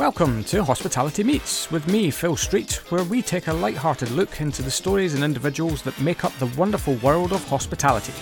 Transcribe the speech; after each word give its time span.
Welcome 0.00 0.44
to 0.44 0.64
Hospitality 0.64 1.22
Meets 1.22 1.70
with 1.70 1.86
me, 1.86 2.10
Phil 2.10 2.34
Street, 2.34 2.80
where 2.90 3.04
we 3.04 3.20
take 3.20 3.48
a 3.48 3.52
light-hearted 3.52 4.10
look 4.12 4.40
into 4.40 4.62
the 4.62 4.70
stories 4.70 5.12
and 5.12 5.22
individuals 5.22 5.82
that 5.82 6.00
make 6.00 6.24
up 6.24 6.32
the 6.38 6.46
wonderful 6.58 6.94
world 6.94 7.34
of 7.34 7.46
hospitality. 7.46 8.14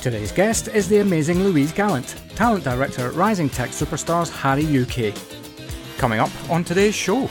Today's 0.00 0.32
guest 0.32 0.68
is 0.68 0.88
the 0.88 1.00
amazing 1.00 1.44
Louise 1.44 1.70
Gallant, 1.70 2.16
talent 2.34 2.64
director 2.64 3.06
at 3.06 3.12
Rising 3.12 3.50
Tech 3.50 3.72
Superstars 3.72 4.30
Harri 4.32 4.64
UK. 4.64 5.14
Coming 5.98 6.18
up 6.18 6.30
on 6.48 6.64
today's 6.64 6.94
show, 6.94 7.28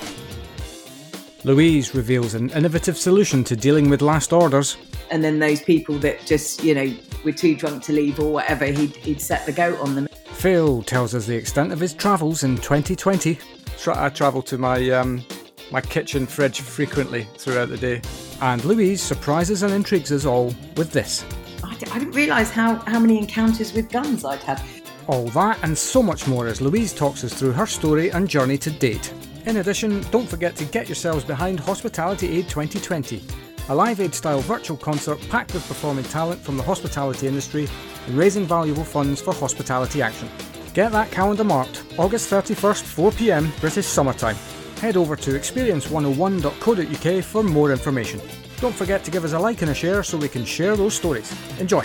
Louise 1.43 1.95
reveals 1.95 2.35
an 2.35 2.51
innovative 2.51 2.99
solution 2.99 3.43
to 3.45 3.55
dealing 3.55 3.89
with 3.89 4.03
last 4.03 4.31
orders. 4.31 4.77
And 5.09 5.23
then 5.23 5.39
those 5.39 5.63
people 5.63 5.97
that 5.99 6.23
just, 6.23 6.63
you 6.63 6.75
know, 6.75 6.95
were 7.25 7.31
too 7.31 7.55
drunk 7.55 7.81
to 7.85 7.93
leave 7.93 8.19
or 8.19 8.31
whatever, 8.31 8.65
he'd, 8.65 8.95
he'd 8.97 9.21
set 9.21 9.47
the 9.47 9.53
goat 9.53 9.79
on 9.79 9.95
them. 9.95 10.07
Phil 10.33 10.83
tells 10.83 11.15
us 11.15 11.25
the 11.25 11.35
extent 11.35 11.71
of 11.73 11.79
his 11.79 11.95
travels 11.95 12.43
in 12.43 12.57
2020. 12.57 13.39
I 13.85 14.09
travel 14.09 14.41
to 14.43 14.57
my 14.57 14.89
um, 14.89 15.23
my 15.71 15.81
kitchen 15.81 16.25
fridge 16.25 16.61
frequently 16.61 17.27
throughout 17.37 17.69
the 17.69 17.77
day. 17.77 18.01
And 18.41 18.63
Louise 18.65 19.01
surprises 19.01 19.63
and 19.63 19.73
intrigues 19.73 20.11
us 20.11 20.25
all 20.25 20.47
with 20.75 20.91
this. 20.91 21.25
I 21.63 21.75
d- 21.75 21.87
I 21.91 21.99
didn't 21.99 22.15
realise 22.15 22.49
how, 22.49 22.75
how 22.75 22.99
many 22.99 23.17
encounters 23.17 23.73
with 23.73 23.89
guns 23.89 24.23
I'd 24.25 24.43
had. 24.43 24.61
All 25.07 25.27
that 25.29 25.59
and 25.63 25.77
so 25.77 26.03
much 26.03 26.27
more 26.27 26.47
as 26.47 26.61
Louise 26.61 26.93
talks 26.93 27.23
us 27.23 27.33
through 27.33 27.53
her 27.53 27.65
story 27.65 28.09
and 28.11 28.27
journey 28.27 28.57
to 28.59 28.71
date. 28.71 29.13
In 29.45 29.57
addition, 29.57 30.01
don't 30.11 30.27
forget 30.27 30.55
to 30.57 30.65
get 30.65 30.89
yourselves 30.89 31.23
behind 31.23 31.59
Hospitality 31.59 32.37
Aid 32.37 32.49
2020, 32.49 33.23
a 33.69 33.75
Live 33.75 34.01
Aid 34.01 34.13
style 34.13 34.41
virtual 34.41 34.77
concert 34.77 35.19
packed 35.29 35.53
with 35.53 35.67
performing 35.67 36.03
talent 36.05 36.41
from 36.41 36.57
the 36.57 36.63
hospitality 36.63 37.27
industry 37.27 37.67
and 38.07 38.17
raising 38.17 38.45
valuable 38.45 38.83
funds 38.83 39.21
for 39.21 39.33
hospitality 39.33 40.01
action. 40.01 40.29
Get 40.77 40.91
that 40.91 41.09
calendar 41.09 41.43
marked, 41.43 41.83
August 41.97 42.29
31st, 42.29 42.83
4pm 42.83 43.59
British 43.59 43.87
summertime. 43.87 44.35
Head 44.79 44.95
over 44.95 45.15
to 45.15 45.31
experience101.co.uk 45.31 47.23
for 47.23 47.41
more 47.41 47.71
information. 47.71 48.21
Don't 48.61 48.75
forget 48.75 49.03
to 49.03 49.09
give 49.09 49.25
us 49.25 49.33
a 49.33 49.39
like 49.39 49.63
and 49.63 49.71
a 49.71 49.73
share 49.73 50.03
so 50.03 50.19
we 50.19 50.29
can 50.29 50.45
share 50.45 50.75
those 50.75 50.93
stories. 50.93 51.33
Enjoy! 51.59 51.83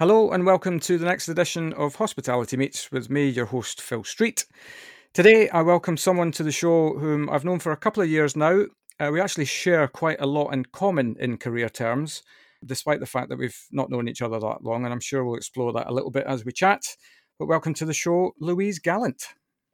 Hello 0.00 0.32
and 0.32 0.44
welcome 0.44 0.80
to 0.80 0.98
the 0.98 1.04
next 1.04 1.28
edition 1.28 1.72
of 1.74 1.94
Hospitality 1.94 2.56
Meets 2.56 2.90
with 2.90 3.08
me, 3.08 3.28
your 3.28 3.46
host 3.46 3.80
Phil 3.80 4.02
Street. 4.02 4.44
Today 5.14 5.48
I 5.50 5.62
welcome 5.62 5.96
someone 5.96 6.32
to 6.32 6.42
the 6.42 6.50
show 6.50 6.98
whom 6.98 7.30
I've 7.30 7.44
known 7.44 7.60
for 7.60 7.70
a 7.70 7.76
couple 7.76 8.02
of 8.02 8.10
years 8.10 8.34
now. 8.34 8.64
Uh, 8.98 9.10
we 9.12 9.20
actually 9.20 9.44
share 9.44 9.86
quite 9.86 10.20
a 10.20 10.26
lot 10.26 10.52
in 10.52 10.64
common 10.64 11.14
in 11.20 11.38
career 11.38 11.68
terms, 11.68 12.24
despite 12.64 13.00
the 13.00 13.06
fact 13.06 13.28
that 13.28 13.38
we've 13.38 13.58
not 13.70 13.90
known 13.90 14.08
each 14.08 14.22
other 14.22 14.38
that 14.38 14.62
long, 14.62 14.84
and 14.84 14.92
I'm 14.92 15.00
sure 15.00 15.24
we'll 15.24 15.36
explore 15.36 15.72
that 15.72 15.88
a 15.88 15.92
little 15.92 16.10
bit 16.10 16.26
as 16.26 16.44
we 16.44 16.52
chat. 16.52 16.82
But 17.38 17.46
welcome 17.46 17.74
to 17.74 17.84
the 17.84 17.94
show, 17.94 18.32
Louise 18.38 18.78
Gallant. 18.78 19.28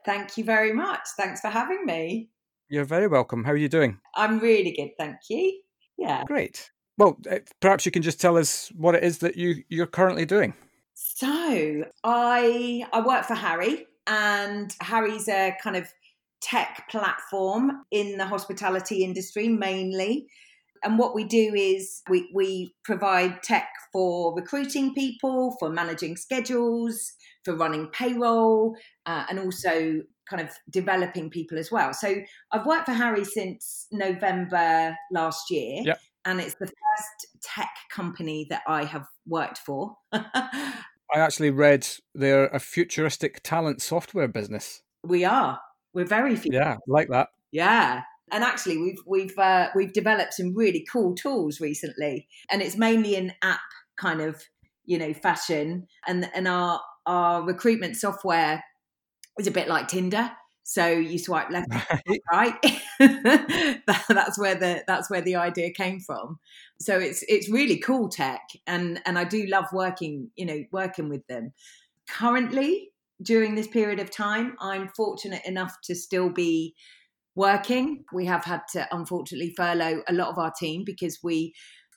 Thank 0.04 0.38
you 0.38 0.44
very 0.44 0.72
much. 0.72 1.00
Thanks 1.16 1.40
for 1.40 1.48
having 1.48 1.84
me. 1.84 2.28
You're 2.68 2.84
very 2.84 3.08
welcome. 3.08 3.44
How 3.44 3.52
are 3.52 3.56
you 3.56 3.68
doing? 3.68 3.98
I'm 4.14 4.38
really 4.38 4.72
good, 4.72 4.90
thank 4.98 5.16
you. 5.28 5.60
Yeah. 5.98 6.24
Great. 6.24 6.70
Well, 6.98 7.16
uh, 7.30 7.40
perhaps 7.60 7.84
you 7.84 7.92
can 7.92 8.02
just 8.02 8.20
tell 8.20 8.36
us 8.36 8.70
what 8.76 8.94
it 8.94 9.04
is 9.04 9.18
that 9.18 9.36
you 9.36 9.62
you're 9.68 9.86
currently 9.86 10.24
doing. 10.24 10.54
So 10.94 11.84
I 12.04 12.86
I 12.92 13.00
work 13.00 13.26
for 13.26 13.34
Harri, 13.34 13.84
and 14.06 14.74
Harri's 14.80 15.28
a 15.28 15.56
kind 15.62 15.76
of 15.76 15.88
tech 16.40 16.86
platform 16.90 17.84
in 17.90 18.16
the 18.16 18.26
hospitality 18.26 19.04
industry 19.04 19.48
mainly. 19.48 20.28
And 20.82 20.98
what 20.98 21.14
we 21.14 21.24
do 21.24 21.52
is 21.54 22.02
we, 22.08 22.30
we 22.34 22.74
provide 22.84 23.42
tech 23.42 23.68
for 23.92 24.34
recruiting 24.34 24.94
people, 24.94 25.56
for 25.58 25.70
managing 25.70 26.16
schedules, 26.16 27.12
for 27.44 27.54
running 27.54 27.88
payroll, 27.88 28.76
uh, 29.06 29.24
and 29.28 29.38
also 29.38 30.02
kind 30.28 30.42
of 30.42 30.50
developing 30.70 31.30
people 31.30 31.58
as 31.58 31.70
well. 31.70 31.92
So 31.92 32.16
I've 32.52 32.66
worked 32.66 32.86
for 32.86 32.92
Harri 32.92 33.24
since 33.24 33.86
November 33.92 34.96
last 35.12 35.50
year. 35.50 35.82
Yep. 35.84 36.00
And 36.24 36.40
it's 36.40 36.56
the 36.56 36.66
first 36.66 37.26
tech 37.42 37.70
company 37.90 38.46
that 38.50 38.62
I 38.66 38.84
have 38.84 39.06
worked 39.26 39.58
for. 39.58 39.96
I 40.12 41.20
actually 41.20 41.50
read 41.50 41.86
they're 42.14 42.48
a 42.48 42.58
futuristic 42.58 43.42
talent 43.44 43.80
software 43.80 44.26
business. 44.26 44.82
we 45.04 45.24
are. 45.24 45.60
We're 45.94 46.04
very 46.04 46.36
few. 46.36 46.50
Yeah, 46.52 46.76
like 46.86 47.08
that. 47.08 47.28
Yeah. 47.52 48.02
And 48.32 48.42
actually, 48.42 48.78
we've 48.78 49.00
we've 49.06 49.38
uh, 49.38 49.68
we've 49.74 49.92
developed 49.92 50.34
some 50.34 50.54
really 50.54 50.86
cool 50.90 51.14
tools 51.14 51.60
recently, 51.60 52.28
and 52.50 52.60
it's 52.62 52.76
mainly 52.76 53.14
in 53.14 53.32
app 53.42 53.60
kind 53.96 54.20
of 54.20 54.42
you 54.84 54.98
know 54.98 55.12
fashion, 55.14 55.86
and 56.06 56.28
and 56.34 56.48
our 56.48 56.80
our 57.06 57.42
recruitment 57.42 57.96
software 57.96 58.64
is 59.38 59.46
a 59.46 59.50
bit 59.52 59.68
like 59.68 59.88
Tinder. 59.88 60.32
So 60.68 60.88
you 60.88 61.16
swipe 61.16 61.50
left, 61.50 61.68
Right. 62.32 62.58
right. 63.00 63.80
That's 64.08 64.36
where 64.36 64.56
the 64.56 64.82
that's 64.88 65.08
where 65.08 65.20
the 65.20 65.36
idea 65.36 65.70
came 65.70 66.00
from. 66.00 66.40
So 66.80 66.98
it's 66.98 67.24
it's 67.28 67.48
really 67.48 67.78
cool 67.78 68.08
tech, 68.08 68.40
and 68.66 69.00
and 69.06 69.16
I 69.16 69.22
do 69.22 69.46
love 69.46 69.66
working 69.72 70.30
you 70.34 70.44
know 70.44 70.64
working 70.72 71.08
with 71.08 71.24
them. 71.28 71.52
Currently, 72.08 72.90
during 73.22 73.54
this 73.54 73.68
period 73.68 74.00
of 74.00 74.10
time, 74.10 74.56
I'm 74.60 74.88
fortunate 74.88 75.42
enough 75.46 75.76
to 75.84 75.94
still 75.94 76.30
be 76.30 76.74
working. 77.36 78.04
We 78.12 78.26
have 78.26 78.44
had 78.44 78.62
to 78.72 78.88
unfortunately 78.90 79.54
furlough 79.56 80.02
a 80.08 80.12
lot 80.12 80.28
of 80.28 80.38
our 80.38 80.50
team 80.58 80.82
because 80.84 81.20
we 81.22 81.54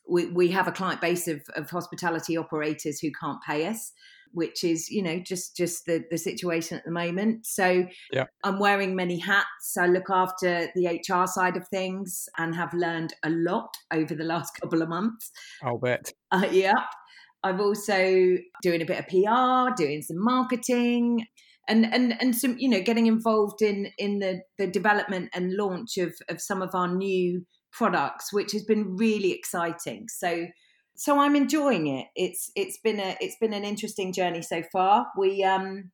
we, 0.08 0.26
we 0.28 0.48
have 0.50 0.68
a 0.68 0.72
client 0.72 1.02
base 1.02 1.28
of, 1.28 1.42
of 1.56 1.70
hospitality 1.70 2.36
operators 2.36 3.00
who 3.00 3.10
can't 3.20 3.42
pay 3.46 3.66
us 3.68 3.92
which 4.32 4.64
is 4.64 4.90
you 4.90 5.02
know 5.02 5.20
just 5.20 5.56
just 5.58 5.86
the 5.88 6.04
the 6.12 6.18
situation 6.18 6.78
at 6.78 6.86
the 6.86 6.92
moment 6.92 7.46
so 7.46 7.86
Yeah. 8.12 8.26
i'm 8.44 8.60
wearing 8.60 8.96
many 8.96 9.18
hats 9.18 9.76
i 9.80 9.88
look 9.88 10.10
after 10.12 10.68
the 10.76 11.02
hr 11.10 11.26
side 11.26 11.58
of 11.58 11.68
things 11.68 12.28
and 12.38 12.56
have 12.56 12.72
learned 12.74 13.14
a 13.24 13.30
lot 13.32 13.70
over 13.92 14.14
the 14.14 14.24
last 14.24 14.52
couple 14.62 14.82
of 14.84 14.90
months 14.90 15.32
I'll 15.64 15.78
bet. 15.80 16.12
uh, 16.32 16.48
yeah. 16.52 16.74
I'm 17.42 17.62
also 17.62 18.36
doing 18.62 18.82
a 18.82 18.86
bit 18.86 19.00
of 19.00 19.08
PR, 19.08 19.74
doing 19.82 20.02
some 20.02 20.22
marketing, 20.22 21.26
and 21.70 21.86
and 21.94 22.20
and 22.20 22.36
some 22.36 22.58
you 22.58 22.68
know 22.68 22.82
getting 22.82 23.08
involved 23.08 23.62
in 23.62 23.92
in 23.98 24.20
the 24.20 24.42
the 24.58 24.68
development 24.68 25.30
and 25.34 25.54
launch 25.56 25.98
of 25.98 26.14
of 26.28 26.42
some 26.42 26.62
of 26.62 26.74
our 26.74 26.88
new 26.88 27.46
products, 27.72 28.34
which 28.34 28.52
has 28.52 28.64
been 28.64 28.98
really 28.98 29.32
exciting. 29.32 30.08
So 30.10 30.48
so 30.96 31.20
I'm 31.20 31.36
enjoying 31.36 31.88
it. 31.88 32.08
It's 32.16 32.52
it's 32.56 32.80
been 32.84 33.00
a 33.00 33.16
it's 33.22 33.38
been 33.40 33.54
an 33.54 33.64
interesting 33.64 34.12
journey 34.12 34.42
so 34.42 34.64
far. 34.74 35.08
We 35.18 35.44
um 35.44 35.92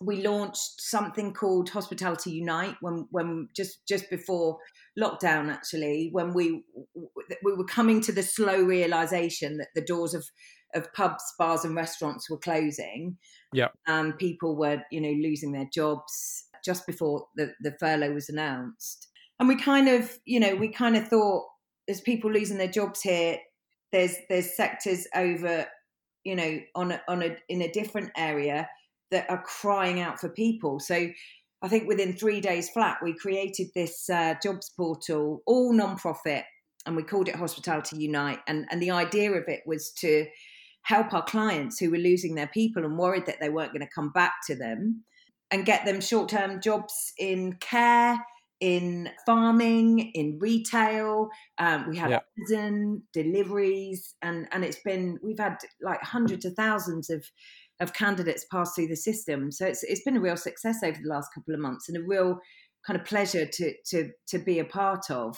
we 0.00 0.22
launched 0.22 0.80
something 0.80 1.32
called 1.32 1.70
Hospitality 1.70 2.32
Unite 2.32 2.76
when 2.80 3.06
when 3.10 3.48
just 3.56 3.86
just 3.88 4.10
before 4.10 4.58
lockdown 4.98 5.50
actually 5.50 6.10
when 6.12 6.34
we 6.34 6.62
we 7.42 7.54
were 7.54 7.64
coming 7.64 8.00
to 8.02 8.12
the 8.12 8.22
slow 8.22 8.62
realization 8.62 9.56
that 9.56 9.68
the 9.74 9.80
doors 9.80 10.12
of 10.12 10.24
of 10.74 10.92
pubs 10.92 11.22
bars 11.38 11.64
and 11.64 11.74
restaurants 11.74 12.28
were 12.30 12.38
closing 12.38 13.16
Yeah. 13.52 13.68
and 13.86 14.16
people 14.18 14.56
were 14.56 14.82
you 14.90 15.00
know 15.00 15.12
losing 15.12 15.52
their 15.52 15.68
jobs 15.72 16.44
just 16.64 16.86
before 16.86 17.26
the 17.36 17.52
the 17.60 17.74
furlough 17.78 18.12
was 18.14 18.28
announced 18.28 19.08
and 19.38 19.48
we 19.48 19.56
kind 19.56 19.88
of 19.88 20.18
you 20.24 20.40
know 20.40 20.54
we 20.54 20.68
kind 20.68 20.96
of 20.96 21.08
thought 21.08 21.46
there's 21.86 22.00
people 22.00 22.30
losing 22.32 22.58
their 22.58 22.68
jobs 22.68 23.02
here 23.02 23.38
there's 23.92 24.16
there's 24.28 24.56
sectors 24.56 25.06
over 25.14 25.66
you 26.24 26.36
know 26.36 26.60
on 26.74 26.92
a, 26.92 27.02
on 27.08 27.22
a 27.22 27.36
in 27.48 27.62
a 27.62 27.72
different 27.72 28.10
area 28.16 28.68
that 29.10 29.28
are 29.28 29.42
crying 29.42 30.00
out 30.00 30.18
for 30.18 30.28
people 30.28 30.80
so 30.80 31.08
I 31.62 31.68
think 31.68 31.86
within 31.86 32.12
three 32.12 32.40
days 32.40 32.68
flat, 32.70 32.98
we 33.02 33.14
created 33.14 33.68
this 33.74 34.10
uh, 34.10 34.34
jobs 34.42 34.72
portal, 34.76 35.42
all 35.46 35.72
non-profit, 35.72 36.44
and 36.86 36.96
we 36.96 37.04
called 37.04 37.28
it 37.28 37.36
Hospitality 37.36 37.98
Unite. 37.98 38.40
And, 38.48 38.66
and 38.70 38.82
the 38.82 38.90
idea 38.90 39.30
of 39.30 39.44
it 39.46 39.60
was 39.64 39.92
to 39.98 40.26
help 40.82 41.12
our 41.14 41.24
clients 41.24 41.78
who 41.78 41.90
were 41.90 41.98
losing 41.98 42.34
their 42.34 42.48
people 42.48 42.84
and 42.84 42.98
worried 42.98 43.26
that 43.26 43.40
they 43.40 43.50
weren't 43.50 43.72
going 43.72 43.86
to 43.86 43.94
come 43.94 44.10
back 44.12 44.34
to 44.46 44.54
them 44.54 45.04
and 45.50 45.64
get 45.66 45.84
them 45.84 46.00
short-term 46.00 46.60
jobs 46.60 47.12
in 47.18 47.52
care, 47.60 48.18
in 48.60 49.10
farming, 49.26 50.10
in 50.14 50.38
retail. 50.40 51.28
Um, 51.58 51.88
we 51.88 51.96
had 51.96 52.10
Yeah. 52.10 52.20
Amazon 52.38 53.02
deliveries, 53.12 54.14
and 54.22 54.48
and 54.52 54.64
it's 54.64 54.80
been 54.84 55.18
we've 55.22 55.38
had 55.38 55.58
like 55.80 56.00
hundreds 56.02 56.44
of 56.44 56.54
thousands 56.54 57.10
of 57.10 57.24
of 57.80 57.92
candidates 57.92 58.46
pass 58.50 58.74
through 58.74 58.86
the 58.88 58.96
system. 58.96 59.50
So 59.50 59.66
it's 59.66 59.82
it's 59.82 60.04
been 60.04 60.16
a 60.16 60.20
real 60.20 60.36
success 60.36 60.78
over 60.82 60.98
the 61.02 61.08
last 61.08 61.30
couple 61.34 61.54
of 61.54 61.60
months 61.60 61.88
and 61.88 61.98
a 61.98 62.06
real 62.06 62.38
kind 62.86 62.98
of 62.98 63.04
pleasure 63.06 63.46
to 63.46 63.74
to 63.86 64.10
to 64.28 64.38
be 64.38 64.58
a 64.58 64.64
part 64.64 65.10
of. 65.10 65.36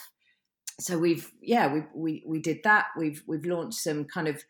So 0.79 0.97
we've 0.97 1.31
yeah 1.41 1.73
we 1.73 1.83
we 1.95 2.23
we 2.27 2.39
did 2.39 2.59
that. 2.63 2.85
We've 2.97 3.23
we've 3.27 3.45
launched 3.45 3.79
some 3.79 4.05
kind 4.05 4.27
of 4.27 4.43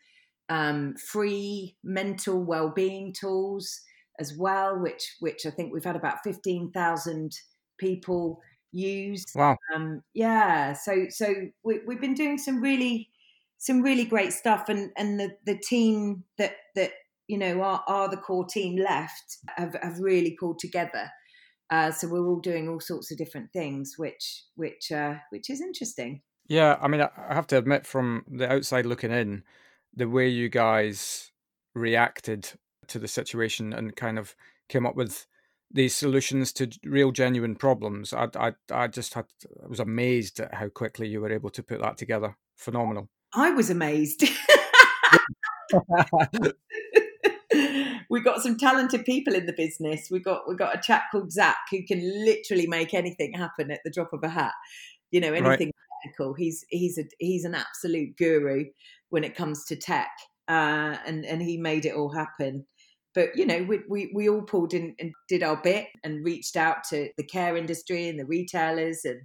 um, 0.48 0.94
free 0.96 1.76
mental 1.82 2.42
well-being 2.42 3.12
tools 3.12 3.80
as 4.18 4.34
well, 4.36 4.78
which 4.78 5.16
which 5.20 5.46
I 5.46 5.50
think 5.50 5.72
we've 5.72 5.84
had 5.84 5.96
about 5.96 6.22
fifteen 6.24 6.70
thousand 6.72 7.32
people 7.78 8.40
use. 8.72 9.24
Wow. 9.34 9.56
Um, 9.74 10.02
yeah, 10.14 10.72
so 10.72 11.06
so 11.08 11.34
we, 11.62 11.80
we've 11.86 12.00
been 12.00 12.14
doing 12.14 12.38
some 12.38 12.60
really 12.60 13.10
some 13.58 13.82
really 13.82 14.04
great 14.04 14.32
stuff, 14.32 14.68
and 14.68 14.90
and 14.96 15.18
the 15.18 15.30
the 15.44 15.58
team 15.58 16.24
that 16.38 16.52
that 16.74 16.92
you 17.26 17.38
know 17.38 17.62
are 17.62 17.82
are 17.86 18.08
the 18.08 18.16
core 18.16 18.46
team 18.46 18.76
left 18.76 19.38
have 19.56 19.76
have 19.82 19.98
really 19.98 20.36
pulled 20.38 20.58
together. 20.58 21.10
Uh, 21.68 21.90
so 21.90 22.06
we're 22.06 22.26
all 22.26 22.38
doing 22.38 22.68
all 22.68 22.78
sorts 22.78 23.10
of 23.10 23.18
different 23.18 23.52
things, 23.52 23.94
which 23.96 24.44
which 24.54 24.92
uh, 24.92 25.14
which 25.30 25.50
is 25.50 25.60
interesting. 25.60 26.22
Yeah, 26.48 26.78
I 26.80 26.86
mean, 26.86 27.00
I 27.00 27.34
have 27.34 27.48
to 27.48 27.58
admit, 27.58 27.86
from 27.86 28.24
the 28.30 28.50
outside 28.50 28.86
looking 28.86 29.10
in, 29.10 29.42
the 29.96 30.08
way 30.08 30.28
you 30.28 30.48
guys 30.48 31.32
reacted 31.74 32.50
to 32.88 32.98
the 32.98 33.08
situation 33.08 33.72
and 33.72 33.96
kind 33.96 34.18
of 34.18 34.36
came 34.68 34.86
up 34.86 34.94
with 34.94 35.26
these 35.70 35.96
solutions 35.96 36.52
to 36.52 36.70
real 36.84 37.10
genuine 37.10 37.56
problems. 37.56 38.12
I, 38.12 38.28
I, 38.38 38.52
I 38.70 38.86
just 38.88 39.14
had, 39.14 39.26
I 39.62 39.66
was 39.66 39.80
amazed 39.80 40.38
at 40.40 40.54
how 40.54 40.68
quickly 40.68 41.08
you 41.08 41.20
were 41.20 41.32
able 41.32 41.50
to 41.50 41.62
put 41.62 41.80
that 41.80 41.96
together. 41.96 42.36
Phenomenal. 42.56 43.08
I 43.34 43.50
was 43.50 43.70
amazed. 43.70 44.24
we 48.08 48.20
got 48.20 48.40
some 48.42 48.56
talented 48.56 49.04
people 49.04 49.34
in 49.34 49.46
the 49.46 49.52
business. 49.52 50.08
We 50.10 50.20
got 50.20 50.48
we 50.48 50.54
got 50.54 50.74
a 50.76 50.80
chap 50.80 51.04
called 51.10 51.32
Zach 51.32 51.56
who 51.70 51.84
can 51.84 52.00
literally 52.24 52.66
make 52.66 52.94
anything 52.94 53.32
happen 53.34 53.70
at 53.70 53.80
the 53.84 53.90
drop 53.90 54.12
of 54.12 54.22
a 54.22 54.28
hat. 54.28 54.54
You 55.10 55.20
know, 55.20 55.32
anything 55.32 55.68
right. 55.68 55.74
technical. 56.04 56.34
He's 56.34 56.64
he's 56.70 56.98
a 56.98 57.04
he's 57.18 57.44
an 57.44 57.54
absolute 57.54 58.16
guru 58.16 58.66
when 59.10 59.24
it 59.24 59.34
comes 59.34 59.64
to 59.66 59.76
tech, 59.76 60.10
uh, 60.48 60.96
and 61.06 61.24
and 61.24 61.42
he 61.42 61.56
made 61.56 61.84
it 61.86 61.94
all 61.94 62.12
happen. 62.12 62.66
But 63.14 63.36
you 63.36 63.46
know, 63.46 63.62
we 63.62 63.80
we, 63.88 64.12
we 64.14 64.28
all 64.28 64.42
pulled 64.42 64.74
in 64.74 64.94
and 64.98 65.12
did 65.28 65.42
our 65.42 65.60
bit 65.62 65.86
and 66.04 66.24
reached 66.24 66.56
out 66.56 66.84
to 66.90 67.08
the 67.16 67.24
care 67.24 67.56
industry 67.56 68.08
and 68.08 68.18
the 68.18 68.26
retailers 68.26 69.00
and 69.04 69.22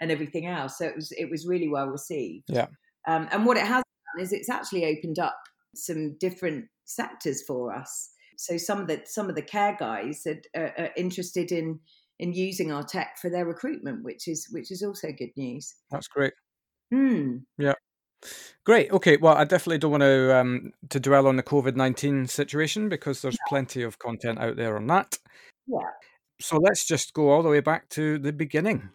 and 0.00 0.10
everything 0.10 0.46
else. 0.46 0.78
So 0.78 0.86
it 0.86 0.96
was 0.96 1.12
it 1.12 1.30
was 1.30 1.46
really 1.46 1.68
well 1.68 1.86
received. 1.86 2.44
Yeah. 2.48 2.66
Um, 3.08 3.28
and 3.32 3.46
what 3.46 3.56
it 3.56 3.66
has 3.66 3.82
done 4.14 4.22
is 4.22 4.32
it's 4.32 4.50
actually 4.50 4.84
opened 4.84 5.18
up 5.18 5.38
some 5.74 6.16
different 6.18 6.66
sectors 6.84 7.42
for 7.46 7.74
us. 7.74 8.10
So 8.36 8.56
some 8.56 8.80
of 8.80 8.88
the 8.88 9.02
some 9.04 9.28
of 9.28 9.36
the 9.36 9.42
care 9.42 9.76
guys 9.78 10.26
are, 10.26 10.40
are, 10.56 10.74
are 10.78 10.90
interested 10.96 11.52
in 11.52 11.80
in 12.18 12.32
using 12.34 12.70
our 12.70 12.82
tech 12.82 13.16
for 13.20 13.30
their 13.30 13.46
recruitment, 13.46 14.04
which 14.04 14.28
is 14.28 14.48
which 14.50 14.70
is 14.70 14.82
also 14.82 15.08
good 15.12 15.30
news. 15.36 15.74
That's 15.90 16.08
great. 16.08 16.34
Mm. 16.92 17.42
Yeah. 17.58 17.74
Great. 18.64 18.90
Okay. 18.90 19.16
Well, 19.16 19.36
I 19.36 19.44
definitely 19.44 19.78
don't 19.78 19.90
want 19.92 20.02
to 20.02 20.36
um, 20.36 20.72
to 20.90 21.00
dwell 21.00 21.26
on 21.26 21.36
the 21.36 21.42
COVID 21.42 21.76
nineteen 21.76 22.26
situation 22.26 22.88
because 22.88 23.22
there's 23.22 23.34
yeah. 23.34 23.48
plenty 23.48 23.82
of 23.82 23.98
content 23.98 24.38
out 24.38 24.56
there 24.56 24.76
on 24.76 24.86
that. 24.88 25.18
Yeah. 25.66 25.88
So 26.40 26.58
let's 26.58 26.86
just 26.86 27.12
go 27.12 27.30
all 27.30 27.42
the 27.42 27.48
way 27.48 27.60
back 27.60 27.88
to 27.90 28.18
the 28.18 28.32
beginning. 28.32 28.90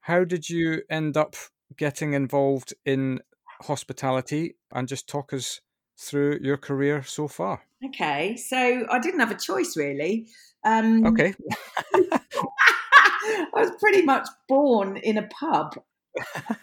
How 0.00 0.24
did 0.24 0.48
you 0.48 0.82
end 0.90 1.16
up 1.16 1.36
getting 1.76 2.12
involved 2.12 2.74
in 2.84 3.20
hospitality, 3.62 4.56
and 4.72 4.88
just 4.88 5.08
talk 5.08 5.32
us 5.32 5.60
through 5.98 6.40
your 6.42 6.56
career 6.56 7.02
so 7.02 7.28
far? 7.28 7.62
Okay, 7.84 8.36
so 8.36 8.86
I 8.90 8.98
didn't 8.98 9.20
have 9.20 9.30
a 9.30 9.36
choice 9.36 9.76
really. 9.76 10.26
Um, 10.64 11.06
okay. 11.06 11.34
I 13.54 13.60
was 13.60 13.70
pretty 13.80 14.02
much 14.02 14.26
born 14.48 14.96
in 14.96 15.18
a 15.18 15.28
pub. 15.28 15.74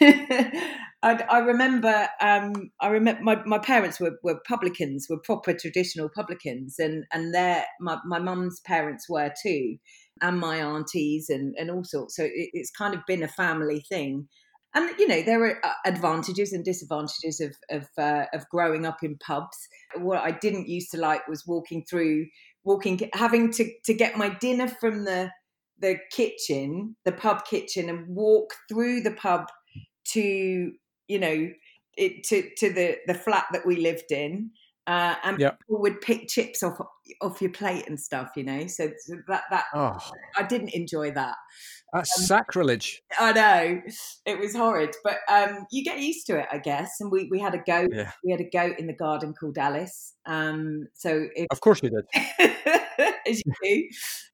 I, 1.02 1.14
I, 1.30 1.38
remember, 1.38 2.08
um, 2.20 2.70
I 2.80 2.88
remember 2.88 3.22
my, 3.22 3.42
my 3.46 3.58
parents 3.58 3.98
were, 3.98 4.18
were 4.22 4.40
publicans, 4.46 5.06
were 5.08 5.20
proper 5.24 5.54
traditional 5.54 6.10
publicans, 6.14 6.78
and 6.78 7.04
and 7.12 7.34
their 7.34 7.64
my 7.80 7.98
my 8.04 8.18
mum's 8.18 8.60
parents 8.66 9.08
were 9.08 9.32
too, 9.42 9.76
and 10.20 10.38
my 10.38 10.58
aunties 10.58 11.30
and 11.30 11.54
and 11.58 11.70
all 11.70 11.84
sorts. 11.84 12.16
So 12.16 12.24
it, 12.24 12.50
it's 12.52 12.70
kind 12.70 12.94
of 12.94 13.00
been 13.06 13.22
a 13.22 13.28
family 13.28 13.82
thing 13.88 14.28
and 14.74 14.90
you 14.98 15.08
know 15.08 15.22
there 15.22 15.44
are 15.44 15.64
uh, 15.64 15.72
advantages 15.84 16.52
and 16.52 16.64
disadvantages 16.64 17.40
of 17.40 17.54
of, 17.70 17.88
uh, 17.98 18.26
of 18.32 18.48
growing 18.50 18.86
up 18.86 18.98
in 19.02 19.16
pubs. 19.18 19.56
What 19.96 20.20
I 20.20 20.30
didn't 20.30 20.68
used 20.68 20.90
to 20.92 20.98
like 20.98 21.26
was 21.28 21.46
walking 21.46 21.84
through, 21.88 22.26
walking, 22.64 23.00
having 23.14 23.52
to 23.52 23.70
to 23.84 23.94
get 23.94 24.16
my 24.16 24.28
dinner 24.40 24.68
from 24.68 25.04
the 25.04 25.30
the 25.78 25.96
kitchen, 26.12 26.96
the 27.04 27.12
pub 27.12 27.44
kitchen, 27.46 27.88
and 27.88 28.06
walk 28.08 28.54
through 28.68 29.00
the 29.00 29.12
pub 29.12 29.46
to 30.12 30.72
you 31.10 31.18
know 31.18 31.50
it 31.96 32.24
to 32.24 32.48
to 32.56 32.72
the 32.72 32.96
the 33.06 33.14
flat 33.14 33.46
that 33.52 33.66
we 33.66 33.76
lived 33.76 34.12
in. 34.12 34.50
Uh, 34.86 35.14
and 35.22 35.38
yep. 35.38 35.60
people 35.60 35.80
would 35.80 36.00
pick 36.00 36.26
chips 36.26 36.64
off 36.64 36.80
off 37.20 37.40
your 37.40 37.52
plate 37.52 37.86
and 37.86 38.00
stuff, 38.00 38.30
you 38.34 38.42
know. 38.42 38.66
So, 38.66 38.90
that 39.28 39.42
that 39.50 39.64
oh. 39.72 39.98
I 40.36 40.42
didn't 40.42 40.70
enjoy 40.70 41.12
that. 41.12 41.36
That's 41.92 42.18
um, 42.18 42.24
sacrilege. 42.24 43.02
I 43.18 43.32
know 43.32 43.82
it 44.26 44.38
was 44.38 44.54
horrid, 44.54 44.94
but 45.02 45.18
um, 45.28 45.66
you 45.70 45.84
get 45.84 45.98
used 45.98 46.26
to 46.28 46.38
it, 46.38 46.46
I 46.50 46.58
guess. 46.58 46.96
And 47.00 47.10
we, 47.10 47.28
we 47.30 47.40
had 47.40 47.54
a 47.54 47.62
goat. 47.66 47.90
Yeah. 47.92 48.12
We 48.24 48.30
had 48.32 48.40
a 48.40 48.48
goat 48.48 48.78
in 48.78 48.86
the 48.86 48.94
garden 48.94 49.34
called 49.34 49.58
Alice. 49.58 50.14
Um, 50.26 50.86
so 50.94 51.26
it, 51.34 51.48
of 51.50 51.60
course 51.60 51.82
you 51.82 51.90
did, 51.90 52.06
as 53.26 53.42
you 53.44 53.52
do. 53.62 53.88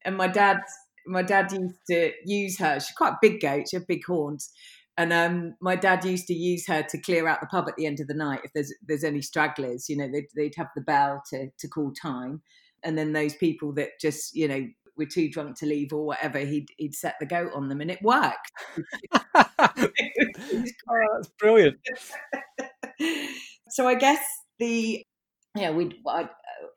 And 0.04 0.16
my 0.16 0.28
dad, 0.28 0.58
my 1.06 1.22
dad 1.22 1.52
used 1.52 1.74
to 1.90 2.12
use 2.24 2.58
her. 2.58 2.78
She's 2.78 2.96
quite 2.96 3.14
a 3.14 3.18
big 3.22 3.40
goat. 3.40 3.66
She 3.70 3.76
had 3.76 3.86
big 3.86 4.04
horns. 4.04 4.50
And 4.98 5.12
um, 5.12 5.54
my 5.60 5.76
dad 5.76 6.04
used 6.04 6.26
to 6.28 6.34
use 6.34 6.66
her 6.68 6.82
to 6.82 6.98
clear 6.98 7.28
out 7.28 7.40
the 7.40 7.46
pub 7.46 7.68
at 7.68 7.76
the 7.76 7.86
end 7.86 8.00
of 8.00 8.06
the 8.06 8.14
night 8.14 8.40
if 8.44 8.52
there's 8.54 8.72
there's 8.86 9.04
any 9.04 9.20
stragglers. 9.20 9.88
You 9.88 9.96
know, 9.98 10.08
they'd, 10.10 10.28
they'd 10.34 10.54
have 10.56 10.70
the 10.74 10.80
bell 10.80 11.22
to 11.30 11.50
to 11.58 11.68
call 11.68 11.92
time, 11.92 12.40
and 12.82 12.96
then 12.96 13.12
those 13.12 13.34
people 13.34 13.72
that 13.74 14.00
just 14.00 14.34
you 14.34 14.48
know 14.48 14.66
were 14.96 15.06
too 15.06 15.28
drunk 15.28 15.58
to 15.58 15.66
leave 15.66 15.92
or 15.92 16.06
whatever, 16.06 16.38
he'd 16.38 16.68
he'd 16.78 16.94
set 16.94 17.16
the 17.20 17.26
goat 17.26 17.52
on 17.54 17.68
them, 17.68 17.80
and 17.80 17.90
it 17.90 18.02
worked. 18.02 18.50
oh, 19.14 19.20
that's 20.54 21.28
brilliant. 21.38 21.76
so 23.68 23.86
I 23.86 23.94
guess 23.94 24.24
the 24.58 25.02
yeah 25.54 25.70
we 25.70 26.00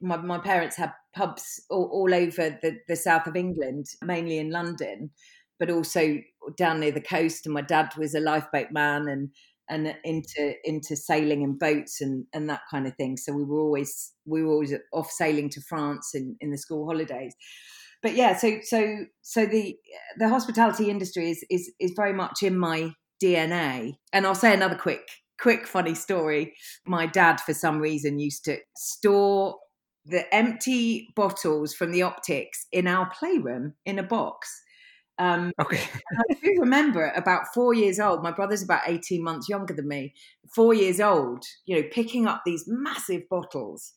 my 0.02 0.18
my 0.18 0.40
parents 0.40 0.76
had 0.76 0.92
pubs 1.16 1.62
all, 1.70 1.90
all 1.92 2.14
over 2.14 2.58
the 2.62 2.78
the 2.88 2.96
south 2.96 3.28
of 3.28 3.36
England, 3.36 3.86
mainly 4.02 4.38
in 4.38 4.52
London, 4.52 5.12
but 5.60 5.70
also 5.70 6.18
down 6.58 6.80
near 6.80 6.92
the 6.92 7.02
coast. 7.02 7.46
And 7.46 7.54
my 7.54 7.62
dad 7.62 7.92
was 7.98 8.16
a 8.16 8.20
lifeboat 8.20 8.72
man, 8.72 9.08
and 9.08 9.30
and 9.70 9.96
into 10.04 10.54
into 10.64 10.96
sailing 10.96 11.44
and 11.44 11.60
boats 11.60 12.02
and 12.02 12.26
and 12.34 12.50
that 12.50 12.62
kind 12.72 12.88
of 12.88 12.96
thing. 12.96 13.18
So 13.18 13.34
we 13.34 13.44
were 13.44 13.60
always 13.60 14.14
we 14.26 14.44
were 14.44 14.54
always 14.54 14.74
off 14.94 15.12
sailing 15.12 15.50
to 15.52 15.62
France 15.62 16.12
in 16.14 16.36
in 16.40 16.52
the 16.52 16.58
school 16.58 16.86
holidays 16.86 17.36
but 18.02 18.16
yeah, 18.16 18.36
so 18.38 18.60
so 18.64 19.06
so 19.22 19.46
the 19.46 19.76
the 20.18 20.30
hospitality 20.30 20.90
industry 20.90 21.32
is 21.32 21.44
is 21.50 21.72
is 21.80 21.94
very 21.96 22.14
much 22.14 22.44
in 22.44 22.58
my 22.58 22.94
DNA. 23.22 23.96
And 24.14 24.26
I'll 24.26 24.36
say 24.36 24.54
another 24.54 24.76
quick 24.76 25.08
quick 25.40 25.68
funny 25.68 25.96
story. 25.96 26.54
My 26.86 27.06
dad, 27.06 27.42
for 27.42 27.54
some 27.54 27.80
reason, 27.80 28.20
used 28.20 28.46
to 28.46 28.58
store 28.78 29.58
the 30.06 30.34
empty 30.34 31.08
bottles 31.16 31.74
from 31.74 31.92
the 31.92 32.04
optics 32.04 32.66
in 32.72 32.88
our 32.88 33.10
playroom 33.12 33.74
in 33.86 34.00
a 34.00 34.04
box. 34.04 34.50
Um, 35.20 35.52
okay. 35.62 35.82
I 36.32 36.34
do 36.42 36.56
remember 36.60 37.12
about 37.16 37.54
four 37.54 37.74
years 37.74 38.00
old. 38.00 38.24
My 38.24 38.32
brother's 38.32 38.64
about 38.64 38.84
18 38.88 39.24
months 39.24 39.50
younger 39.50 39.74
than 39.74 39.88
me. 39.88 40.14
Four 40.56 40.74
years 40.74 41.00
old, 41.00 41.44
you 41.66 41.76
know, 41.76 41.88
picking 41.92 42.26
up 42.26 42.42
these 42.46 42.64
massive 42.68 43.24
bottles, 43.30 43.94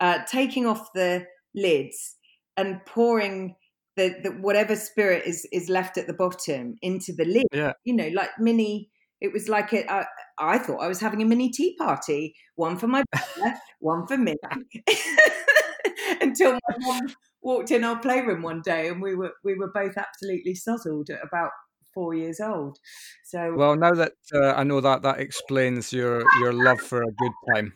uh, 0.00 0.18
taking 0.30 0.66
off 0.66 0.92
the 0.94 1.26
lids, 1.54 2.16
and 2.56 2.84
pouring 2.84 3.56
the, 3.96 4.14
the 4.22 4.30
whatever 4.30 4.76
spirit 4.76 5.26
is 5.26 5.48
is 5.52 5.68
left 5.68 5.96
at 5.96 6.06
the 6.06 6.12
bottom 6.12 6.76
into 6.82 7.12
the 7.16 7.24
lid. 7.24 7.46
Yeah. 7.52 7.72
You 7.84 7.94
know, 7.96 8.08
like 8.14 8.30
mini. 8.38 8.90
It 9.18 9.32
was 9.32 9.48
like 9.48 9.72
i 9.72 10.58
thought 10.58 10.82
I 10.82 10.88
was 10.88 11.00
having 11.00 11.22
a 11.22 11.24
mini 11.24 11.50
tea 11.50 11.74
party, 11.78 12.34
one 12.56 12.76
for 12.76 12.86
my 12.86 13.02
brother, 13.10 13.56
one 13.80 14.06
for 14.06 14.18
me. 14.18 14.34
Until 16.20 16.52
my 16.52 16.76
mom 16.80 17.00
walked 17.46 17.70
in 17.70 17.84
our 17.84 17.98
playroom 17.98 18.42
one 18.42 18.60
day, 18.60 18.88
and 18.88 19.00
we 19.00 19.14
were 19.14 19.32
we 19.44 19.54
were 19.54 19.70
both 19.72 19.96
absolutely 19.96 20.54
sozzled 20.54 21.08
at 21.08 21.20
about 21.22 21.52
four 21.94 22.12
years 22.12 22.40
old. 22.40 22.78
So 23.24 23.54
well, 23.56 23.76
now 23.76 23.94
that 23.94 24.12
uh, 24.34 24.52
I 24.52 24.64
know 24.64 24.80
that, 24.80 25.02
that 25.02 25.20
explains 25.20 25.92
your 25.92 26.24
your 26.40 26.52
love 26.52 26.80
for 26.80 27.02
a 27.02 27.12
good 27.12 27.32
time. 27.54 27.72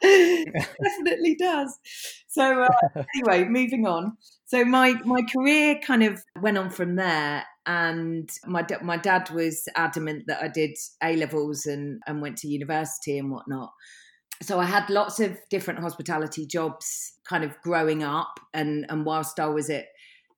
definitely 0.02 1.34
does. 1.34 1.78
So 2.28 2.62
uh, 2.62 3.02
anyway, 3.16 3.44
moving 3.48 3.86
on. 3.86 4.16
So 4.44 4.64
my 4.64 4.94
my 5.04 5.22
career 5.22 5.80
kind 5.84 6.04
of 6.04 6.22
went 6.40 6.56
on 6.56 6.70
from 6.70 6.94
there, 6.94 7.44
and 7.66 8.30
my 8.46 8.64
my 8.82 8.98
dad 8.98 9.30
was 9.30 9.68
adamant 9.74 10.24
that 10.28 10.42
I 10.42 10.48
did 10.48 10.76
A 11.02 11.16
levels 11.16 11.66
and 11.66 12.00
and 12.06 12.22
went 12.22 12.38
to 12.38 12.48
university 12.48 13.18
and 13.18 13.32
whatnot. 13.32 13.72
So 14.44 14.60
I 14.60 14.66
had 14.66 14.90
lots 14.90 15.20
of 15.20 15.38
different 15.48 15.80
hospitality 15.80 16.46
jobs, 16.46 17.14
kind 17.26 17.44
of 17.44 17.58
growing 17.62 18.02
up, 18.02 18.38
and 18.52 18.84
and 18.90 19.06
whilst 19.06 19.40
I 19.40 19.46
was 19.46 19.70
at 19.70 19.86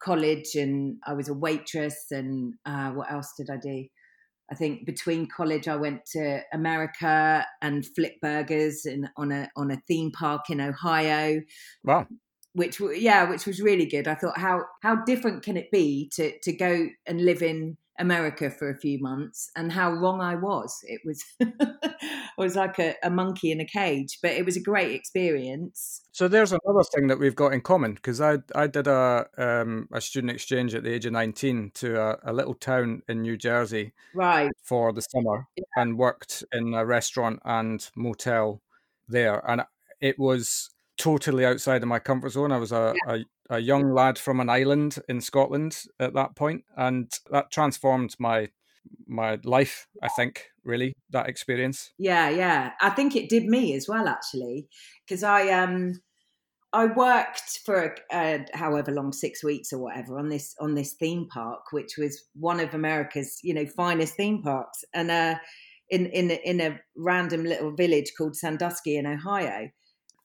college, 0.01 0.55
and 0.55 0.99
I 1.07 1.15
was 1.15 1.29
a 1.29 1.35
waitress, 1.35 2.07
and 2.13 2.55
uh, 2.65 2.91
what 2.91 3.11
else 3.11 3.33
did 3.37 3.51
I 3.51 3.57
do? 3.57 3.85
I 4.51 4.55
think 4.55 4.87
between 4.87 5.29
college, 5.29 5.67
I 5.67 5.75
went 5.75 6.07
to 6.13 6.41
America 6.53 7.45
and 7.61 7.85
flip 7.85 8.13
burgers 8.23 8.87
in, 8.87 9.09
on 9.17 9.33
a 9.33 9.49
on 9.57 9.73
a 9.73 9.83
theme 9.89 10.13
park 10.13 10.51
in 10.51 10.61
Ohio. 10.61 11.41
Wow. 11.83 12.07
Which 12.53 12.81
yeah, 12.95 13.29
which 13.29 13.45
was 13.45 13.61
really 13.61 13.87
good. 13.87 14.07
I 14.07 14.15
thought 14.15 14.39
how 14.39 14.63
how 14.83 15.05
different 15.05 15.43
can 15.43 15.57
it 15.57 15.71
be 15.73 16.11
to 16.15 16.33
to 16.43 16.53
go 16.53 16.89
and 17.07 17.25
live 17.25 17.43
in 17.43 17.77
America 17.99 18.51
for 18.51 18.71
a 18.71 18.77
few 18.77 18.99
months 19.01 19.51
and 19.57 19.73
how 19.73 19.93
wrong 19.93 20.21
I 20.21 20.35
was. 20.35 20.79
It 20.85 21.01
was 21.05 21.25
I 21.41 21.91
was 22.39 22.57
like 22.57 22.79
a, 22.79 22.95
a, 23.03 23.11
monkey 23.11 23.51
in 23.51 23.61
a 23.61 23.65
cage, 23.65 24.19
but 24.23 24.33
it 24.33 24.45
was 24.45 24.57
a 24.57 24.61
great 24.61 24.93
experience. 24.93 26.03
So 26.13 26.29
there's 26.29 26.53
another 26.53 26.85
thing 26.95 27.07
that 27.09 27.19
we've 27.19 27.35
got 27.35 27.53
in 27.53 27.61
common 27.61 27.95
because 27.95 28.21
I 28.21 28.39
I 28.55 28.67
did 28.67 28.87
a 28.87 29.27
um, 29.39 29.89
a 29.93 30.01
student 30.01 30.33
exchange 30.33 30.75
at 30.75 30.83
the 30.83 30.93
age 30.93 31.07
of 31.07 31.13
19 31.13 31.73
to 31.75 32.01
a, 32.01 32.19
a 32.25 32.33
little 32.33 32.55
town 32.55 33.03
in 33.09 33.23
New 33.23 33.37
Jersey, 33.37 33.93
right, 34.15 34.51
for 34.63 34.93
the 34.93 35.03
summer, 35.03 35.47
yeah. 35.57 35.65
and 35.77 35.99
worked 35.99 36.45
in 36.53 36.75
a 36.75 36.85
restaurant 36.85 37.41
and 37.45 37.89
motel 37.97 38.63
there, 39.09 39.43
and 39.49 39.63
it 40.01 40.19
was 40.19 40.71
totally 40.97 41.45
outside 41.45 41.83
of 41.83 41.89
my 41.89 41.99
comfort 41.99 42.31
zone. 42.31 42.53
I 42.53 42.59
was 42.59 42.73
a, 42.73 42.95
yeah. 43.07 43.15
a 43.15 43.25
a 43.49 43.59
young 43.59 43.93
lad 43.93 44.19
from 44.19 44.41
an 44.41 44.51
island 44.51 44.99
in 45.09 45.21
Scotland 45.21 45.85
at 46.01 46.15
that 46.15 46.35
point, 46.35 46.65
and 46.77 47.11
that 47.31 47.51
transformed 47.51 48.15
my 48.19 48.49
my 49.07 49.39
life. 49.45 49.87
I 50.03 50.09
think 50.09 50.49
really 50.65 50.95
that 51.11 51.29
experience. 51.29 51.93
Yeah, 51.99 52.29
yeah, 52.29 52.73
I 52.81 52.91
think 52.91 53.17
it 53.17 53.29
did 53.29 53.47
me 53.47 53.75
as 53.75 53.89
well 53.89 54.09
actually, 54.09 54.69
because 55.07 55.23
I 55.23 55.49
um 55.51 56.01
I 56.73 56.87
worked 56.87 57.61
for 57.65 57.95
uh, 58.13 58.39
however 58.53 58.91
long, 58.91 59.13
six 59.13 59.43
weeks 59.43 59.73
or 59.73 59.79
whatever, 59.79 60.19
on 60.19 60.29
this 60.29 60.55
on 60.61 60.75
this 60.75 60.95
theme 60.95 61.29
park, 61.33 61.73
which 61.73 61.97
was 61.97 62.25
one 62.35 62.61
of 62.61 62.75
America's 62.75 63.39
you 63.43 63.55
know 63.55 63.67
finest 63.67 64.15
theme 64.15 64.43
parks, 64.43 64.85
and 64.93 65.11
uh, 65.11 65.37
in 65.89 66.07
in 66.07 66.31
in 66.31 66.61
a 66.61 66.81
random 66.97 67.45
little 67.45 67.75
village 67.75 68.13
called 68.19 68.37
Sandusky 68.37 68.97
in 68.97 69.07
Ohio 69.07 69.69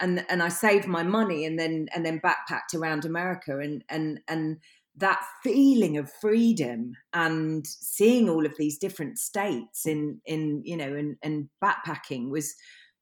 and 0.01 0.25
and 0.29 0.43
I 0.43 0.49
saved 0.49 0.87
my 0.87 1.03
money 1.03 1.45
and 1.45 1.57
then 1.57 1.87
and 1.95 2.05
then 2.05 2.19
backpacked 2.19 2.75
around 2.75 3.05
America 3.05 3.59
and 3.59 3.83
and 3.89 4.19
and 4.27 4.57
that 4.97 5.23
feeling 5.41 5.97
of 5.97 6.11
freedom 6.11 6.93
and 7.13 7.65
seeing 7.65 8.29
all 8.29 8.45
of 8.45 8.57
these 8.57 8.77
different 8.77 9.17
states 9.17 9.85
in 9.85 10.19
in 10.25 10.61
you 10.65 10.75
know 10.75 10.93
and 10.93 11.17
and 11.23 11.49
backpacking 11.63 12.29
was 12.29 12.55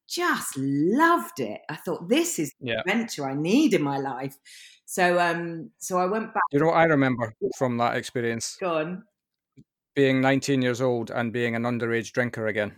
just 0.08 0.56
loved 0.56 1.38
it. 1.38 1.60
I 1.68 1.76
thought 1.76 2.08
this 2.08 2.38
is 2.38 2.52
the 2.60 2.68
yeah. 2.68 2.80
adventure 2.80 3.28
I 3.28 3.34
need 3.34 3.74
in 3.74 3.82
my 3.82 3.98
life. 3.98 4.36
So 4.84 5.18
um 5.18 5.70
so 5.78 5.98
I 5.98 6.06
went 6.06 6.34
back. 6.34 6.42
You 6.52 6.60
know 6.60 6.66
what 6.66 6.76
I 6.76 6.84
remember 6.84 7.32
from 7.56 7.76
that 7.78 7.96
experience? 7.96 8.56
Go 8.60 8.78
on. 8.78 9.04
Being 9.94 10.20
19 10.20 10.62
years 10.62 10.80
old 10.80 11.10
and 11.10 11.32
being 11.32 11.54
an 11.56 11.62
underage 11.62 12.12
drinker 12.12 12.46
again. 12.46 12.76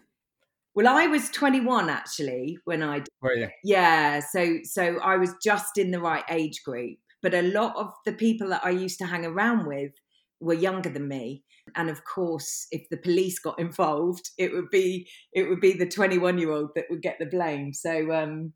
Well, 0.74 0.88
I 0.88 1.06
was 1.06 1.28
21 1.30 1.90
actually 1.90 2.58
when 2.64 2.82
I. 2.82 3.02
Were 3.20 3.34
you? 3.34 3.48
Yeah, 3.62 4.20
so 4.20 4.58
so 4.64 4.98
I 5.00 5.16
was 5.16 5.34
just 5.42 5.76
in 5.76 5.90
the 5.90 6.00
right 6.00 6.24
age 6.30 6.62
group, 6.64 6.98
but 7.22 7.34
a 7.34 7.42
lot 7.42 7.76
of 7.76 7.92
the 8.06 8.12
people 8.12 8.48
that 8.48 8.64
I 8.64 8.70
used 8.70 8.98
to 9.00 9.06
hang 9.06 9.26
around 9.26 9.66
with 9.66 9.92
were 10.40 10.54
younger 10.54 10.88
than 10.88 11.08
me, 11.08 11.44
and 11.76 11.90
of 11.90 12.04
course, 12.04 12.66
if 12.70 12.88
the 12.90 12.96
police 12.96 13.38
got 13.38 13.58
involved, 13.66 14.30
it 14.38 14.52
would 14.52 14.70
be 14.70 15.08
it 15.32 15.48
would 15.48 15.60
be 15.60 15.74
the 15.74 15.86
21 15.86 16.38
year 16.38 16.50
old 16.50 16.70
that 16.74 16.86
would 16.88 17.02
get 17.02 17.18
the 17.18 17.26
blame. 17.26 17.74
So 17.74 18.12
um, 18.12 18.52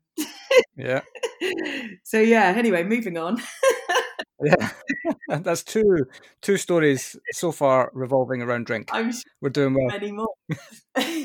yeah. 0.75 1.01
so 2.03 2.19
yeah. 2.19 2.53
Anyway, 2.57 2.83
moving 2.83 3.17
on. 3.17 3.37
yeah, 4.43 4.69
that's 5.41 5.63
two 5.63 6.05
two 6.41 6.57
stories 6.57 7.17
so 7.31 7.51
far 7.51 7.91
revolving 7.93 8.41
around 8.41 8.65
drink. 8.65 8.89
I'm 8.91 9.11
sure 9.11 9.21
We're 9.41 9.49
doing 9.49 9.73
well. 9.73 9.87
Many 9.87 10.11
more. 10.11 10.33
we 10.97 11.23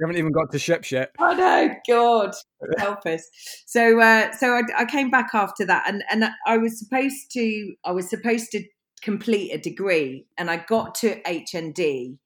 haven't 0.00 0.18
even 0.18 0.32
got 0.32 0.50
to 0.52 0.58
ships 0.58 0.92
yet. 0.92 1.12
Oh 1.18 1.34
no, 1.34 1.74
God, 1.88 2.34
help 2.78 3.06
us! 3.06 3.28
So, 3.66 4.00
uh, 4.00 4.32
so 4.32 4.52
I, 4.54 4.62
I, 4.78 4.84
came 4.84 5.10
back 5.10 5.30
after 5.34 5.64
that, 5.66 5.84
and 5.88 6.02
and 6.10 6.24
I 6.46 6.58
was 6.58 6.78
supposed 6.78 7.30
to, 7.32 7.74
I 7.84 7.92
was 7.92 8.08
supposed 8.08 8.50
to 8.52 8.64
complete 9.02 9.52
a 9.52 9.58
degree, 9.58 10.26
and 10.38 10.50
I 10.50 10.64
got 10.68 10.94
to 10.96 11.20
HND, 11.22 12.18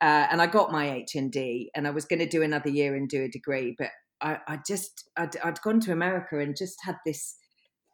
uh, 0.00 0.26
and 0.30 0.40
I 0.40 0.46
got 0.46 0.72
my 0.72 1.04
HND, 1.14 1.68
and 1.74 1.86
I 1.86 1.90
was 1.90 2.04
going 2.04 2.20
to 2.20 2.28
do 2.28 2.42
another 2.42 2.70
year 2.70 2.94
and 2.94 3.08
do 3.08 3.24
a 3.24 3.28
degree, 3.28 3.74
but 3.76 3.90
I, 4.20 4.38
I 4.48 4.58
just, 4.66 5.08
I'd, 5.16 5.36
I'd 5.44 5.60
gone 5.60 5.80
to 5.80 5.92
America 5.92 6.38
and 6.38 6.56
just 6.56 6.78
had 6.84 6.96
this 7.04 7.36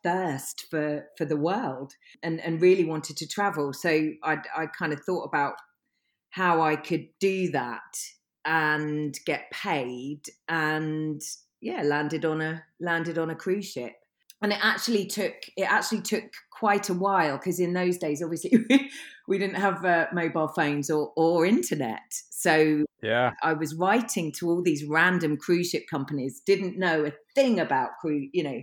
thirst 0.03 0.67
for 0.71 1.07
for 1.17 1.25
the 1.25 1.37
world 1.37 1.95
and 2.23 2.41
and 2.41 2.61
really 2.61 2.85
wanted 2.85 3.17
to 3.19 3.29
travel. 3.29 3.73
So 3.73 4.11
i 4.23 4.39
i 4.57 4.67
kind 4.67 4.93
of 4.93 5.01
thought 5.01 5.25
about 5.25 5.55
how 6.31 6.63
i 6.63 6.77
could 6.77 7.09
do 7.19 7.51
that 7.51 7.97
and 8.45 9.19
get 9.27 9.51
paid 9.51 10.23
and 10.49 11.21
yeah 11.61 11.83
landed 11.83 12.25
on 12.25 12.41
a 12.41 12.65
landed 12.81 13.19
on 13.19 13.31
a 13.31 13.35
cruise 13.35 13.71
ship. 13.71 13.95
And 14.43 14.53
it 14.53 14.59
actually 14.63 15.07
took 15.07 15.35
it 15.57 15.71
actually 15.71 16.01
took 16.01 16.25
quite 16.51 16.89
a 16.89 16.95
while 16.95 17.37
because 17.37 17.61
in 17.61 17.75
those 17.75 17.99
days 17.99 18.23
obviously 18.23 18.53
we 19.29 19.39
didn't 19.39 19.57
have 19.57 19.85
uh, 19.85 20.07
mobile 20.13 20.49
phones 20.49 20.91
or, 20.91 21.13
or 21.17 21.47
internet. 21.47 22.01
So 22.31 22.85
yeah. 23.03 23.33
I 23.43 23.53
was 23.53 23.75
writing 23.75 24.33
to 24.33 24.49
all 24.49 24.63
these 24.63 24.85
random 24.85 25.37
cruise 25.37 25.71
ship 25.71 25.85
companies 25.91 26.41
didn't 26.45 26.79
know 26.79 27.05
a 27.05 27.13
thing 27.35 27.61
about 27.61 27.91
cruise 28.01 28.29
you 28.33 28.43
know 28.43 28.61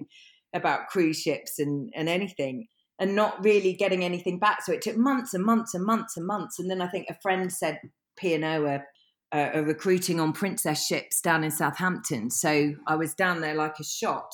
about 0.57 0.87
cruise 0.87 1.21
ships 1.21 1.59
and, 1.59 1.89
and 1.95 2.09
anything 2.09 2.67
and 2.99 3.15
not 3.15 3.43
really 3.43 3.73
getting 3.73 4.03
anything 4.03 4.39
back. 4.39 4.63
So 4.63 4.73
it 4.73 4.81
took 4.81 4.97
months 4.97 5.33
and 5.33 5.43
months 5.43 5.73
and 5.73 5.85
months 5.85 6.17
and 6.17 6.25
months. 6.25 6.59
And 6.59 6.69
then 6.69 6.81
I 6.81 6.87
think 6.87 7.07
a 7.09 7.17
friend 7.21 7.51
said 7.51 7.79
P&O 8.17 8.65
are, 8.65 8.83
are 9.31 9.63
recruiting 9.63 10.19
on 10.19 10.33
princess 10.33 10.85
ships 10.85 11.21
down 11.21 11.43
in 11.43 11.51
Southampton. 11.51 12.31
So 12.31 12.73
I 12.87 12.95
was 12.95 13.13
down 13.13 13.41
there 13.41 13.55
like 13.55 13.79
a 13.79 13.83
shot. 13.83 14.31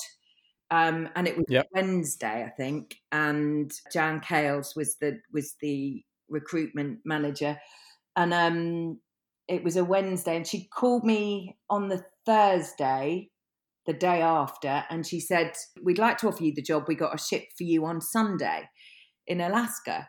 Um, 0.70 1.08
and 1.14 1.28
it 1.28 1.36
was 1.36 1.44
yep. 1.48 1.68
Wednesday, 1.72 2.42
I 2.44 2.50
think, 2.50 2.96
and 3.12 3.70
Jan 3.92 4.20
Kales 4.20 4.74
was 4.74 4.96
the 4.96 5.20
was 5.32 5.54
the 5.60 6.02
recruitment 6.28 7.00
manager, 7.04 7.58
and 8.16 8.32
um, 8.32 8.98
it 9.46 9.62
was 9.62 9.76
a 9.76 9.84
Wednesday, 9.84 10.36
and 10.36 10.46
she 10.46 10.66
called 10.74 11.04
me 11.04 11.56
on 11.68 11.88
the 11.88 12.02
Thursday 12.24 13.30
the 13.86 13.92
day 13.92 14.20
after 14.22 14.84
and 14.90 15.06
she 15.06 15.20
said, 15.20 15.52
We'd 15.82 15.98
like 15.98 16.18
to 16.18 16.28
offer 16.28 16.42
you 16.42 16.52
the 16.54 16.62
job. 16.62 16.84
We 16.88 16.94
got 16.94 17.14
a 17.14 17.18
ship 17.18 17.44
for 17.56 17.64
you 17.64 17.84
on 17.84 18.00
Sunday 18.00 18.68
in 19.26 19.40
Alaska. 19.40 20.08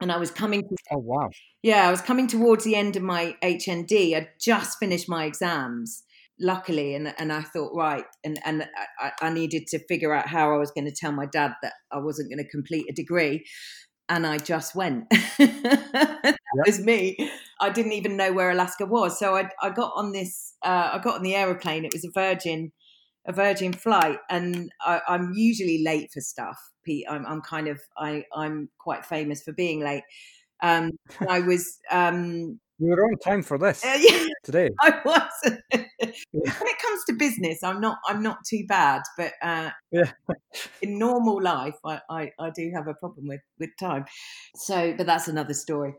And 0.00 0.12
I 0.12 0.18
was 0.18 0.30
coming 0.30 0.62
to, 0.62 0.76
Oh 0.92 0.98
wow. 0.98 1.30
Yeah, 1.62 1.88
I 1.88 1.90
was 1.90 2.00
coming 2.00 2.26
towards 2.26 2.64
the 2.64 2.76
end 2.76 2.96
of 2.96 3.02
my 3.02 3.36
HND. 3.42 4.14
I'd 4.14 4.28
just 4.40 4.78
finished 4.78 5.08
my 5.08 5.24
exams, 5.24 6.04
luckily, 6.38 6.94
and 6.94 7.14
and 7.18 7.32
I 7.32 7.42
thought, 7.42 7.72
right, 7.74 8.04
and 8.22 8.38
and 8.44 8.68
I, 9.00 9.10
I 9.20 9.30
needed 9.30 9.66
to 9.68 9.84
figure 9.86 10.14
out 10.14 10.28
how 10.28 10.54
I 10.54 10.58
was 10.58 10.70
going 10.70 10.84
to 10.84 10.94
tell 10.94 11.10
my 11.10 11.26
dad 11.26 11.54
that 11.62 11.72
I 11.90 11.98
wasn't 11.98 12.30
going 12.30 12.44
to 12.44 12.48
complete 12.48 12.86
a 12.88 12.92
degree 12.92 13.44
and 14.08 14.26
I 14.26 14.38
just 14.38 14.74
went. 14.74 15.08
that 15.10 16.22
yep. 16.22 16.66
was 16.66 16.80
me. 16.80 17.16
I 17.60 17.70
didn't 17.70 17.92
even 17.92 18.16
know 18.16 18.32
where 18.32 18.50
Alaska 18.50 18.86
was, 18.86 19.18
so 19.18 19.36
I, 19.36 19.50
I 19.62 19.70
got 19.70 19.92
on 19.96 20.12
this. 20.12 20.54
Uh, 20.64 20.90
I 20.94 21.00
got 21.02 21.16
on 21.16 21.22
the 21.22 21.34
aeroplane. 21.34 21.84
It 21.84 21.92
was 21.92 22.04
a 22.04 22.10
Virgin, 22.14 22.72
a 23.28 23.32
Virgin 23.32 23.72
flight, 23.72 24.18
and 24.30 24.72
I, 24.80 25.00
am 25.06 25.32
usually 25.34 25.84
late 25.84 26.10
for 26.12 26.20
stuff. 26.20 26.58
Pete, 26.84 27.06
I'm, 27.08 27.26
I'm 27.26 27.42
kind 27.42 27.68
of 27.68 27.78
I, 27.96 28.24
I'm 28.34 28.70
quite 28.78 29.04
famous 29.04 29.42
for 29.42 29.52
being 29.52 29.80
late. 29.80 30.02
Um, 30.62 30.92
I 31.28 31.40
was 31.40 31.78
um, 31.90 32.58
you 32.80 32.90
were 32.90 33.04
on 33.04 33.18
time 33.18 33.42
for 33.42 33.58
this 33.58 33.84
uh, 33.84 33.98
yeah, 34.00 34.24
today. 34.44 34.70
I 34.80 35.00
was. 35.04 35.30
when 35.72 35.84
it 36.42 36.78
comes 36.78 37.04
to 37.08 37.12
business, 37.12 37.62
I'm 37.62 37.80
not. 37.80 37.98
I'm 38.06 38.22
not 38.22 38.38
too 38.48 38.64
bad, 38.66 39.02
but 39.16 39.32
uh, 39.42 39.70
yeah. 39.90 40.12
in 40.80 40.98
normal 40.98 41.42
life, 41.42 41.74
I, 41.84 42.00
I, 42.08 42.32
I 42.38 42.50
do 42.50 42.70
have 42.74 42.88
a 42.88 42.94
problem 42.94 43.26
with 43.28 43.40
with 43.58 43.70
time. 43.78 44.06
So, 44.54 44.94
but 44.96 45.06
that's 45.06 45.28
another 45.28 45.54
story. 45.54 45.94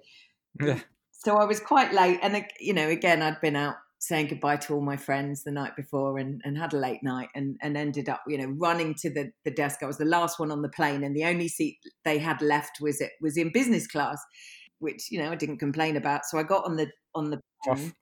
Yeah. 0.60 0.80
So 1.12 1.36
I 1.36 1.44
was 1.46 1.60
quite 1.60 1.94
late, 1.94 2.20
and 2.24 2.46
you 2.60 2.74
know, 2.74 2.88
again, 2.88 3.22
I'd 3.22 3.42
been 3.42 3.58
out 3.58 3.76
saying 4.00 4.28
goodbye 4.28 4.56
to 4.56 4.74
all 4.74 4.82
my 4.82 4.96
friends 4.96 5.44
the 5.44 5.52
night 5.52 5.76
before 5.76 6.18
and, 6.18 6.42
and 6.46 6.58
had 6.58 6.74
a 6.74 6.78
late 6.78 7.04
night 7.04 7.30
and, 7.36 7.58
and 7.62 7.76
ended 7.76 8.08
up, 8.08 8.22
you 8.28 8.38
know, 8.38 8.54
running 8.58 8.96
to 8.96 9.10
the, 9.10 9.32
the 9.44 9.52
desk. 9.52 9.84
I 9.84 9.88
was 9.88 9.98
the 9.98 10.06
last 10.06 10.40
one 10.40 10.52
on 10.52 10.62
the 10.62 10.70
plane 10.70 11.04
and 11.04 11.16
the 11.16 11.26
only 11.26 11.50
seat 11.50 11.78
they 12.06 12.18
had 12.18 12.42
left 12.42 12.80
was 12.80 13.02
it 13.02 13.12
was 13.22 13.38
in 13.38 13.52
business 13.52 13.88
class 13.88 14.24
which 14.80 15.12
you 15.12 15.22
know 15.22 15.32
I 15.32 15.36
didn't 15.36 15.58
complain 15.58 15.96
about. 15.96 16.26
So 16.26 16.38
I 16.38 16.44
got 16.44 16.66
on 16.66 16.76
the 16.76 16.88
on 17.14 17.30
the 17.30 17.40
plane 17.64 17.94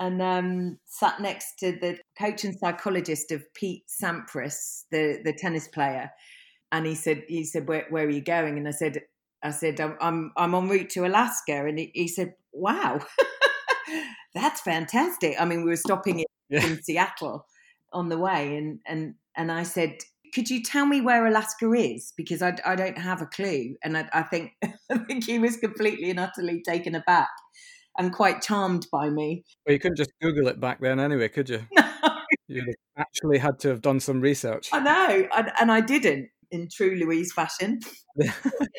and 0.00 0.20
um, 0.20 0.78
sat 0.86 1.20
next 1.20 1.58
to 1.60 1.72
the 1.72 1.98
coach 2.18 2.44
and 2.44 2.58
psychologist 2.58 3.30
of 3.30 3.42
Pete 3.54 3.84
Sampras, 3.88 4.84
the 4.90 5.20
the 5.24 5.32
tennis 5.32 5.68
player, 5.68 6.10
and 6.72 6.86
he 6.86 6.94
said 6.94 7.22
he 7.28 7.44
said 7.44 7.68
where, 7.68 7.86
where 7.90 8.06
are 8.06 8.10
you 8.10 8.22
going? 8.22 8.58
And 8.58 8.66
I 8.66 8.72
said 8.72 9.02
I 9.42 9.50
said 9.50 9.80
I'm 9.80 9.96
I'm, 10.00 10.32
I'm 10.36 10.54
en 10.54 10.68
route 10.68 10.90
to 10.90 11.06
Alaska, 11.06 11.66
and 11.66 11.78
he, 11.78 11.90
he 11.94 12.08
said 12.08 12.34
wow. 12.52 13.00
That's 14.34 14.60
fantastic. 14.60 15.36
I 15.40 15.44
mean, 15.44 15.64
we 15.64 15.70
were 15.70 15.76
stopping 15.76 16.20
in, 16.20 16.26
yeah. 16.48 16.66
in 16.66 16.82
Seattle 16.82 17.46
on 17.92 18.08
the 18.08 18.18
way, 18.18 18.56
and 18.56 18.80
and 18.86 19.14
and 19.36 19.52
I 19.52 19.62
said, 19.62 19.98
could 20.34 20.50
you 20.50 20.62
tell 20.62 20.84
me 20.84 21.00
where 21.00 21.26
Alaska 21.26 21.72
is? 21.72 22.12
Because 22.16 22.42
I, 22.42 22.56
I 22.66 22.74
don't 22.74 22.98
have 22.98 23.22
a 23.22 23.26
clue. 23.26 23.76
And 23.84 23.96
I, 23.96 24.08
I, 24.12 24.22
think 24.22 24.50
I 24.90 24.98
think 24.98 25.24
he 25.24 25.38
was 25.38 25.56
completely 25.56 26.10
and 26.10 26.18
utterly 26.18 26.60
taken 26.60 26.96
aback 26.96 27.30
and 27.96 28.12
quite 28.12 28.42
charmed 28.42 28.86
by 28.90 29.10
me. 29.10 29.44
Well, 29.64 29.74
you 29.74 29.78
couldn't 29.78 29.96
just 29.96 30.10
Google 30.20 30.48
it 30.48 30.58
back 30.58 30.80
then 30.80 30.98
anyway, 30.98 31.28
could 31.28 31.48
you? 31.48 31.66
No. 32.46 32.62
You 32.62 32.74
actually 32.98 33.38
had 33.38 33.58
to 33.60 33.68
have 33.68 33.80
done 33.80 34.00
some 34.00 34.20
research. 34.20 34.68
I 34.70 34.78
know, 34.80 35.26
and, 35.34 35.50
and 35.58 35.72
I 35.72 35.80
didn't. 35.80 36.28
in 36.50 36.68
true 36.68 36.94
Louise 36.96 37.32
fashion. 37.32 37.80
you 38.16 38.30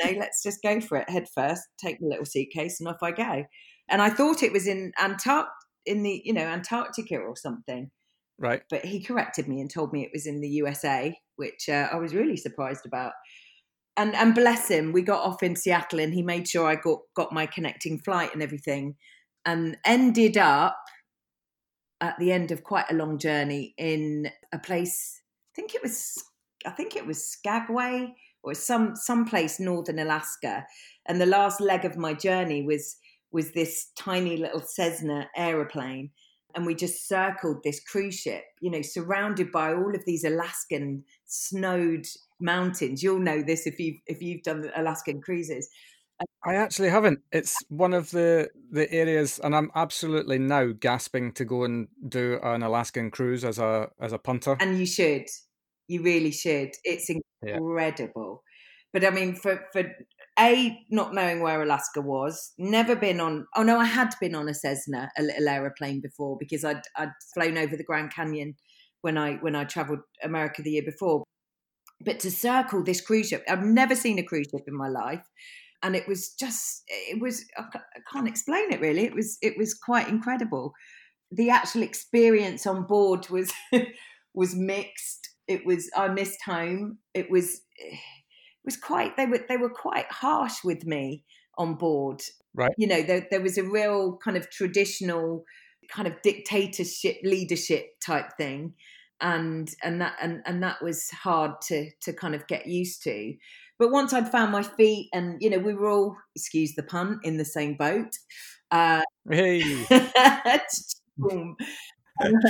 know, 0.03 0.19
let's 0.19 0.43
just 0.43 0.62
go 0.62 0.79
for 0.79 0.97
it 0.97 1.09
head 1.09 1.25
first. 1.33 1.63
Take 1.79 2.00
the 2.00 2.05
little 2.05 2.25
suitcase 2.25 2.79
and 2.79 2.88
off 2.88 3.01
I 3.01 3.12
go. 3.12 3.43
And 3.89 4.01
I 4.01 4.09
thought 4.09 4.43
it 4.43 4.51
was 4.51 4.67
in 4.67 4.91
Antarctica, 4.99 5.51
in 5.85 6.03
the 6.03 6.21
you 6.25 6.33
know 6.33 6.45
Antarctica 6.45 7.17
or 7.17 7.35
something. 7.35 7.91
Right. 8.37 8.63
But 8.69 8.83
he 8.83 9.01
corrected 9.01 9.47
me 9.47 9.61
and 9.61 9.71
told 9.71 9.93
me 9.93 10.03
it 10.03 10.11
was 10.13 10.25
in 10.25 10.41
the 10.41 10.49
USA, 10.49 11.17
which 11.37 11.69
uh, 11.69 11.87
I 11.91 11.95
was 11.95 12.13
really 12.13 12.37
surprised 12.37 12.85
about. 12.85 13.13
And 13.97 14.13
and 14.15 14.35
bless 14.35 14.67
him, 14.67 14.91
we 14.91 15.03
got 15.03 15.23
off 15.23 15.41
in 15.41 15.55
Seattle 15.55 15.99
and 15.99 16.13
he 16.13 16.21
made 16.21 16.47
sure 16.47 16.67
I 16.67 16.75
got 16.75 16.99
got 17.15 17.31
my 17.31 17.45
connecting 17.45 17.99
flight 17.99 18.33
and 18.33 18.43
everything, 18.43 18.95
and 19.45 19.77
ended 19.85 20.37
up 20.37 20.77
at 22.01 22.19
the 22.19 22.31
end 22.31 22.51
of 22.51 22.63
quite 22.63 22.85
a 22.89 22.95
long 22.95 23.17
journey 23.17 23.73
in 23.77 24.29
a 24.51 24.59
place. 24.59 25.21
I 25.49 25.55
think 25.55 25.75
it 25.75 25.81
was 25.81 26.21
I 26.65 26.71
think 26.71 26.95
it 26.95 27.07
was 27.07 27.23
Skagway 27.23 28.13
or 28.43 28.53
some 28.53 28.95
some 28.95 29.25
place 29.25 29.61
northern 29.61 29.99
Alaska, 29.99 30.65
and 31.05 31.21
the 31.21 31.25
last 31.25 31.61
leg 31.61 31.85
of 31.85 31.97
my 31.97 32.13
journey 32.13 32.63
was 32.63 32.97
was 33.32 33.51
this 33.51 33.91
tiny 33.98 34.38
little 34.38 34.62
Cessna 34.62 35.29
aeroplane 35.36 36.12
and 36.55 36.65
we 36.65 36.74
just 36.74 37.08
circled 37.08 37.58
this 37.63 37.82
cruise 37.82 38.15
ship, 38.15 38.44
you 38.62 38.72
know, 38.72 38.82
surrounded 38.82 39.51
by 39.51 39.74
all 39.74 39.94
of 39.94 40.05
these 40.05 40.24
Alaskan 40.24 41.03
snowed 41.25 42.05
mountains. 42.39 43.03
You'll 43.03 43.20
know 43.20 43.44
this 43.44 43.67
if 43.67 43.77
you've 43.77 43.98
if 44.08 44.22
you've 44.22 44.44
done 44.44 44.72
Alaskan 44.75 45.22
cruises. 45.22 45.70
I 46.46 46.55
actually 46.55 46.89
haven't. 46.89 47.20
It's 47.34 47.58
one 47.67 47.94
of 47.94 48.12
the 48.12 48.50
the 48.72 48.89
areas, 48.91 49.39
and 49.44 49.53
I'm 49.53 49.70
absolutely 49.75 50.39
now 50.39 50.72
gasping 50.79 51.34
to 51.34 51.44
go 51.44 51.65
and 51.65 51.89
do 52.08 52.39
an 52.41 52.63
Alaskan 52.63 53.12
cruise 53.12 53.44
as 53.44 53.60
a 53.60 53.89
as 54.00 54.13
a 54.13 54.17
punter. 54.17 54.55
And 54.62 54.79
you 54.79 54.86
should, 54.86 55.25
you 55.89 56.03
really 56.03 56.32
should. 56.32 56.72
It's 56.86 57.10
incredible. 57.44 58.44
Yeah. 58.44 58.51
But 58.94 59.05
I 59.05 59.10
mean, 59.10 59.36
for 59.36 59.62
for 59.74 59.84
a 60.37 60.85
not 60.89 61.13
knowing 61.13 61.41
where 61.41 61.61
Alaska 61.61 62.01
was, 62.01 62.53
never 62.57 62.95
been 62.95 63.19
on. 63.19 63.47
Oh 63.55 63.63
no, 63.63 63.79
I 63.79 63.85
had 63.85 64.13
been 64.19 64.35
on 64.35 64.49
a 64.49 64.53
Cessna, 64.53 65.09
a 65.17 65.23
little 65.23 65.47
aeroplane 65.47 66.01
before 66.01 66.37
because 66.39 66.65
I'd 66.65 66.81
I'd 66.95 67.11
flown 67.33 67.57
over 67.57 67.75
the 67.77 67.83
Grand 67.83 68.13
Canyon 68.13 68.55
when 69.01 69.17
I 69.17 69.35
when 69.35 69.55
I 69.55 69.63
travelled 69.63 69.99
America 70.23 70.61
the 70.61 70.71
year 70.71 70.83
before. 70.83 71.23
But 72.03 72.19
to 72.21 72.31
circle 72.31 72.83
this 72.83 72.99
cruise 72.99 73.29
ship, 73.29 73.43
I've 73.47 73.63
never 73.63 73.95
seen 73.95 74.19
a 74.19 74.23
cruise 74.23 74.47
ship 74.51 74.65
in 74.67 74.75
my 74.75 74.89
life, 74.89 75.25
and 75.81 75.95
it 75.95 76.07
was 76.07 76.33
just 76.33 76.83
it 76.87 77.21
was 77.21 77.45
I 77.57 77.65
can't 78.11 78.27
explain 78.27 78.71
it 78.71 78.81
really. 78.81 79.05
It 79.05 79.15
was 79.15 79.37
it 79.41 79.57
was 79.57 79.73
quite 79.73 80.09
incredible. 80.09 80.73
The 81.31 81.49
actual 81.49 81.83
experience 81.83 82.67
on 82.67 82.85
board 82.85 83.29
was 83.29 83.51
was 84.33 84.55
mixed. 84.55 85.29
It 85.47 85.65
was 85.65 85.89
I 85.95 86.09
missed 86.09 86.39
home. 86.45 86.97
It 87.13 87.31
was 87.31 87.61
eh, 87.79 87.97
was 88.65 88.77
quite 88.77 89.17
they 89.17 89.25
were 89.25 89.45
they 89.48 89.57
were 89.57 89.69
quite 89.69 90.12
harsh 90.12 90.63
with 90.63 90.86
me 90.86 91.24
on 91.57 91.75
board. 91.75 92.22
Right. 92.53 92.74
You 92.77 92.88
know, 92.88 93.01
there 93.01 93.27
there 93.29 93.41
was 93.41 93.57
a 93.57 93.63
real 93.63 94.17
kind 94.17 94.38
of 94.38 94.50
traditional 94.50 95.45
kind 95.89 96.07
of 96.07 96.22
dictatorship 96.24 97.17
leadership 97.24 98.00
type 98.03 98.31
thing 98.38 98.74
and 99.22 99.74
and 99.84 100.01
that 100.01 100.15
and, 100.22 100.41
and 100.45 100.62
that 100.62 100.81
was 100.81 101.10
hard 101.10 101.51
to 101.62 101.89
to 102.01 102.12
kind 102.13 102.36
of 102.36 102.45
get 102.48 102.67
used 102.67 103.01
to 103.03 103.34
but 103.79 103.91
once 103.91 104.13
i'd 104.13 104.31
found 104.31 104.51
my 104.51 104.63
feet 104.63 105.10
and 105.13 105.41
you 105.41 105.50
know 105.50 105.57
we 105.57 105.74
were 105.74 105.89
all 105.89 106.17
excuse 106.36 106.75
the 106.75 106.84
pun 106.84 107.19
in 107.24 107.38
the 107.38 107.45
same 107.45 107.75
boat 107.75 108.10
uh 108.72 109.01
hey 109.29 109.63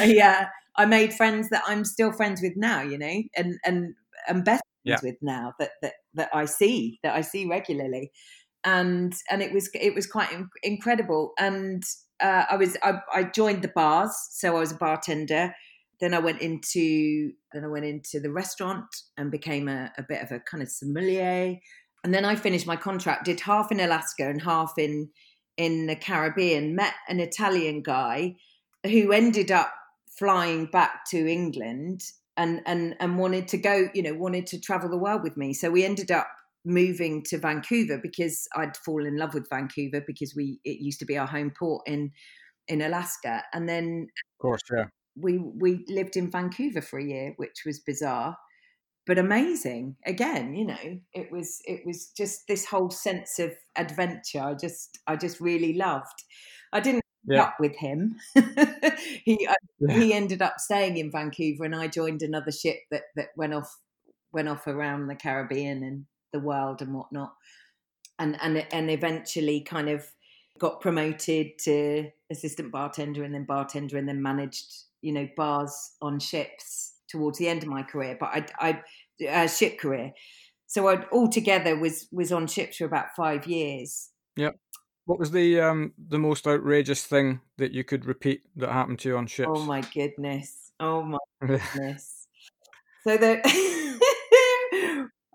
yeah 0.04 0.48
i 0.76 0.86
made 0.86 1.14
friends 1.14 1.50
that 1.50 1.62
i'm 1.68 1.86
still 1.86 2.12
friends 2.12 2.42
with 2.42 2.54
now 2.56 2.82
you 2.82 2.98
know 2.98 3.22
and 3.38 3.60
and 3.64 3.94
and 4.28 4.44
best 4.44 4.64
yeah. 4.84 4.98
with 5.04 5.16
now 5.22 5.54
that 5.60 5.72
that 5.82 5.94
that 6.16 6.30
I 6.34 6.46
see 6.46 7.00
that 7.04 7.16
I 7.16 7.22
see 7.22 7.46
regularly, 7.46 8.12
and 8.64 9.14
and 9.30 9.42
it 9.42 9.54
was 9.54 9.70
it 9.74 9.94
was 9.94 10.08
quite 10.08 10.30
incredible. 10.64 11.34
And 11.40 11.84
uh, 12.22 12.46
I 12.50 12.56
was 12.58 12.78
I, 12.84 13.00
I 13.14 13.24
joined 13.24 13.62
the 13.62 13.72
bars, 13.74 14.12
so 14.32 14.56
I 14.56 14.60
was 14.60 14.72
a 14.72 14.76
bartender. 14.76 15.54
Then 16.02 16.14
I 16.14 16.20
went 16.20 16.42
into 16.42 17.32
then 17.54 17.64
I 17.64 17.68
went 17.68 17.86
into 17.86 18.20
the 18.20 18.32
restaurant 18.32 18.88
and 19.18 19.32
became 19.32 19.68
a, 19.68 19.92
a 19.98 20.04
bit 20.04 20.22
of 20.22 20.32
a 20.32 20.40
kind 20.40 20.64
of 20.64 20.70
sommelier. 20.70 21.58
And 22.04 22.14
then 22.14 22.26
I 22.26 22.36
finished 22.36 22.68
my 22.68 22.76
contract, 22.76 23.26
did 23.26 23.40
half 23.40 23.72
in 23.72 23.80
Alaska 23.80 24.30
and 24.30 24.42
half 24.42 24.74
in 24.78 25.10
in 25.58 25.88
the 25.88 25.96
Caribbean. 25.96 26.76
Met 26.76 26.94
an 27.08 27.20
Italian 27.20 27.82
guy 27.82 28.36
who 28.86 29.12
ended 29.12 29.52
up 29.52 29.74
flying 30.18 30.66
back 30.66 31.06
to 31.10 31.28
England 31.28 32.02
and 32.38 32.62
and 32.66 32.96
and 33.00 33.18
wanted 33.18 33.48
to 33.50 33.58
go, 33.58 33.90
you 33.94 34.04
know, 34.04 34.14
wanted 34.14 34.48
to 34.48 34.60
travel 34.60 34.90
the 34.90 34.98
world 34.98 35.24
with 35.24 35.38
me. 35.38 35.54
So 35.54 35.70
we 35.70 35.86
ended 35.86 36.12
up 36.12 36.28
moving 36.66 37.24
to 37.24 37.38
Vancouver 37.38 38.00
because 38.02 38.48
I'd 38.56 38.76
fallen 38.78 39.08
in 39.08 39.18
love 39.18 39.34
with 39.34 39.50
Vancouver 39.50 40.04
because 40.06 40.34
we 40.36 40.60
it 40.64 40.82
used 40.82 41.00
to 41.00 41.06
be 41.06 41.18
our 41.18 41.28
home 41.28 41.52
port 41.58 41.84
in 41.88 42.12
in 42.68 42.82
Alaska, 42.82 43.44
and 43.54 43.70
then 43.70 44.08
of 44.10 44.42
course, 44.42 44.62
yeah, 44.76 44.86
we 45.16 45.38
we 45.38 45.86
lived 45.88 46.18
in 46.18 46.32
Vancouver 46.32 46.82
for 46.82 47.00
a 47.00 47.06
year, 47.06 47.34
which 47.38 47.64
was 47.66 47.80
bizarre 47.80 48.38
but 49.08 49.20
amazing. 49.20 49.96
Again 50.06 50.56
you 50.56 50.66
know 50.66 51.00
it 51.14 51.32
was 51.32 51.62
it 51.66 51.82
was 51.86 52.08
just 52.18 52.48
this 52.48 52.66
whole 52.66 52.90
sense 52.90 53.38
of 53.38 53.54
adventure 53.76 54.42
i 54.42 54.54
just 54.54 54.98
i 55.08 55.16
just 55.16 55.40
really 55.40 55.74
loved. 55.74 56.24
I 56.74 56.80
didn't 56.80 57.05
yeah. 57.28 57.44
up 57.44 57.56
with 57.60 57.76
him. 57.76 58.16
he 59.24 59.48
uh, 59.48 59.54
yeah. 59.80 59.98
he 59.98 60.14
ended 60.14 60.42
up 60.42 60.60
staying 60.60 60.98
in 60.98 61.12
Vancouver, 61.12 61.66
and 61.66 61.76
I 61.76 61.88
joined 61.88 62.22
another 62.22 62.52
ship 62.52 62.80
that 62.92 63.04
that 63.16 63.30
went 63.36 63.54
off 63.54 63.78
went 64.32 64.50
off 64.50 64.68
around 64.68 65.08
the 65.08 65.16
Caribbean 65.16 65.84
and 65.84 66.06
the 66.34 66.40
world 66.40 66.82
and 66.82 66.94
whatnot, 66.94 67.34
and 68.20 68.38
and 68.42 68.66
and 68.72 68.92
eventually 68.92 69.62
kind 69.62 69.90
of 69.90 70.06
got 70.60 70.82
promoted 70.82 71.58
to 71.60 72.10
assistant 72.32 72.72
bartender 72.72 73.24
and 73.24 73.34
then 73.34 73.44
bartender 73.44 73.98
and 73.98 74.08
then 74.08 74.22
managed 74.22 74.74
you 75.02 75.12
know 75.12 75.28
bars 75.36 75.92
on 76.02 76.20
ships 76.20 76.94
towards 77.10 77.38
the 77.38 77.48
end 77.48 77.64
of 77.64 77.70
my 77.70 77.84
career. 77.84 78.18
But 78.20 78.30
I 78.60 78.82
I 79.22 79.28
uh, 79.30 79.48
ship 79.48 79.80
career. 79.80 80.12
So 80.68 80.88
I 80.88 81.06
altogether 81.12 81.78
was 81.78 82.08
was 82.12 82.32
on 82.32 82.48
ships 82.48 82.78
for 82.78 82.86
about 82.86 83.16
five 83.16 83.48
years. 83.48 84.10
Yeah. 84.36 84.52
What 85.06 85.20
was 85.20 85.32
the 85.32 85.62
um 85.62 85.94
the 85.98 86.20
most 86.20 86.48
outrageous 86.48 87.04
thing 87.04 87.42
that 87.58 87.72
you 87.72 87.84
could 87.84 88.06
repeat 88.06 88.42
that 88.56 88.72
happened 88.72 89.00
to 89.00 89.10
you 89.10 89.18
on 89.18 89.28
ships? 89.28 89.52
Oh 89.54 89.64
my 89.64 89.82
goodness! 89.82 90.72
Oh 90.80 91.04
my 91.04 91.20
goodness! 91.42 92.28
so 93.04 93.16
that 93.18 93.46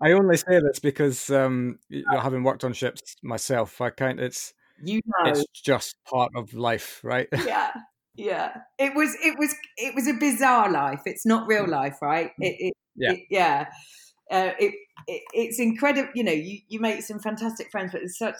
I 0.01 0.11
only 0.11 0.35
say 0.35 0.59
this 0.59 0.79
because 0.79 1.29
um 1.29 1.79
you 1.89 2.03
know, 2.11 2.19
having 2.19 2.43
worked 2.43 2.63
on 2.63 2.73
ships 2.73 3.15
myself, 3.23 3.79
I 3.79 3.91
kind 3.91 4.19
it's 4.19 4.53
you 4.83 4.99
know 5.05 5.31
it's 5.31 5.45
just 5.53 5.95
part 6.05 6.31
of 6.35 6.53
life, 6.53 6.99
right? 7.03 7.27
Yeah, 7.45 7.71
yeah. 8.15 8.57
It 8.77 8.93
was 8.93 9.15
it 9.23 9.37
was 9.39 9.55
it 9.77 9.95
was 9.95 10.07
a 10.07 10.13
bizarre 10.13 10.69
life. 10.69 11.01
It's 11.05 11.25
not 11.25 11.47
real 11.47 11.65
mm. 11.65 11.69
life, 11.69 11.97
right? 12.01 12.31
It, 12.39 12.55
it 12.59 12.73
yeah, 12.97 13.11
it, 13.11 13.19
yeah. 13.29 13.65
Uh, 14.29 14.51
it, 14.59 14.73
it, 15.07 15.21
it's 15.33 15.59
incredible. 15.59 16.09
You 16.13 16.25
know, 16.25 16.31
you 16.33 16.59
you 16.67 16.81
make 16.81 17.03
some 17.03 17.19
fantastic 17.19 17.71
friends, 17.71 17.91
but 17.93 18.01
it's 18.01 18.17
such 18.17 18.35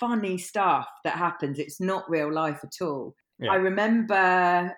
funny 0.00 0.38
stuff 0.38 0.86
that 1.04 1.16
happens. 1.16 1.58
It's 1.58 1.80
not 1.80 2.08
real 2.08 2.32
life 2.32 2.60
at 2.62 2.84
all. 2.84 3.14
Yeah. 3.38 3.52
I 3.52 3.56
remember 3.56 4.74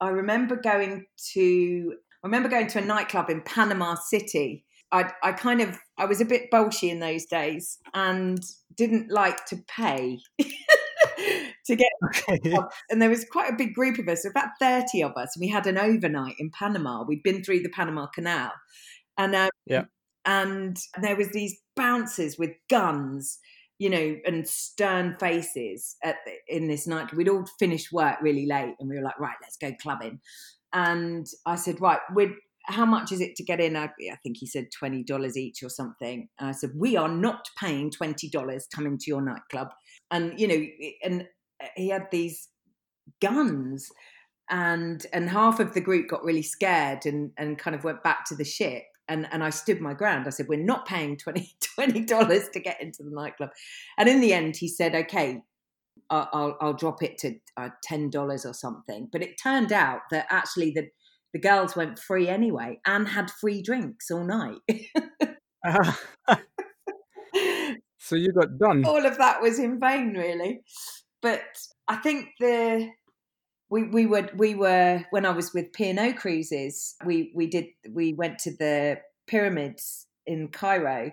I 0.00 0.08
remember 0.08 0.56
going 0.56 1.06
to 1.32 1.94
I 2.22 2.26
remember 2.26 2.48
going 2.48 2.68
to 2.68 2.78
a 2.78 2.84
nightclub 2.84 3.30
in 3.30 3.42
Panama 3.42 3.94
City. 3.94 4.64
I 4.92 5.10
I 5.22 5.32
kind 5.32 5.60
of 5.60 5.78
I 5.98 6.06
was 6.06 6.20
a 6.20 6.24
bit 6.24 6.50
bolshy 6.50 6.90
in 6.90 7.00
those 7.00 7.26
days 7.26 7.78
and 7.94 8.40
didn't 8.74 9.10
like 9.10 9.44
to 9.46 9.56
pay 9.68 10.18
to 11.66 11.76
get 11.76 11.90
okay. 12.06 12.56
and 12.90 13.02
there 13.02 13.10
was 13.10 13.24
quite 13.24 13.52
a 13.52 13.56
big 13.56 13.74
group 13.74 13.98
of 13.98 14.08
us, 14.08 14.24
about 14.24 14.48
30 14.60 15.02
of 15.02 15.12
us, 15.16 15.36
and 15.36 15.40
we 15.40 15.48
had 15.48 15.66
an 15.66 15.78
overnight 15.78 16.36
in 16.38 16.50
Panama. 16.50 17.04
We'd 17.06 17.22
been 17.22 17.42
through 17.42 17.60
the 17.60 17.68
Panama 17.68 18.06
Canal. 18.06 18.52
And 19.16 19.34
um, 19.34 19.50
yeah. 19.66 19.84
and 20.24 20.78
there 21.02 21.16
was 21.16 21.30
these 21.30 21.58
bouncers 21.76 22.38
with 22.38 22.52
guns 22.70 23.38
you 23.78 23.90
know, 23.90 24.16
and 24.26 24.46
stern 24.48 25.16
faces 25.20 25.96
at 26.02 26.16
the, 26.26 26.32
in 26.48 26.68
this 26.68 26.86
night. 26.86 27.14
We'd 27.14 27.28
all 27.28 27.44
finished 27.58 27.92
work 27.92 28.16
really 28.20 28.46
late, 28.46 28.74
and 28.78 28.88
we 28.88 28.96
were 28.96 29.02
like, 29.02 29.18
right, 29.20 29.36
let's 29.42 29.56
go 29.56 29.72
clubbing. 29.80 30.20
And 30.72 31.26
I 31.46 31.56
said, 31.56 31.80
right, 31.80 32.00
we're 32.12 32.34
how 32.64 32.84
much 32.84 33.12
is 33.12 33.20
it 33.22 33.34
to 33.36 33.42
get 33.42 33.60
in? 33.60 33.76
I, 33.76 33.84
I 33.84 34.16
think 34.22 34.36
he 34.38 34.46
said 34.46 34.66
twenty 34.76 35.02
dollars 35.02 35.36
each 35.36 35.62
or 35.62 35.70
something. 35.70 36.28
And 36.38 36.48
I 36.48 36.52
said, 36.52 36.70
we 36.76 36.96
are 36.96 37.08
not 37.08 37.48
paying 37.58 37.90
twenty 37.90 38.28
dollars 38.28 38.66
coming 38.74 38.98
to 38.98 39.04
your 39.06 39.22
nightclub. 39.22 39.68
And 40.10 40.38
you 40.38 40.48
know, 40.48 40.66
and 41.02 41.22
uh, 41.62 41.68
he 41.76 41.88
had 41.88 42.08
these 42.10 42.48
guns, 43.22 43.90
and 44.50 45.04
and 45.12 45.30
half 45.30 45.60
of 45.60 45.74
the 45.74 45.80
group 45.80 46.08
got 46.08 46.24
really 46.24 46.42
scared 46.42 47.06
and 47.06 47.30
and 47.38 47.58
kind 47.58 47.74
of 47.74 47.84
went 47.84 48.02
back 48.02 48.24
to 48.26 48.36
the 48.36 48.44
ship 48.44 48.84
and 49.08 49.28
and 49.32 49.42
I 49.42 49.50
stood 49.50 49.80
my 49.80 49.94
ground. 49.94 50.26
I 50.26 50.30
said, 50.30 50.48
"We're 50.48 50.62
not 50.62 50.86
paying 50.86 51.16
20 51.74 52.04
dollars 52.04 52.48
to 52.50 52.60
get 52.60 52.80
into 52.80 53.02
the 53.02 53.10
nightclub." 53.10 53.50
And 53.96 54.08
in 54.08 54.20
the 54.20 54.32
end, 54.32 54.56
he 54.56 54.68
said, 54.68 54.94
"Okay, 54.94 55.42
I'll 56.10 56.28
I'll, 56.32 56.56
I'll 56.60 56.74
drop 56.74 57.02
it 57.02 57.18
to 57.18 57.34
uh, 57.56 57.70
ten 57.82 58.10
dollars 58.10 58.44
or 58.46 58.54
something." 58.54 59.08
But 59.10 59.22
it 59.22 59.40
turned 59.42 59.72
out 59.72 60.00
that 60.10 60.26
actually 60.30 60.72
the 60.72 60.88
the 61.32 61.40
girls 61.40 61.76
went 61.76 61.98
free 61.98 62.28
anyway 62.28 62.80
and 62.86 63.08
had 63.08 63.30
free 63.30 63.62
drinks 63.62 64.10
all 64.10 64.24
night. 64.24 64.58
Uh-huh. 65.66 66.36
so 67.98 68.16
you 68.16 68.32
got 68.32 68.58
done. 68.58 68.84
All 68.84 69.04
of 69.04 69.18
that 69.18 69.42
was 69.42 69.58
in 69.58 69.78
vain, 69.80 70.14
really. 70.14 70.60
But 71.20 71.42
I 71.88 71.96
think 71.96 72.28
the 72.40 72.88
we 73.70 73.84
we 73.84 74.06
were 74.06 74.28
we 74.34 74.54
were 74.54 75.04
when 75.10 75.26
I 75.26 75.30
was 75.30 75.52
with 75.52 75.72
P&O 75.72 76.12
Cruises, 76.14 76.96
we 77.04 77.32
we 77.34 77.46
did 77.46 77.66
we 77.90 78.14
went 78.14 78.38
to 78.40 78.50
the 78.56 79.00
pyramids 79.26 80.06
in 80.26 80.48
Cairo 80.48 81.12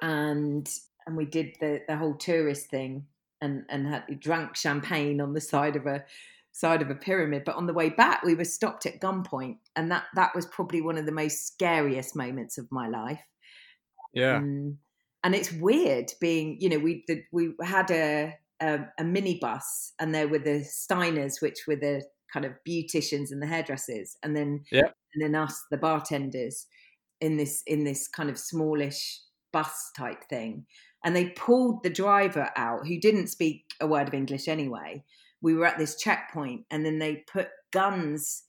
and 0.00 0.68
and 1.06 1.16
we 1.16 1.26
did 1.26 1.56
the 1.60 1.80
the 1.88 1.96
whole 1.96 2.14
tourist 2.14 2.68
thing 2.68 3.06
and 3.40 3.64
and 3.68 3.86
had 3.86 4.20
drank 4.20 4.56
champagne 4.56 5.20
on 5.20 5.34
the 5.34 5.40
side 5.40 5.76
of 5.76 5.86
a 5.86 6.04
side 6.52 6.82
of 6.82 6.90
a 6.90 6.94
pyramid. 6.94 7.42
But 7.44 7.56
on 7.56 7.66
the 7.66 7.74
way 7.74 7.90
back 7.90 8.22
we 8.22 8.34
were 8.34 8.44
stopped 8.44 8.86
at 8.86 9.00
gunpoint 9.00 9.58
and 9.76 9.90
that 9.90 10.04
that 10.14 10.34
was 10.34 10.46
probably 10.46 10.80
one 10.80 10.96
of 10.96 11.06
the 11.06 11.12
most 11.12 11.46
scariest 11.46 12.16
moments 12.16 12.56
of 12.56 12.70
my 12.70 12.88
life. 12.88 13.20
Yeah. 14.14 14.36
Um, 14.36 14.78
and 15.22 15.34
it's 15.34 15.52
weird 15.52 16.12
being 16.18 16.56
you 16.60 16.70
know 16.70 16.78
we 16.78 17.04
the, 17.06 17.22
we 17.30 17.52
had 17.62 17.90
a, 17.90 18.34
a 18.60 18.80
a 18.98 19.04
minibus 19.04 19.92
and 19.98 20.14
there 20.14 20.28
were 20.28 20.38
the 20.38 20.64
steiners 20.64 21.40
which 21.40 21.60
were 21.66 21.76
the 21.76 22.02
kind 22.32 22.44
of 22.44 22.52
beauticians 22.66 23.30
and 23.30 23.42
the 23.42 23.46
hairdressers 23.46 24.16
and 24.22 24.36
then 24.36 24.62
yeah 24.70 24.90
and 25.14 25.22
then 25.22 25.34
us 25.34 25.64
the 25.70 25.76
bartenders 25.76 26.66
in 27.20 27.36
this 27.36 27.62
in 27.66 27.84
this 27.84 28.08
kind 28.08 28.30
of 28.30 28.38
smallish 28.38 29.20
bus 29.52 29.90
type 29.96 30.22
thing 30.28 30.64
and 31.04 31.16
they 31.16 31.30
pulled 31.30 31.82
the 31.82 31.90
driver 31.90 32.50
out 32.56 32.86
who 32.86 33.00
didn't 33.00 33.26
speak 33.26 33.64
a 33.80 33.86
word 33.86 34.06
of 34.06 34.14
english 34.14 34.46
anyway 34.46 35.02
we 35.42 35.54
were 35.54 35.66
at 35.66 35.78
this 35.78 35.96
checkpoint 35.96 36.64
and 36.70 36.84
then 36.86 36.98
they 36.98 37.24
put 37.32 37.48
guns 37.72 38.44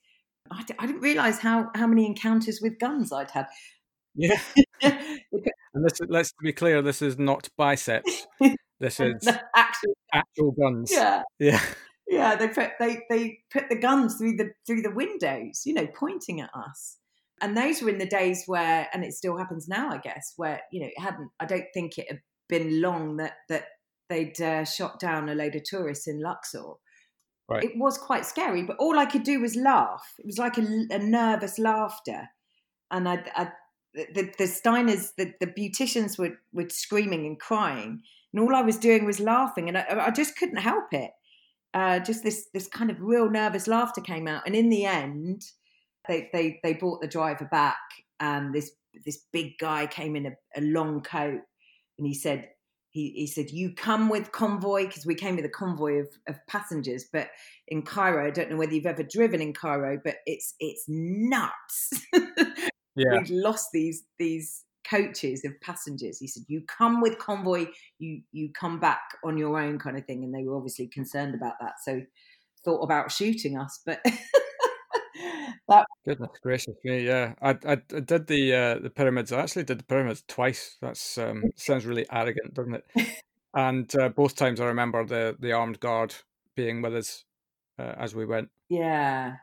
I 0.51 0.63
d- 0.63 0.73
I 0.79 0.85
didn't 0.85 1.01
realize 1.01 1.39
how 1.39 1.69
how 1.75 1.87
many 1.87 2.05
encounters 2.05 2.59
with 2.61 2.79
guns 2.79 3.11
I'd 3.11 3.31
had. 3.31 3.47
Yeah. 4.15 4.39
and 4.81 5.85
this, 5.85 5.99
let's 6.07 6.33
be 6.41 6.51
clear, 6.51 6.81
this 6.81 7.01
is 7.01 7.17
not 7.17 7.49
biceps. 7.57 8.27
This 8.81 8.99
is 8.99 9.27
actual 9.55 9.93
actual 10.11 10.51
guns. 10.51 10.91
Yeah. 10.91 11.21
Yeah. 11.39 11.61
Yeah, 12.07 12.35
they 12.35 12.49
put 12.49 12.71
they 12.79 13.03
they 13.09 13.39
put 13.53 13.69
the 13.69 13.79
guns 13.79 14.17
through 14.17 14.35
the 14.35 14.49
through 14.67 14.81
the 14.81 14.91
windows, 14.91 15.61
you 15.65 15.73
know, 15.73 15.87
pointing 15.87 16.41
at 16.41 16.49
us. 16.53 16.97
And 17.41 17.55
those 17.55 17.81
were 17.81 17.89
in 17.89 17.99
the 17.99 18.05
days 18.05 18.43
where, 18.47 18.87
and 18.93 19.03
it 19.05 19.13
still 19.13 19.37
happens 19.37 19.67
now, 19.67 19.89
I 19.89 19.97
guess, 19.97 20.33
where 20.35 20.61
you 20.71 20.81
know 20.81 20.87
it 20.87 21.01
hadn't. 21.01 21.29
I 21.39 21.45
don't 21.45 21.67
think 21.73 21.97
it 21.97 22.07
had 22.09 22.19
been 22.49 22.81
long 22.81 23.17
that 23.17 23.35
that 23.47 23.65
they'd 24.09 24.41
uh, 24.41 24.65
shot 24.65 24.99
down 24.99 25.29
a 25.29 25.35
load 25.35 25.55
of 25.55 25.63
tourists 25.63 26.07
in 26.07 26.21
Luxor. 26.21 26.73
Right. 27.47 27.63
It 27.63 27.77
was 27.77 27.97
quite 27.97 28.25
scary, 28.25 28.63
but 28.63 28.77
all 28.77 28.99
I 28.99 29.05
could 29.05 29.23
do 29.23 29.39
was 29.39 29.55
laugh. 29.55 30.03
It 30.19 30.25
was 30.25 30.37
like 30.37 30.57
a, 30.57 30.67
a 30.89 30.99
nervous 30.99 31.57
laughter, 31.57 32.27
and 32.91 33.07
I, 33.07 33.23
I 33.35 33.51
the, 33.93 34.31
the 34.37 34.45
Steiners, 34.45 35.11
the, 35.17 35.33
the 35.39 35.47
beauticians 35.47 36.17
were, 36.17 36.37
were 36.53 36.69
screaming 36.69 37.25
and 37.25 37.39
crying, 37.39 38.01
and 38.33 38.41
all 38.41 38.55
I 38.55 38.61
was 38.61 38.77
doing 38.77 39.05
was 39.05 39.19
laughing, 39.19 39.67
and 39.67 39.77
I, 39.77 40.07
I 40.07 40.11
just 40.11 40.37
couldn't 40.37 40.57
help 40.57 40.85
it. 40.91 41.11
Uh, 41.73 41.99
just 41.99 42.23
this 42.23 42.47
this 42.53 42.67
kind 42.67 42.91
of 42.91 42.99
real 42.99 43.29
nervous 43.29 43.67
laughter 43.67 44.01
came 44.01 44.27
out, 44.27 44.43
and 44.45 44.55
in 44.55 44.69
the 44.69 44.85
end, 44.85 45.43
they 46.07 46.29
they 46.33 46.59
they 46.63 46.73
brought 46.73 47.01
the 47.01 47.07
driver 47.07 47.47
back, 47.49 47.79
and 48.19 48.53
this 48.53 48.71
this 49.05 49.25
big 49.31 49.57
guy 49.59 49.87
came 49.87 50.15
in 50.15 50.25
a, 50.25 50.31
a 50.57 50.61
long 50.61 51.01
coat, 51.01 51.41
and 51.97 52.07
he 52.07 52.13
said, 52.13 52.49
he, 52.91 53.13
he 53.15 53.27
said, 53.27 53.51
You 53.51 53.73
come 53.73 54.09
with 54.09 54.31
convoy, 54.31 54.85
because 54.85 55.05
we 55.05 55.15
came 55.15 55.37
with 55.37 55.45
a 55.45 55.49
convoy 55.49 55.99
of, 55.99 56.07
of 56.27 56.35
passengers. 56.47 57.05
But 57.11 57.29
in 57.69 57.83
Cairo, 57.83 58.27
I 58.27 58.31
don't 58.31 58.51
know 58.51 58.57
whether 58.57 58.73
you've 58.73 58.85
ever 58.85 59.03
driven 59.03 59.41
in 59.41 59.53
Cairo, 59.53 59.99
but 60.03 60.17
it's 60.25 60.55
it's 60.59 60.83
nuts. 60.87 61.91
yeah. 62.95 63.17
We've 63.17 63.29
lost 63.29 63.69
these 63.73 64.03
these 64.19 64.63
coaches 64.89 65.45
of 65.45 65.59
passengers. 65.61 66.19
He 66.19 66.27
said, 66.27 66.43
You 66.47 66.61
come 66.61 67.01
with 67.01 67.17
convoy, 67.19 67.67
you 67.99 68.21
you 68.31 68.49
come 68.53 68.79
back 68.79 69.01
on 69.23 69.37
your 69.37 69.59
own 69.59 69.79
kind 69.79 69.97
of 69.97 70.05
thing. 70.05 70.23
And 70.23 70.33
they 70.33 70.43
were 70.43 70.55
obviously 70.55 70.87
concerned 70.87 71.35
about 71.35 71.55
that. 71.61 71.73
So 71.83 72.01
thought 72.63 72.81
about 72.81 73.11
shooting 73.11 73.57
us, 73.57 73.79
but 73.85 74.03
that 75.67 75.85
goodness 76.05 76.29
gracious 76.41 76.75
me, 76.83 77.05
yeah. 77.05 77.33
I 77.41 77.51
I, 77.65 77.77
I 77.95 77.99
did 77.99 78.27
the 78.27 78.53
uh, 78.53 78.79
the 78.79 78.89
pyramids. 78.89 79.31
I 79.31 79.41
actually 79.41 79.63
did 79.63 79.79
the 79.79 79.85
pyramids 79.85 80.23
twice. 80.27 80.77
That's 80.81 81.17
um, 81.17 81.43
sounds 81.55 81.85
really 81.85 82.05
arrogant, 82.11 82.53
doesn't 82.53 82.75
it? 82.75 83.07
And 83.53 83.93
uh, 83.95 84.09
both 84.09 84.35
times 84.35 84.59
I 84.59 84.65
remember 84.65 85.05
the 85.05 85.35
the 85.39 85.53
armed 85.53 85.79
guard 85.79 86.15
being 86.55 86.81
with 86.81 86.95
us 86.95 87.25
uh, 87.79 87.93
as 87.97 88.15
we 88.15 88.25
went. 88.25 88.49
Yeah, 88.69 89.35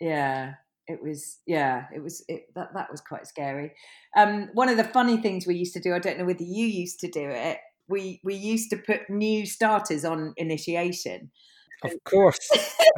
yeah. 0.00 0.54
It 0.88 1.02
was 1.02 1.38
yeah. 1.46 1.84
It 1.94 2.02
was 2.02 2.24
it, 2.28 2.46
that 2.54 2.70
that 2.74 2.90
was 2.90 3.00
quite 3.00 3.26
scary. 3.26 3.72
Um, 4.16 4.48
one 4.54 4.68
of 4.68 4.76
the 4.76 4.84
funny 4.84 5.18
things 5.18 5.46
we 5.46 5.56
used 5.56 5.74
to 5.74 5.80
do. 5.80 5.94
I 5.94 5.98
don't 5.98 6.18
know 6.18 6.24
whether 6.24 6.44
you 6.44 6.66
used 6.66 7.00
to 7.00 7.10
do 7.10 7.28
it. 7.28 7.58
We 7.88 8.20
we 8.24 8.34
used 8.34 8.70
to 8.70 8.78
put 8.78 9.10
new 9.10 9.46
starters 9.46 10.04
on 10.04 10.32
initiation. 10.36 11.30
Of 11.84 11.92
course. 12.04 12.50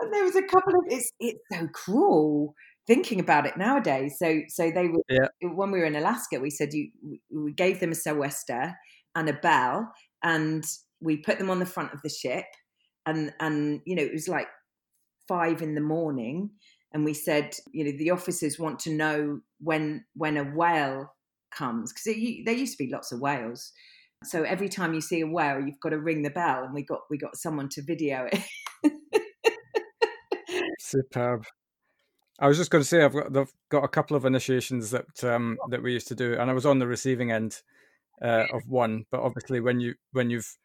and 0.00 0.12
there 0.12 0.24
was 0.24 0.36
a 0.36 0.42
couple 0.42 0.74
of 0.74 0.84
it's 0.88 1.12
it's 1.20 1.40
so 1.52 1.68
cruel 1.72 2.54
thinking 2.86 3.20
about 3.20 3.46
it 3.46 3.56
nowadays. 3.56 4.16
So 4.18 4.40
so 4.48 4.70
they 4.70 4.88
were 4.88 5.02
yeah. 5.08 5.28
when 5.40 5.70
we 5.70 5.78
were 5.78 5.84
in 5.84 5.96
Alaska, 5.96 6.40
we 6.40 6.50
said 6.50 6.72
you 6.72 6.90
we 7.30 7.52
gave 7.52 7.80
them 7.80 7.92
a 7.92 7.96
sou'wester 7.96 8.74
and 9.14 9.28
a 9.28 9.34
bell, 9.34 9.92
and 10.22 10.64
we 11.00 11.18
put 11.18 11.38
them 11.38 11.50
on 11.50 11.58
the 11.58 11.66
front 11.66 11.92
of 11.92 12.02
the 12.02 12.10
ship, 12.10 12.46
and 13.06 13.32
and 13.40 13.80
you 13.84 13.96
know 13.96 14.02
it 14.02 14.12
was 14.12 14.28
like 14.28 14.48
five 15.28 15.62
in 15.62 15.74
the 15.74 15.80
morning, 15.80 16.50
and 16.92 17.04
we 17.04 17.14
said 17.14 17.54
you 17.72 17.84
know 17.84 17.96
the 17.96 18.10
officers 18.10 18.58
want 18.58 18.78
to 18.80 18.90
know 18.92 19.40
when 19.60 20.04
when 20.14 20.36
a 20.36 20.44
whale 20.44 21.12
comes 21.52 21.92
because 21.92 22.04
there 22.44 22.54
used 22.54 22.76
to 22.76 22.84
be 22.84 22.90
lots 22.90 23.12
of 23.12 23.20
whales. 23.20 23.72
So 24.24 24.42
every 24.42 24.68
time 24.68 24.94
you 24.94 25.00
see 25.00 25.20
a 25.20 25.26
whale, 25.26 25.60
you've 25.60 25.80
got 25.80 25.90
to 25.90 25.98
ring 25.98 26.22
the 26.22 26.30
bell, 26.30 26.64
and 26.64 26.74
we 26.74 26.82
got 26.82 27.00
we 27.10 27.18
got 27.18 27.36
someone 27.36 27.68
to 27.70 27.82
video 27.82 28.28
it. 28.32 28.42
Superb. 30.80 31.44
I 32.38 32.48
was 32.48 32.58
just 32.58 32.70
going 32.70 32.82
to 32.82 32.88
say 32.88 33.02
I've 33.02 33.12
got 33.12 33.36
I've 33.36 33.52
got 33.70 33.84
a 33.84 33.88
couple 33.88 34.16
of 34.16 34.24
initiations 34.24 34.90
that 34.90 35.24
um, 35.24 35.58
that 35.70 35.82
we 35.82 35.92
used 35.92 36.08
to 36.08 36.14
do, 36.14 36.34
and 36.34 36.50
I 36.50 36.54
was 36.54 36.66
on 36.66 36.78
the 36.78 36.86
receiving 36.86 37.30
end 37.30 37.62
uh, 38.22 38.44
of 38.52 38.68
one. 38.68 39.04
But 39.10 39.20
obviously, 39.20 39.60
when 39.60 39.80
you 39.80 39.94
when 40.12 40.30
you've 40.30 40.56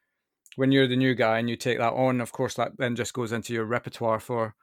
when 0.55 0.71
you're 0.71 0.87
the 0.87 0.95
new 0.95 1.15
guy 1.15 1.39
and 1.39 1.49
you 1.49 1.55
take 1.55 1.77
that 1.77 1.93
on, 1.93 2.21
of 2.21 2.31
course, 2.31 2.55
that 2.55 2.73
then 2.77 2.95
just 2.95 3.13
goes 3.13 3.31
into 3.31 3.53
your 3.53 3.65
repertoire 3.65 4.19
for 4.19 4.55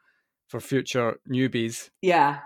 for 0.49 0.61
future 0.61 1.19
newbies. 1.31 1.91
Yeah. 2.01 2.41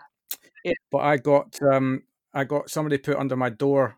yeah. 0.64 0.72
But 0.90 0.98
I 0.98 1.16
got 1.16 1.59
um, 1.62 2.02
I 2.35 2.44
got 2.44 2.70
somebody 2.70 2.98
put 2.98 3.16
under 3.16 3.37
my 3.37 3.50
door 3.50 3.96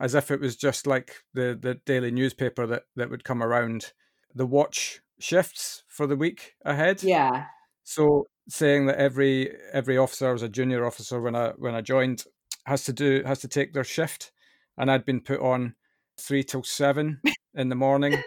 as 0.00 0.14
if 0.14 0.30
it 0.30 0.40
was 0.40 0.56
just 0.56 0.86
like 0.86 1.16
the 1.34 1.58
the 1.60 1.74
daily 1.86 2.10
newspaper 2.10 2.66
that 2.66 2.84
that 2.96 3.10
would 3.10 3.24
come 3.24 3.42
around 3.42 3.92
the 4.34 4.46
watch 4.46 5.00
shifts 5.18 5.82
for 5.88 6.06
the 6.06 6.16
week 6.16 6.54
ahead. 6.64 7.02
Yeah. 7.02 7.46
So 7.84 8.26
saying 8.48 8.86
that 8.86 8.98
every 8.98 9.54
every 9.72 9.98
officer 9.98 10.32
as 10.32 10.42
a 10.42 10.48
junior 10.48 10.86
officer 10.86 11.20
when 11.20 11.34
I 11.34 11.52
when 11.56 11.74
I 11.74 11.80
joined 11.80 12.24
has 12.66 12.84
to 12.84 12.92
do 12.92 13.22
has 13.24 13.40
to 13.40 13.48
take 13.48 13.72
their 13.72 13.84
shift, 13.84 14.32
and 14.76 14.90
I'd 14.90 15.04
been 15.04 15.20
put 15.20 15.40
on 15.40 15.74
three 16.20 16.44
till 16.44 16.62
seven 16.62 17.20
in 17.54 17.68
the 17.68 17.74
morning. 17.74 18.22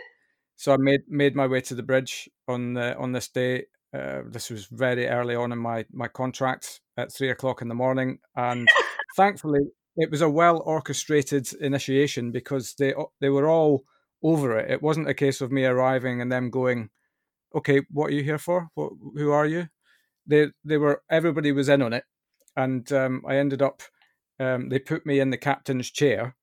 So 0.61 0.71
I 0.71 0.77
made 0.77 1.01
made 1.07 1.35
my 1.35 1.47
way 1.47 1.59
to 1.61 1.73
the 1.73 1.81
bridge 1.81 2.29
on 2.47 2.75
the 2.75 2.95
on 2.95 3.13
this 3.13 3.29
day. 3.29 3.65
Uh, 3.91 4.21
this 4.27 4.51
was 4.51 4.67
very 4.67 5.07
early 5.07 5.33
on 5.33 5.51
in 5.51 5.57
my 5.57 5.85
my 5.91 6.07
contract 6.07 6.81
at 6.97 7.11
three 7.11 7.31
o'clock 7.31 7.63
in 7.63 7.67
the 7.67 7.73
morning, 7.73 8.19
and 8.35 8.67
thankfully 9.17 9.61
it 9.97 10.11
was 10.11 10.21
a 10.21 10.29
well 10.29 10.61
orchestrated 10.63 11.51
initiation 11.61 12.31
because 12.31 12.75
they 12.77 12.93
they 13.19 13.29
were 13.29 13.49
all 13.49 13.85
over 14.21 14.55
it. 14.55 14.69
It 14.69 14.83
wasn't 14.83 15.09
a 15.09 15.15
case 15.15 15.41
of 15.41 15.51
me 15.51 15.65
arriving 15.65 16.21
and 16.21 16.31
them 16.31 16.51
going, 16.51 16.91
okay, 17.55 17.81
what 17.89 18.11
are 18.11 18.13
you 18.13 18.23
here 18.23 18.37
for? 18.37 18.69
What, 18.75 18.91
who 19.15 19.31
are 19.31 19.47
you? 19.47 19.67
They 20.27 20.49
they 20.63 20.77
were 20.77 21.01
everybody 21.09 21.51
was 21.51 21.69
in 21.69 21.81
on 21.81 21.93
it, 21.93 22.03
and 22.55 22.91
um, 22.93 23.23
I 23.27 23.37
ended 23.37 23.63
up. 23.63 23.81
Um, 24.39 24.69
they 24.69 24.77
put 24.77 25.07
me 25.07 25.19
in 25.19 25.31
the 25.31 25.37
captain's 25.37 25.89
chair, 25.89 26.35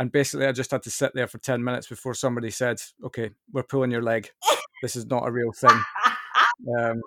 and 0.00 0.10
basically 0.10 0.46
I 0.46 0.52
just 0.52 0.70
had 0.70 0.82
to 0.84 0.90
sit 0.90 1.12
there 1.14 1.26
for 1.26 1.36
ten 1.38 1.62
minutes 1.62 1.86
before 1.86 2.14
somebody 2.14 2.50
said, 2.50 2.80
"Okay, 3.04 3.30
we're 3.52 3.62
pulling 3.62 3.90
your 3.90 4.02
leg. 4.02 4.30
This 4.82 4.96
is 4.96 5.06
not 5.06 5.28
a 5.28 5.30
real 5.30 5.52
thing." 5.52 5.78
Um, 6.76 7.02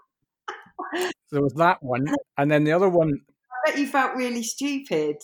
there 1.32 1.42
was 1.42 1.54
that 1.56 1.82
one, 1.82 2.06
and 2.38 2.52
then 2.52 2.64
the 2.64 2.72
other 2.72 2.90
one. 2.90 3.22
I 3.52 3.72
bet 3.72 3.80
you 3.80 3.88
felt 3.88 4.16
really 4.16 4.44
stupid. 4.44 5.18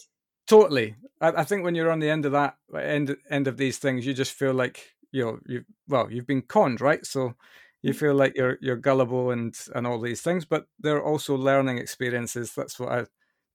Totally. 0.48 0.96
I, 1.22 1.28
I 1.30 1.44
think 1.44 1.64
when 1.64 1.76
you're 1.76 1.92
on 1.92 2.00
the 2.00 2.10
end 2.10 2.26
of 2.26 2.32
that 2.32 2.58
end 2.76 3.16
end 3.30 3.48
of 3.48 3.58
these 3.58 3.78
things, 3.78 4.06
you 4.06 4.16
just 4.16 4.34
feel 4.34 4.54
like 4.54 4.96
you 5.12 5.24
know 5.24 5.40
you 5.46 5.64
well 5.88 6.12
you've 6.12 6.28
been 6.28 6.42
conned, 6.42 6.82
right? 6.82 7.06
So 7.06 7.36
you 7.84 7.94
feel 7.94 8.16
like 8.16 8.36
you're 8.36 8.58
you're 8.62 8.78
gullible 8.78 9.30
and 9.30 9.56
and 9.76 9.86
all 9.86 10.02
these 10.02 10.22
things, 10.22 10.44
but 10.44 10.66
they're 10.80 11.04
also 11.04 11.36
learning 11.36 11.78
experiences. 11.78 12.54
That's 12.56 12.80
what 12.80 12.90
I 12.92 13.06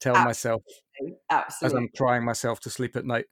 tell 0.00 0.14
Absolutely. 0.14 0.24
myself 0.24 0.62
Absolutely. 1.30 1.66
as 1.66 1.82
I'm 1.82 1.88
crying 1.96 2.24
myself 2.24 2.60
to 2.60 2.70
sleep 2.70 2.94
at 2.94 3.04
night. 3.04 3.26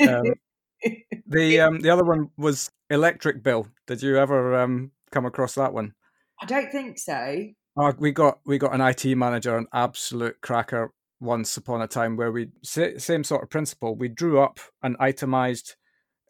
Um, 0.00 0.34
the 1.26 1.60
um, 1.60 1.80
the 1.80 1.90
other 1.90 2.04
one 2.04 2.30
was 2.36 2.70
electric 2.90 3.42
bill. 3.42 3.68
Did 3.86 4.02
you 4.02 4.16
ever 4.16 4.56
um, 4.60 4.92
come 5.10 5.26
across 5.26 5.54
that 5.56 5.72
one? 5.72 5.94
I 6.40 6.46
don't 6.46 6.70
think 6.70 6.98
so. 6.98 7.46
Oh, 7.76 7.92
we 7.98 8.12
got 8.12 8.38
we 8.46 8.58
got 8.58 8.74
an 8.74 8.80
IT 8.80 9.04
manager, 9.16 9.56
an 9.56 9.66
absolute 9.72 10.40
cracker. 10.40 10.92
once 11.20 11.56
upon 11.56 11.82
a 11.82 11.88
time 11.88 12.16
where 12.16 12.30
we 12.30 12.48
same 12.62 13.24
sort 13.24 13.42
of 13.42 13.50
principle. 13.50 13.96
We 13.96 14.08
drew 14.08 14.40
up 14.40 14.60
an 14.82 14.96
itemized 15.00 15.74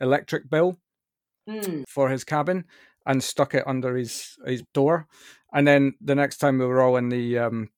electric 0.00 0.48
bill 0.48 0.78
Mm. 1.48 1.84
for 1.88 2.10
his 2.10 2.24
cabin 2.24 2.64
and 3.06 3.22
stuck 3.24 3.54
it 3.54 3.64
under 3.66 3.96
his 3.96 4.36
his 4.46 4.62
door. 4.74 5.06
And 5.52 5.66
then 5.66 5.94
the 6.00 6.14
next 6.14 6.36
time 6.38 6.58
we 6.58 6.66
were 6.66 6.82
all 6.82 6.96
in 6.96 7.08
the 7.08 7.38
um, 7.38 7.70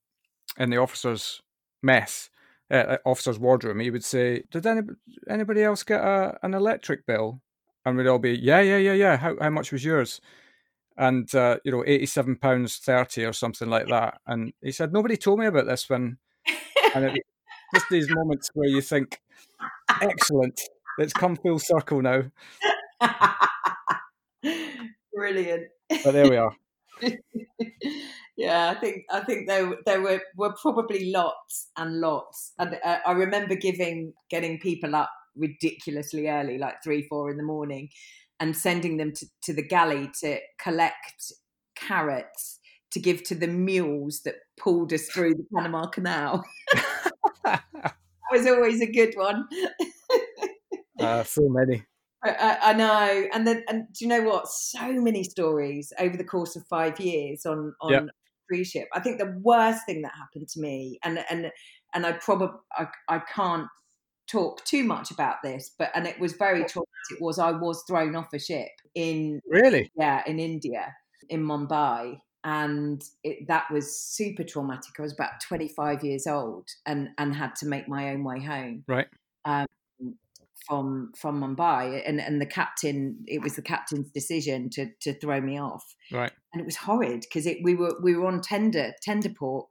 in 0.59 0.71
the 0.71 0.79
officers' 0.79 1.41
mess, 1.83 2.31
uh, 2.71 2.97
officers' 3.05 3.39
wardroom, 3.39 3.81
he 3.81 3.91
would 3.91 4.05
say, 4.05 4.45
"Did 4.51 4.67
any, 4.67 4.83
anybody 5.29 5.63
else 5.63 5.83
get 5.83 6.01
a, 6.01 6.39
an 6.43 6.55
electric 6.55 7.07
bill?" 7.07 7.41
And 7.85 7.97
we'd 7.97 8.07
all 8.07 8.19
be, 8.19 8.33
"Yeah, 8.39 8.61
yeah, 8.61 8.77
yeah, 8.77 8.93
yeah. 8.93 9.17
How 9.17 9.37
how 9.41 9.51
much 9.51 9.73
was 9.73 9.85
yours?" 9.85 10.21
And 10.97 11.33
uh, 11.35 11.59
you 11.65 11.73
know, 11.73 11.85
eighty 11.87 12.07
seven 12.07 12.37
pounds 12.37 12.77
thirty 12.77 13.25
or 13.25 13.33
something 13.33 13.69
like 13.69 13.89
that. 13.89 14.21
And 14.27 14.53
he 14.63 14.73
said, 14.73 14.93
"Nobody 14.93 15.17
told 15.17 15.41
me 15.41 15.47
about 15.47 15.67
this 15.67 15.89
one." 15.89 16.19
and 16.95 17.05
it, 17.07 17.23
just 17.75 17.87
these 17.91 18.09
moments 18.11 18.51
where 18.55 18.69
you 18.69 18.81
think, 18.81 19.21
"Excellent, 20.01 20.61
it's 20.99 21.13
come 21.13 21.37
full 21.37 21.59
circle 21.59 22.03
now." 22.03 22.25
Brilliant. 25.15 25.67
But 26.05 26.13
there 26.13 26.31
we 26.31 26.37
are. 26.37 26.55
yeah, 28.41 28.71
I 28.71 28.75
think 28.81 29.05
I 29.11 29.21
think 29.21 29.47
there 29.47 29.77
there 29.85 30.01
were 30.01 30.23
were 30.35 30.55
probably 30.55 31.13
lots 31.13 31.69
and 31.77 32.01
lots, 32.01 32.55
and 32.59 32.79
uh, 32.83 32.99
I 33.07 33.13
remember 33.13 33.55
giving 33.55 34.15
getting 34.31 34.59
people 34.59 34.97
up 34.97 35.11
ridiculously 35.37 36.27
early, 36.27 36.57
like 36.57 36.77
three 36.83 37.07
four 37.07 37.31
in 37.31 37.37
the 37.37 37.43
morning, 37.43 37.91
and 38.41 38.57
sending 38.57 38.97
them 38.97 39.13
to, 39.13 39.27
to 39.43 39.53
the 39.53 39.63
galley 39.63 40.11
to 40.23 40.39
collect 40.59 41.33
carrots 41.77 42.61
to 42.93 42.99
give 42.99 43.23
to 43.25 43.35
the 43.35 43.47
mules 43.47 44.23
that 44.25 44.37
pulled 44.59 44.95
us 44.95 45.07
through 45.09 45.35
the 45.35 45.45
Panama 45.55 45.87
Canal. 45.89 46.43
that 47.45 47.63
was 48.33 48.47
always 48.47 48.81
a 48.81 48.91
good 48.91 49.13
one. 49.17 49.47
uh, 50.99 51.23
so 51.25 51.43
many. 51.47 51.85
I, 52.25 52.59
I, 52.63 52.73
know, 52.73 53.29
and 53.35 53.47
then 53.47 53.65
and 53.69 53.87
do 53.93 54.05
you 54.05 54.09
know 54.09 54.23
what? 54.23 54.49
So 54.49 54.93
many 54.93 55.25
stories 55.25 55.93
over 55.99 56.17
the 56.17 56.25
course 56.25 56.57
of 56.57 56.67
five 56.69 56.99
years 57.01 57.45
on 57.45 57.75
on 57.83 57.93
Yep. 57.93 58.07
Cruise 58.51 58.69
ship. 58.69 58.89
I 58.93 59.01
think 59.01 59.19
the 59.19 59.39
worst 59.43 59.87
thing 59.87 60.03
that 60.03 60.13
happened 60.15 60.49
to 60.49 60.61
me, 60.61 60.99
and 61.05 61.25
and 61.31 61.51
and 61.95 62.07
I 62.07 62.13
probably 62.13 62.59
I, 62.73 62.87
I 63.09 63.19
can't 63.21 63.69
talk 64.31 64.65
too 64.65 64.85
much 64.85 65.11
about 65.11 65.37
this, 65.43 65.75
but 65.79 65.91
and 65.95 66.07
it 66.07 66.19
was 66.19 66.33
very 66.33 66.65
traumatic. 66.65 67.21
Was 67.21 67.39
I 67.39 67.53
was 67.53 67.83
thrown 67.89 68.17
off 68.17 68.33
a 68.33 68.39
ship 68.39 68.69
in 68.95 69.41
Really? 69.49 69.91
yeah 69.97 70.23
in 70.27 70.39
India 70.39 70.95
in 71.29 71.45
Mumbai, 71.45 72.19
and 72.45 73.03
it, 73.23 73.47
that 73.49 73.71
was 73.71 73.97
super 73.97 74.45
traumatic. 74.45 74.93
I 74.99 75.03
was 75.03 75.13
about 75.13 75.41
twenty 75.47 75.69
five 75.69 76.03
years 76.03 76.27
old, 76.27 76.69
and 76.87 77.11
and 77.19 77.35
had 77.35 77.55
to 77.57 77.67
make 77.67 77.89
my 77.89 78.11
own 78.11 78.25
way 78.25 78.41
home 78.43 78.85
Right. 78.89 79.07
Um, 79.45 79.67
from 80.67 81.13
from 81.17 81.41
Mumbai, 81.41 82.03
and 82.07 82.21
and 82.21 82.41
the 82.41 82.47
captain, 82.47 83.19
it 83.27 83.43
was 83.43 83.57
the 83.57 83.63
captain's 83.63 84.11
decision 84.11 84.71
to 84.71 84.91
to 85.03 85.15
throw 85.19 85.41
me 85.41 85.59
off, 85.59 85.85
Right. 86.13 86.33
and 86.53 86.61
it 86.61 86.65
was 86.65 86.77
horrid 86.77 87.21
because 87.23 87.47
it 87.47 87.59
we 87.63 87.75
were 87.75 87.97
we 88.03 88.15
were 88.17 88.27
on 88.27 88.41
tender 88.41 88.93
tender 89.03 89.31
port, 89.31 89.67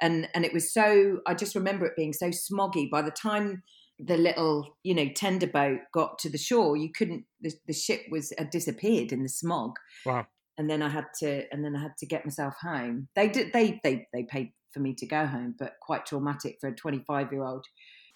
and 0.00 0.28
and 0.34 0.44
it 0.44 0.52
was 0.52 0.72
so 0.72 1.20
I 1.26 1.34
just 1.34 1.54
remember 1.54 1.86
it 1.86 1.96
being 1.96 2.12
so 2.12 2.28
smoggy. 2.30 2.90
By 2.90 3.02
the 3.02 3.10
time 3.10 3.62
the 3.98 4.16
little 4.16 4.76
you 4.82 4.94
know 4.94 5.08
tender 5.14 5.46
boat 5.46 5.80
got 5.92 6.18
to 6.20 6.28
the 6.28 6.38
shore, 6.38 6.76
you 6.76 6.90
couldn't 6.92 7.24
the, 7.40 7.52
the 7.66 7.72
ship 7.72 8.02
was 8.10 8.32
had 8.38 8.50
disappeared 8.50 9.12
in 9.12 9.22
the 9.22 9.28
smog, 9.28 9.72
Wow. 10.04 10.26
and 10.58 10.68
then 10.68 10.82
I 10.82 10.88
had 10.88 11.06
to 11.20 11.44
and 11.52 11.64
then 11.64 11.76
I 11.76 11.82
had 11.82 11.96
to 11.98 12.06
get 12.06 12.24
myself 12.24 12.54
home. 12.60 13.08
They 13.16 13.28
did 13.28 13.52
they 13.52 13.80
they 13.82 14.06
they 14.12 14.24
paid 14.24 14.52
for 14.72 14.80
me 14.80 14.94
to 14.96 15.06
go 15.06 15.26
home, 15.26 15.54
but 15.58 15.74
quite 15.80 16.04
traumatic 16.06 16.56
for 16.60 16.68
a 16.68 16.74
25 16.74 17.32
year 17.32 17.44
old 17.44 17.64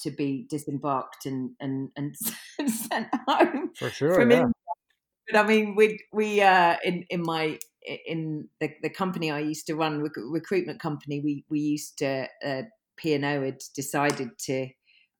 to 0.00 0.10
be 0.10 0.46
disembarked 0.48 1.26
and 1.26 1.50
and 1.60 1.90
and 1.96 2.16
sent 2.68 3.08
home 3.26 3.70
For 3.76 3.90
sure. 3.90 4.14
from 4.14 4.30
yeah. 4.30 4.36
India. 4.38 4.52
But 5.30 5.44
I 5.44 5.46
mean, 5.46 5.74
we 5.76 5.98
we 6.12 6.40
uh, 6.40 6.76
in 6.84 7.04
in 7.10 7.22
my 7.22 7.58
in 8.06 8.48
the, 8.60 8.70
the 8.82 8.90
company 8.90 9.30
I 9.30 9.40
used 9.40 9.66
to 9.66 9.76
run, 9.76 10.02
rec- 10.02 10.12
recruitment 10.16 10.80
company, 10.80 11.20
we 11.20 11.44
we 11.48 11.60
used 11.60 11.98
to 11.98 12.28
uh, 12.44 12.62
P 12.96 13.14
and 13.14 13.24
O 13.24 13.44
had 13.44 13.58
decided 13.74 14.30
to 14.46 14.68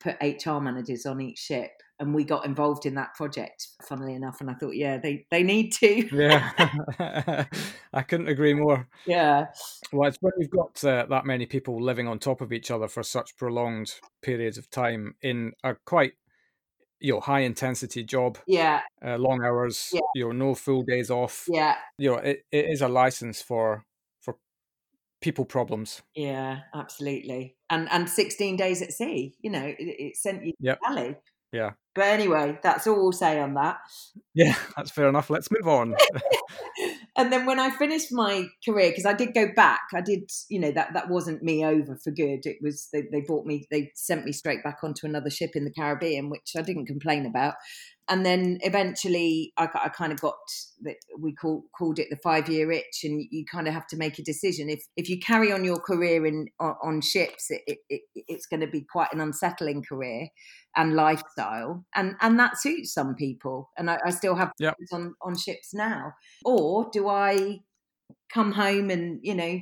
put 0.00 0.16
HR 0.20 0.60
managers 0.60 1.06
on 1.06 1.20
each 1.20 1.38
ship, 1.38 1.70
and 2.00 2.14
we 2.14 2.24
got 2.24 2.44
involved 2.46 2.86
in 2.86 2.94
that 2.94 3.14
project. 3.14 3.68
Funnily 3.82 4.14
enough, 4.14 4.40
and 4.40 4.50
I 4.50 4.54
thought, 4.54 4.76
yeah, 4.76 4.98
they 4.98 5.26
they 5.30 5.42
need 5.42 5.72
to, 5.74 6.08
Yeah. 6.12 7.44
I 7.92 8.02
couldn't 8.02 8.28
agree 8.28 8.54
more. 8.54 8.88
yeah, 9.06 9.46
Well, 9.92 10.08
it's 10.08 10.18
when 10.20 10.32
you've 10.38 10.50
got 10.50 10.82
uh, 10.84 11.06
that 11.08 11.24
many 11.26 11.46
people 11.46 11.82
living 11.82 12.06
on 12.08 12.18
top 12.18 12.40
of 12.40 12.52
each 12.52 12.70
other 12.70 12.88
for 12.88 13.02
such 13.02 13.36
prolonged 13.36 13.94
periods 14.22 14.58
of 14.58 14.70
time 14.70 15.14
in 15.22 15.52
a 15.64 15.74
quite 15.84 16.12
you 17.00 17.12
know 17.14 17.20
high 17.20 17.40
intensity 17.40 18.02
job, 18.04 18.38
yeah, 18.46 18.80
uh, 19.04 19.16
long 19.16 19.42
hours, 19.44 19.90
Yeah. 19.92 20.00
you 20.14 20.24
know, 20.26 20.32
no 20.32 20.54
full 20.54 20.82
days 20.82 21.10
off. 21.10 21.44
yeah, 21.48 21.76
You 21.96 22.10
know, 22.10 22.16
it, 22.18 22.44
it 22.50 22.64
is 22.66 22.82
a 22.82 22.88
license 22.88 23.40
for 23.40 23.84
for 24.20 24.36
people 25.20 25.44
problems. 25.44 26.02
yeah, 26.14 26.60
absolutely. 26.74 27.56
And 27.70 27.88
and 27.92 28.08
sixteen 28.08 28.56
days 28.56 28.82
at 28.82 28.92
sea, 28.92 29.36
you 29.40 29.50
know, 29.50 29.64
it, 29.64 29.76
it 29.78 30.16
sent 30.16 30.44
you 30.44 30.52
Yep. 30.60 30.78
to 30.80 30.88
Bali. 30.88 31.16
Yeah. 31.52 31.72
But 31.98 32.06
anyway, 32.06 32.56
that's 32.62 32.86
all 32.86 32.94
we'll 32.94 33.10
say 33.10 33.40
on 33.40 33.54
that. 33.54 33.78
Yeah, 34.32 34.54
that's 34.76 34.92
fair 34.92 35.08
enough. 35.08 35.30
Let's 35.30 35.50
move 35.50 35.66
on. 35.66 35.96
and 37.16 37.32
then 37.32 37.44
when 37.44 37.58
I 37.58 37.70
finished 37.70 38.12
my 38.12 38.46
career, 38.64 38.90
because 38.90 39.06
I 39.06 39.14
did 39.14 39.34
go 39.34 39.48
back, 39.56 39.80
I 39.92 40.00
did, 40.00 40.30
you 40.48 40.60
know, 40.60 40.70
that 40.70 40.92
that 40.94 41.08
wasn't 41.08 41.42
me 41.42 41.64
over 41.64 41.96
for 41.96 42.12
good. 42.12 42.46
It 42.46 42.58
was 42.62 42.88
they, 42.92 43.02
they 43.10 43.22
brought 43.22 43.46
me, 43.46 43.66
they 43.72 43.90
sent 43.96 44.24
me 44.24 44.30
straight 44.30 44.62
back 44.62 44.78
onto 44.84 45.06
another 45.06 45.30
ship 45.30 45.56
in 45.56 45.64
the 45.64 45.72
Caribbean, 45.72 46.30
which 46.30 46.52
I 46.56 46.62
didn't 46.62 46.86
complain 46.86 47.26
about. 47.26 47.54
And 48.10 48.24
then 48.24 48.58
eventually, 48.62 49.52
I, 49.58 49.68
I 49.74 49.88
kind 49.90 50.12
of 50.12 50.20
got 50.20 50.36
that 50.82 50.96
we 51.18 51.34
call, 51.34 51.64
called 51.76 51.98
it 51.98 52.06
the 52.08 52.16
five 52.16 52.48
year 52.48 52.70
itch, 52.70 53.00
and 53.02 53.22
you 53.30 53.44
kind 53.44 53.68
of 53.68 53.74
have 53.74 53.86
to 53.88 53.96
make 53.96 54.18
a 54.18 54.22
decision. 54.22 54.70
If 54.70 54.84
if 54.96 55.10
you 55.10 55.18
carry 55.18 55.52
on 55.52 55.64
your 55.64 55.80
career 55.80 56.24
in 56.24 56.46
on, 56.60 56.76
on 56.82 57.00
ships, 57.00 57.50
it, 57.50 57.62
it, 57.66 57.78
it, 57.90 58.02
it's 58.14 58.46
going 58.46 58.60
to 58.60 58.66
be 58.66 58.86
quite 58.90 59.12
an 59.12 59.20
unsettling 59.20 59.82
career 59.82 60.28
and 60.78 60.94
lifestyle, 60.94 61.84
and 61.94 62.14
and 62.22 62.38
that 62.40 62.56
suits 62.58 62.94
some 62.94 63.14
people. 63.14 63.68
And 63.76 63.90
I, 63.90 63.98
I 64.06 64.10
still 64.10 64.34
have 64.36 64.52
Yep. 64.58 64.76
on 64.92 65.14
on 65.20 65.36
ships 65.36 65.74
now. 65.74 66.12
Or 66.44 66.88
do 66.90 67.08
I 67.08 67.60
come 68.32 68.52
home 68.52 68.88
and 68.90 69.20
you 69.22 69.34
know 69.34 69.60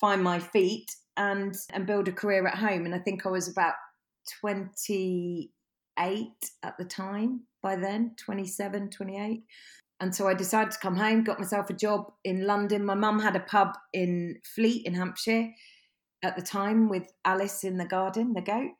find 0.00 0.22
my 0.22 0.38
feet 0.38 0.90
and 1.16 1.54
and 1.72 1.86
build 1.86 2.08
a 2.08 2.12
career 2.12 2.46
at 2.46 2.56
home? 2.56 2.86
And 2.86 2.94
I 2.94 2.98
think 3.00 3.26
I 3.26 3.30
was 3.30 3.48
about 3.48 3.74
twenty 4.40 5.50
eight 5.98 6.50
at 6.62 6.78
the 6.78 6.84
time. 6.84 7.42
By 7.62 7.76
then, 7.76 8.14
27, 8.18 8.90
28. 8.90 9.42
And 10.00 10.14
so 10.14 10.28
I 10.28 10.34
decided 10.34 10.72
to 10.72 10.78
come 10.80 10.96
home, 10.96 11.24
got 11.24 11.38
myself 11.38 11.70
a 11.70 11.72
job 11.72 12.12
in 12.24 12.46
London. 12.46 12.84
My 12.84 12.94
mum 12.94 13.18
had 13.20 13.36
a 13.36 13.40
pub 13.40 13.68
in 13.94 14.36
Fleet 14.54 14.84
in 14.84 14.92
Hampshire 14.94 15.48
at 16.22 16.36
the 16.36 16.42
time 16.42 16.88
with 16.90 17.06
Alice 17.24 17.64
in 17.64 17.78
the 17.78 17.86
garden, 17.86 18.34
the 18.34 18.42
goat. 18.42 18.72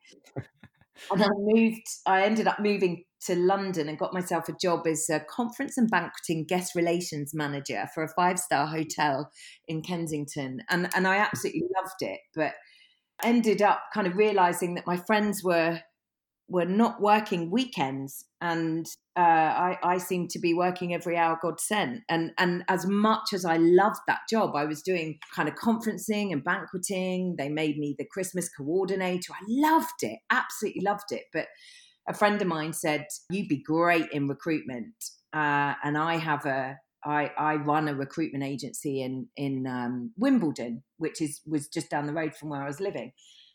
And 1.11 1.23
I 1.23 1.29
moved, 1.37 1.87
I 2.07 2.23
ended 2.25 2.47
up 2.47 2.61
moving 2.61 3.05
to 3.27 3.37
London 3.37 3.89
and 3.89 3.99
got 3.99 4.13
myself 4.13 4.49
a 4.49 4.57
job 4.61 4.87
as 4.87 5.09
a 5.11 5.21
conference 5.21 5.79
and 5.79 5.91
banqueting 5.91 6.45
guest 6.45 6.75
relations 6.75 7.33
manager 7.35 7.89
for 7.95 8.03
a 8.05 8.09
five 8.09 8.39
star 8.39 8.67
hotel 8.67 9.31
in 9.67 9.83
Kensington. 9.83 10.63
And, 10.69 10.89
and 10.95 11.07
I 11.07 11.17
absolutely 11.17 11.65
loved 11.77 12.01
it, 12.01 12.21
but 12.35 12.53
ended 13.23 13.63
up 13.63 13.83
kind 13.93 14.07
of 14.07 14.17
realizing 14.17 14.75
that 14.75 14.87
my 14.87 14.97
friends 14.97 15.43
were 15.43 15.81
were 16.49 16.67
not 16.67 17.01
working 17.01 17.51
weekends 17.51 18.25
and 18.41 18.87
uh, 19.17 19.21
I, 19.21 19.79
I 19.83 19.99
seemed 19.99 20.31
to 20.31 20.39
be 20.39 20.55
working 20.55 20.93
every 20.93 21.17
hour 21.17 21.39
God 21.41 21.61
sent. 21.61 22.03
And 22.09 22.33
and 22.37 22.65
as 22.69 22.85
much 22.87 23.33
as 23.33 23.45
I 23.45 23.57
loved 23.57 24.01
that 24.07 24.21
job, 24.29 24.57
I 24.57 24.65
was 24.65 24.83
doing 24.83 25.19
kind 25.35 25.49
of 25.49 25.55
conferencing 25.55 26.33
and 26.33 26.43
banqueting. 26.43 27.37
They 27.39 27.49
made 27.49 27.79
me 27.79 27.95
the 27.97 28.07
Christmas 28.11 28.49
coordinator. 28.49 29.33
I 29.33 29.45
loved 29.49 30.03
it, 30.03 30.19
absolutely 30.31 30.83
loved 30.83 31.13
it. 31.13 31.25
But 31.33 31.47
a 32.09 32.15
friend 32.15 32.43
of 32.43 32.49
mine 32.49 32.73
said, 32.73 33.07
"You'd 33.31 33.49
be 33.49 33.63
great 33.63 34.11
in 34.13 34.29
recruitment." 34.29 34.95
Uh, 35.33 35.75
and 35.83 35.97
I 35.97 36.17
have 36.17 36.45
a 36.45 36.79
I, 37.05 37.31
I 37.39 37.55
run 37.57 37.89
a 37.89 37.95
recruitment 37.95 38.45
agency 38.45 39.01
in 39.01 39.29
in 39.37 39.67
um, 39.67 40.13
Wimbledon, 40.19 40.83
which 40.99 41.23
is 41.23 41.41
was 41.47 41.69
just 41.69 41.89
down 41.89 42.07
the 42.07 42.13
road 42.13 42.35
from 42.35 42.49
where 42.49 42.63
I 42.63 42.67
was 42.67 42.81
living. 42.81 43.13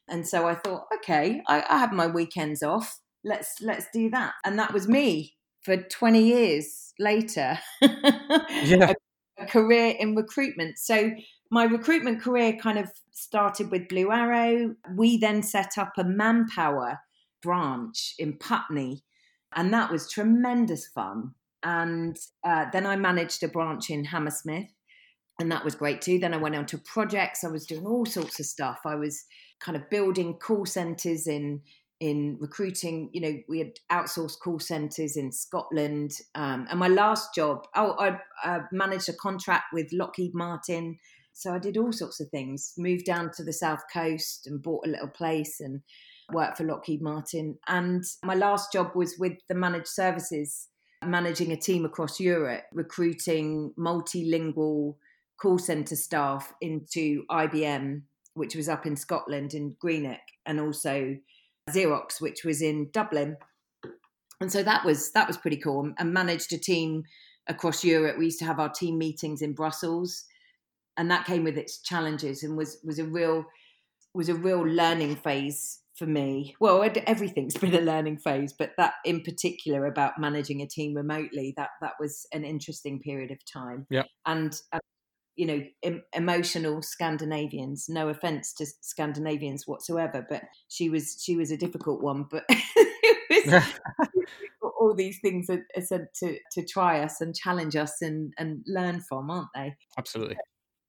And 0.09 0.27
so 0.27 0.47
I 0.47 0.55
thought, 0.55 0.85
okay, 0.97 1.41
I, 1.47 1.63
I 1.69 1.77
have 1.77 1.91
my 1.91 2.07
weekends 2.07 2.63
off. 2.63 2.99
Let's 3.23 3.55
let's 3.61 3.85
do 3.93 4.09
that. 4.11 4.33
And 4.45 4.57
that 4.59 4.73
was 4.73 4.87
me 4.87 5.35
for 5.61 5.77
20 5.77 6.21
years 6.23 6.93
later. 6.99 7.59
Yeah. 8.63 8.93
a, 9.39 9.43
a 9.43 9.45
career 9.45 9.95
in 9.99 10.15
recruitment. 10.15 10.77
So 10.79 11.11
my 11.51 11.63
recruitment 11.63 12.21
career 12.21 12.53
kind 12.53 12.77
of 12.77 12.91
started 13.11 13.71
with 13.71 13.87
Blue 13.87 14.11
Arrow. 14.11 14.75
We 14.95 15.17
then 15.17 15.43
set 15.43 15.77
up 15.77 15.93
a 15.97 16.03
manpower 16.03 16.99
branch 17.41 18.15
in 18.19 18.37
Putney, 18.37 19.03
and 19.55 19.73
that 19.73 19.91
was 19.91 20.09
tremendous 20.11 20.87
fun. 20.87 21.33
And 21.63 22.17
uh, 22.43 22.65
then 22.71 22.85
I 22.85 22.95
managed 22.95 23.43
a 23.43 23.47
branch 23.47 23.89
in 23.89 24.05
Hammersmith, 24.05 24.69
and 25.39 25.51
that 25.51 25.65
was 25.65 25.75
great 25.75 26.01
too. 26.01 26.19
Then 26.19 26.33
I 26.33 26.37
went 26.37 26.55
on 26.55 26.65
to 26.67 26.77
projects. 26.77 27.43
I 27.43 27.49
was 27.49 27.65
doing 27.65 27.85
all 27.85 28.05
sorts 28.05 28.39
of 28.39 28.45
stuff. 28.45 28.79
I 28.85 28.95
was 28.95 29.23
kind 29.59 29.75
of 29.75 29.89
building 29.89 30.35
call 30.35 30.65
centres 30.65 31.27
in 31.27 31.61
in 31.99 32.37
recruiting. 32.39 33.09
You 33.13 33.21
know, 33.21 33.37
we 33.47 33.59
had 33.59 33.73
outsourced 33.91 34.39
call 34.39 34.59
centres 34.59 35.17
in 35.17 35.31
Scotland. 35.31 36.11
Um, 36.35 36.65
and 36.69 36.79
my 36.79 36.87
last 36.87 37.35
job, 37.35 37.65
oh, 37.75 37.95
I, 37.99 38.19
I 38.43 38.61
managed 38.71 39.09
a 39.09 39.13
contract 39.13 39.65
with 39.73 39.91
Lockheed 39.91 40.33
Martin. 40.33 40.97
So 41.33 41.53
I 41.53 41.59
did 41.59 41.77
all 41.77 41.91
sorts 41.91 42.19
of 42.19 42.29
things. 42.29 42.73
Moved 42.77 43.05
down 43.05 43.31
to 43.35 43.43
the 43.43 43.53
south 43.53 43.83
coast 43.91 44.47
and 44.47 44.61
bought 44.61 44.85
a 44.85 44.89
little 44.89 45.09
place 45.09 45.59
and 45.59 45.81
worked 46.31 46.57
for 46.57 46.63
Lockheed 46.63 47.01
Martin. 47.01 47.57
And 47.67 48.03
my 48.23 48.35
last 48.35 48.71
job 48.71 48.91
was 48.95 49.15
with 49.17 49.33
the 49.47 49.55
managed 49.55 49.87
services, 49.87 50.67
managing 51.03 51.51
a 51.51 51.57
team 51.57 51.85
across 51.85 52.19
Europe, 52.19 52.63
recruiting 52.71 53.73
multilingual 53.77 54.95
call 55.41 55.57
centre 55.57 55.95
staff 55.95 56.53
into 56.61 57.23
IBM, 57.31 58.01
which 58.39 58.55
was 58.55 58.69
up 58.69 58.85
in 58.85 58.95
Scotland 58.95 59.53
in 59.53 59.75
Greenock, 59.79 60.21
and 60.45 60.59
also 60.59 61.17
Xerox, 61.69 62.21
which 62.21 62.43
was 62.45 62.61
in 62.61 62.89
Dublin. 62.91 63.35
And 64.41 64.51
so 64.51 64.63
that 64.63 64.85
was 64.85 65.11
that 65.11 65.27
was 65.27 65.37
pretty 65.37 65.57
cool. 65.57 65.91
And 65.99 66.13
managed 66.13 66.53
a 66.53 66.57
team 66.57 67.03
across 67.47 67.83
Europe. 67.83 68.17
We 68.17 68.25
used 68.25 68.39
to 68.39 68.45
have 68.45 68.59
our 68.59 68.69
team 68.69 68.97
meetings 68.97 69.41
in 69.41 69.53
Brussels, 69.53 70.23
and 70.95 71.11
that 71.11 71.25
came 71.25 71.43
with 71.43 71.57
its 71.57 71.81
challenges 71.81 72.41
and 72.41 72.57
was 72.57 72.79
was 72.83 72.97
a 72.97 73.05
real 73.05 73.43
was 74.13 74.29
a 74.29 74.35
real 74.35 74.61
learning 74.61 75.17
phase 75.17 75.81
for 75.95 76.05
me. 76.05 76.55
Well, 76.61 76.89
everything's 77.05 77.57
been 77.57 77.75
a 77.75 77.81
learning 77.81 78.19
phase, 78.19 78.53
but 78.57 78.71
that 78.77 78.93
in 79.03 79.21
particular 79.21 79.85
about 79.85 80.13
managing 80.17 80.61
a 80.61 80.67
team 80.67 80.93
remotely 80.95 81.53
that 81.57 81.71
that 81.81 81.93
was 81.99 82.25
an 82.31 82.45
interesting 82.45 83.01
period 83.01 83.31
of 83.31 83.39
time. 83.45 83.85
Yeah, 83.89 84.03
and. 84.25 84.59
Uh, 84.71 84.79
you 85.39 85.45
know, 85.45 85.63
em- 85.83 86.03
emotional 86.13 86.81
Scandinavians. 86.81 87.87
No 87.87 88.09
offense 88.09 88.51
to 88.55 88.65
Scandinavians 88.81 89.65
whatsoever, 89.65 90.25
but 90.29 90.43
she 90.67 90.89
was 90.89 91.17
she 91.23 91.37
was 91.37 91.49
a 91.49 91.55
difficult 91.55 92.01
one. 92.03 92.25
But 92.29 92.43
was, 93.29 93.63
all 94.61 94.93
these 94.93 95.19
things 95.21 95.49
are, 95.49 95.65
are 95.77 95.81
said 95.81 96.07
to 96.15 96.37
to 96.51 96.65
try 96.65 96.99
us 96.99 97.21
and 97.21 97.33
challenge 97.33 97.77
us 97.77 98.01
and 98.01 98.33
and 98.37 98.65
learn 98.67 98.99
from, 98.99 99.31
aren't 99.31 99.47
they? 99.55 99.75
Absolutely. 99.97 100.35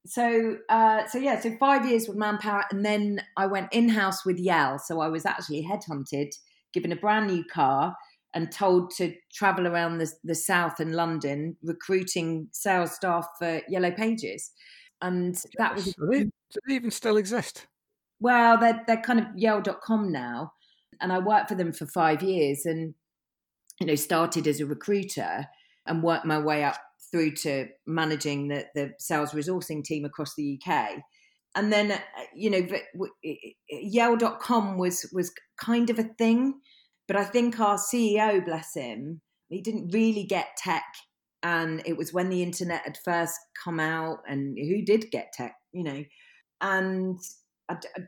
So 0.05 0.57
uh, 0.69 1.07
so 1.07 1.19
yeah, 1.19 1.39
so 1.39 1.57
five 1.61 1.89
years 1.89 2.09
with 2.09 2.17
Manpower, 2.17 2.65
and 2.73 2.85
then 2.85 3.23
I 3.37 3.47
went 3.47 3.73
in 3.73 3.89
house 3.89 4.27
with 4.27 4.41
Yell. 4.41 4.81
So 4.81 4.99
I 4.99 5.07
was 5.07 5.25
actually 5.25 5.65
headhunted, 5.65 6.31
given 6.73 6.91
a 6.91 6.97
brand 6.97 7.29
new 7.29 7.45
car 7.45 7.95
and 8.35 8.53
told 8.53 8.91
to 8.97 9.15
travel 9.33 9.67
around 9.67 9.99
the, 9.99 10.11
the 10.23 10.35
south 10.35 10.81
and 10.81 10.95
London 10.95 11.57
recruiting 11.63 12.49
sales 12.53 12.93
staff 12.93 13.27
for 13.39 13.61
Yellow 13.69 13.91
Pages. 13.91 14.53
And 15.03 15.37
that 15.59 15.75
was. 15.75 15.87
Do 15.87 16.09
they, 16.11 16.25
do 16.25 16.61
they 16.69 16.75
even 16.75 16.91
still 16.91 17.17
exist? 17.17 17.67
Well, 18.21 18.59
they're, 18.59 18.83
they're 18.87 19.01
kind 19.01 19.19
of 19.19 19.27
Yell.com 19.35 20.13
now. 20.13 20.53
And 21.01 21.13
I 21.13 21.19
worked 21.19 21.49
for 21.49 21.55
them 21.55 21.73
for 21.73 21.87
five 21.87 22.23
years 22.23 22.67
and, 22.67 22.95
you 23.81 23.87
know, 23.87 23.95
started 23.95 24.47
as 24.47 24.61
a 24.61 24.67
recruiter 24.67 25.47
and 25.87 26.03
worked 26.03 26.27
my 26.27 26.39
way 26.39 26.63
up 26.63 26.77
through 27.11 27.33
to 27.33 27.69
managing 27.87 28.49
the, 28.49 28.67
the 28.75 28.93
sales 28.99 29.33
resourcing 29.33 29.83
team 29.83 30.05
across 30.05 30.35
the 30.37 30.61
UK. 30.61 31.03
And 31.57 31.73
then, 31.73 31.93
uh, 31.93 31.99
you 32.35 32.51
know, 32.51 32.67
Yell.com 33.71 34.79
was 34.79 35.09
was 35.13 35.33
kind 35.59 35.91
of 35.91 35.99
a 35.99 36.05
thing 36.05 36.61
but 37.11 37.19
I 37.19 37.25
think 37.25 37.59
our 37.59 37.77
CEO, 37.77 38.45
bless 38.45 38.75
him, 38.75 39.21
he 39.49 39.61
didn't 39.61 39.93
really 39.93 40.23
get 40.23 40.57
tech. 40.57 40.85
And 41.43 41.83
it 41.85 41.97
was 41.97 42.13
when 42.13 42.29
the 42.29 42.41
internet 42.41 42.83
had 42.85 42.99
first 43.05 43.37
come 43.65 43.81
out, 43.81 44.19
and 44.29 44.57
who 44.57 44.85
did 44.85 45.11
get 45.11 45.33
tech, 45.33 45.57
you 45.73 45.83
know? 45.83 46.05
And 46.61 47.19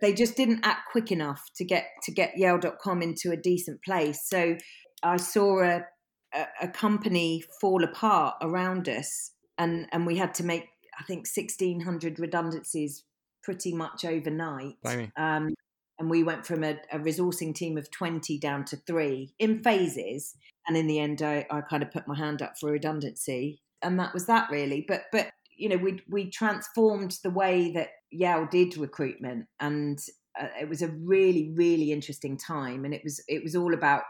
they 0.01 0.15
just 0.15 0.37
didn't 0.37 0.65
act 0.65 0.93
quick 0.93 1.11
enough 1.11 1.43
to 1.57 1.65
get 1.65 1.87
to 2.05 2.13
get 2.13 2.35
Yell.com 2.37 3.03
into 3.03 3.33
a 3.33 3.37
decent 3.37 3.83
place. 3.83 4.21
So 4.25 4.57
I 5.03 5.17
saw 5.17 5.65
a, 5.65 5.85
a, 6.33 6.47
a 6.63 6.69
company 6.69 7.43
fall 7.61 7.83
apart 7.83 8.37
around 8.41 8.89
us, 8.89 9.33
and 9.59 9.89
and 9.91 10.07
we 10.07 10.17
had 10.17 10.33
to 10.35 10.45
make 10.45 10.67
I 10.97 11.03
think 11.03 11.27
sixteen 11.27 11.81
hundred 11.81 12.21
redundancies 12.21 13.03
pretty 13.43 13.75
much 13.75 14.05
overnight. 14.05 14.75
Um, 15.17 15.55
and 16.03 16.11
we 16.11 16.25
went 16.25 16.45
from 16.45 16.65
a, 16.65 16.77
a, 16.91 16.99
resourcing 16.99 17.55
team 17.55 17.79
of 17.79 17.89
20 17.93 18.37
down 18.41 18.65
to 18.65 18.77
three 18.77 19.33
in 19.39 19.63
phases. 19.63 20.35
And 20.67 20.77
in 20.77 20.89
the 20.89 20.99
end 20.99 21.23
I, 21.23 21.47
I, 21.49 21.61
kind 21.61 21.85
of 21.85 21.93
put 21.93 22.09
my 22.09 22.19
hand 22.19 22.43
up 22.43 22.55
for 22.59 22.73
redundancy. 22.73 23.63
And 23.83 24.01
that 24.01 24.13
was 24.13 24.27
that 24.27 24.51
really. 24.51 24.85
But 24.87 25.03
but 25.13 25.31
you 25.57 25.69
know 25.69 25.77
we 25.77 26.01
we 26.09 26.29
transformed 26.29 27.19
the 27.23 27.31
way 27.31 27.71
that 27.75 27.91
Yell 28.11 28.49
did 28.51 28.77
recruitment. 28.77 29.47
And 29.61 30.01
uh, 30.39 30.49
it 30.61 30.69
was 30.69 30.83
a 30.83 30.89
really 30.89 31.53
really 31.55 31.93
interesting 31.93 32.37
time. 32.37 32.85
And 32.85 32.93
it 32.93 33.03
was 33.05 33.23
it 33.29 33.45
was 33.45 33.55
all 33.55 33.73
about 33.73 34.03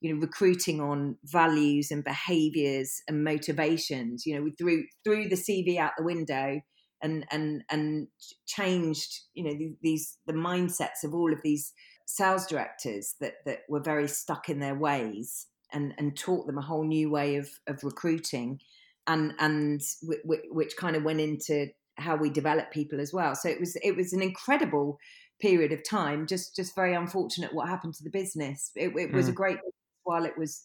you 0.00 0.14
know 0.14 0.20
recruiting 0.20 0.80
on 0.80 1.16
values 1.24 1.90
and 1.90 2.04
behaviors 2.04 3.02
and 3.06 3.22
motivations 3.22 4.24
you 4.24 4.34
know 4.34 4.42
we 4.42 4.50
threw 4.52 4.84
threw 5.04 5.28
the 5.28 5.36
cv 5.36 5.76
out 5.76 5.92
the 5.98 6.02
window 6.02 6.58
and 7.02 7.26
and 7.30 7.62
and 7.70 8.08
changed 8.46 9.20
you 9.34 9.44
know 9.44 9.74
these 9.82 10.18
the 10.26 10.32
mindsets 10.32 11.04
of 11.04 11.14
all 11.14 11.32
of 11.32 11.40
these 11.42 11.72
sales 12.06 12.46
directors 12.46 13.14
that 13.20 13.34
that 13.46 13.60
were 13.68 13.80
very 13.80 14.08
stuck 14.08 14.48
in 14.48 14.60
their 14.60 14.74
ways 14.74 15.46
and 15.72 15.94
and 15.98 16.16
taught 16.16 16.46
them 16.46 16.58
a 16.58 16.62
whole 16.62 16.84
new 16.84 17.10
way 17.10 17.36
of 17.36 17.48
of 17.66 17.82
recruiting 17.82 18.60
and 19.06 19.34
and 19.38 19.82
w- 20.02 20.22
w- 20.22 20.54
which 20.54 20.76
kind 20.76 20.96
of 20.96 21.04
went 21.04 21.20
into 21.20 21.68
how 21.96 22.16
we 22.16 22.30
develop 22.30 22.70
people 22.70 23.00
as 23.00 23.12
well. 23.12 23.34
So 23.34 23.48
it 23.48 23.60
was 23.60 23.76
it 23.82 23.96
was 23.96 24.12
an 24.12 24.22
incredible 24.22 24.98
period 25.40 25.72
of 25.72 25.82
time 25.82 26.26
just 26.26 26.54
just 26.54 26.74
very 26.74 26.94
unfortunate 26.94 27.54
what 27.54 27.68
happened 27.68 27.94
to 27.94 28.04
the 28.04 28.10
business. 28.10 28.70
It, 28.74 28.92
it 28.96 29.12
was 29.12 29.26
mm. 29.26 29.30
a 29.30 29.32
great 29.32 29.58
while 30.04 30.24
it 30.24 30.36
was 30.36 30.64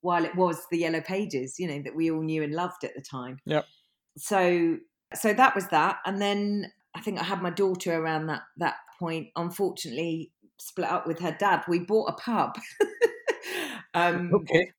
while 0.00 0.24
it 0.24 0.36
was 0.36 0.60
the 0.70 0.78
yellow 0.78 1.00
pages 1.00 1.58
you 1.58 1.66
know 1.66 1.80
that 1.82 1.96
we 1.96 2.10
all 2.10 2.22
knew 2.22 2.42
and 2.42 2.52
loved 2.52 2.84
at 2.84 2.94
the 2.94 3.02
time. 3.02 3.38
Yeah 3.44 3.62
so 4.16 4.78
so 5.12 5.32
that 5.32 5.54
was 5.54 5.66
that 5.68 5.98
and 6.06 6.20
then 6.20 6.70
i 6.94 7.00
think 7.00 7.18
i 7.18 7.22
had 7.22 7.42
my 7.42 7.50
daughter 7.50 7.94
around 7.94 8.26
that 8.26 8.42
that 8.56 8.76
point 8.98 9.28
unfortunately 9.36 10.32
split 10.58 10.90
up 10.90 11.06
with 11.06 11.18
her 11.20 11.36
dad. 11.38 11.62
We 11.68 11.80
bought 11.80 12.10
a 12.10 12.12
pub. 12.12 12.56
Um 13.96 14.32
okay. 14.34 14.72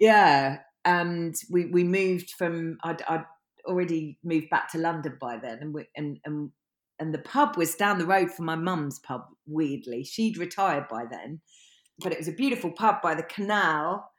yeah 0.00 0.58
and 0.84 1.36
we 1.50 1.66
we 1.66 1.84
moved 1.84 2.32
from 2.36 2.78
i'd, 2.82 3.00
I'd 3.02 3.24
already 3.64 4.18
moved 4.24 4.50
back 4.50 4.72
to 4.72 4.78
london 4.78 5.18
by 5.20 5.36
then 5.36 5.58
and 5.60 5.72
we, 5.72 5.86
and 5.94 6.18
and 6.24 6.50
and 6.98 7.14
the 7.14 7.18
pub 7.18 7.56
was 7.56 7.76
down 7.76 7.98
the 7.98 8.06
road 8.06 8.32
from 8.32 8.46
my 8.46 8.56
mum's 8.56 8.98
pub 8.98 9.26
weirdly. 9.46 10.02
She'd 10.02 10.36
retired 10.36 10.88
by 10.88 11.04
then 11.08 11.42
but 12.00 12.10
it 12.10 12.18
was 12.18 12.26
a 12.26 12.32
beautiful 12.32 12.72
pub 12.72 13.00
by 13.02 13.14
the 13.14 13.22
canal 13.22 14.10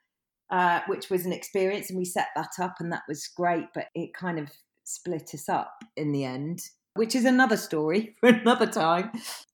uh, 0.49 0.79
which 0.87 1.09
was 1.09 1.25
an 1.25 1.33
experience 1.33 1.89
and 1.89 1.99
we 1.99 2.05
set 2.05 2.27
that 2.35 2.51
up 2.61 2.75
and 2.79 2.91
that 2.93 3.03
was 3.09 3.27
great 3.35 3.65
but 3.73 3.87
it 3.95 4.13
kind 4.13 4.39
of 4.39 4.49
split 4.83 5.33
us 5.33 5.49
up 5.49 5.83
in 5.95 6.11
the 6.11 6.23
end, 6.23 6.61
which 6.95 7.15
is 7.15 7.25
another 7.25 7.57
story 7.57 8.15
for 8.19 8.29
another 8.29 8.67
time. 8.67 9.11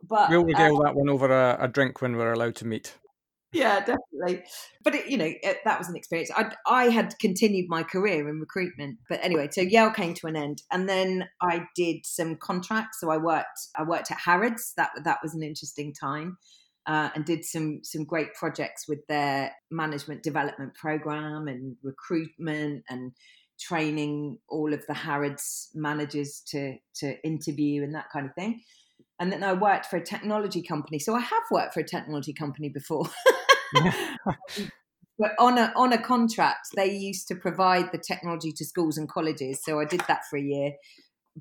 But 0.08 0.30
we'll 0.30 0.46
regale 0.46 0.78
um, 0.78 0.84
that 0.84 0.96
one 0.96 1.10
over 1.10 1.32
a, 1.32 1.58
a, 1.62 1.68
drink 1.68 2.02
when 2.02 2.16
we're 2.16 2.34
allowed 2.34 2.56
to 2.58 2.68
meet. 2.68 2.96
Yeah, 3.54 3.80
definitely. 3.80 4.44
But 4.84 4.96
it, 4.96 5.08
you 5.08 5.18
know, 5.18 5.32
it, 5.42 5.58
that 5.64 5.80
was 5.80 5.88
an 5.88 5.96
experience. 5.96 6.32
I 6.36 6.52
I 6.66 6.86
had 6.86 7.18
continued 7.20 7.68
my 7.70 7.84
career 7.84 8.28
in 8.28 8.40
recruitment, 8.40 8.98
but 9.10 9.20
anyway, 9.24 9.48
so 9.52 9.62
Yell 9.62 9.92
came 9.92 10.14
to 10.16 10.28
an 10.28 10.36
end, 10.36 10.64
and 10.72 10.88
then 10.90 11.30
I 11.42 11.66
did 11.76 12.06
some 12.06 12.36
contracts. 12.36 13.00
So 13.00 13.10
I 13.10 13.18
worked 13.18 13.68
I 13.76 13.84
worked 13.84 14.12
at 14.12 14.20
Harrods. 14.20 14.74
That 14.76 14.92
that 15.04 15.20
was 15.24 15.34
an 15.34 15.44
interesting 15.44 15.94
time. 15.94 16.38
Uh, 16.86 17.10
and 17.16 17.26
did 17.26 17.44
some 17.44 17.82
some 17.84 18.06
great 18.06 18.34
projects 18.34 18.88
with 18.88 19.00
their 19.08 19.52
management 19.70 20.24
development 20.24 20.74
program 20.74 21.50
and 21.50 21.76
recruitment 21.84 22.82
and 22.88 23.12
training 23.60 24.38
all 24.50 24.74
of 24.74 24.86
the 24.88 24.94
Harrods 24.94 25.70
managers 25.74 26.42
to 26.48 26.78
to 26.96 27.16
interview 27.26 27.84
and 27.84 27.96
that 27.96 28.10
kind 28.12 28.26
of 28.26 28.34
thing. 28.36 28.62
And 29.20 29.32
then 29.32 29.44
I 29.44 29.54
worked 29.54 29.88
for 29.88 29.98
a 29.98 30.04
technology 30.04 30.62
company. 30.62 31.00
So 31.00 31.16
I 31.16 31.20
have 31.20 31.44
worked 31.50 31.74
for 31.74 31.80
a 31.80 31.88
technology 31.88 32.34
company 32.34 32.70
before. 32.70 33.10
but 35.18 35.32
on 35.40 35.58
a 35.58 35.74
on 35.76 35.94
a 35.94 36.02
contract, 36.02 36.68
they 36.76 36.92
used 36.92 37.28
to 37.30 37.36
provide 37.36 37.92
the 37.92 37.98
technology 37.98 38.52
to 38.52 38.66
schools 38.66 38.98
and 38.98 39.10
colleges. 39.10 39.64
So 39.64 39.80
I 39.80 39.86
did 39.86 40.02
that 40.08 40.22
for 40.30 40.38
a 40.38 40.42
year, 40.42 40.74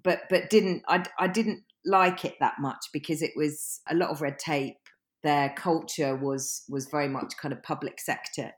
but 0.03 0.23
but 0.31 0.49
didn't 0.49 0.83
I, 0.89 1.05
I 1.19 1.29
didn't 1.29 1.65
like 1.85 2.25
it 2.25 2.35
that 2.41 2.55
much 2.59 2.87
because 2.93 3.23
it 3.23 3.33
was 3.37 3.81
a 3.89 3.95
lot 3.95 4.11
of 4.11 4.23
red 4.23 4.39
tape. 4.39 4.77
Their 5.23 5.51
culture 5.51 6.17
was 6.17 6.63
was 6.69 6.87
very 6.87 7.09
much 7.09 7.37
kind 7.37 7.53
of 7.53 7.63
public 7.63 8.01
sector 8.01 8.53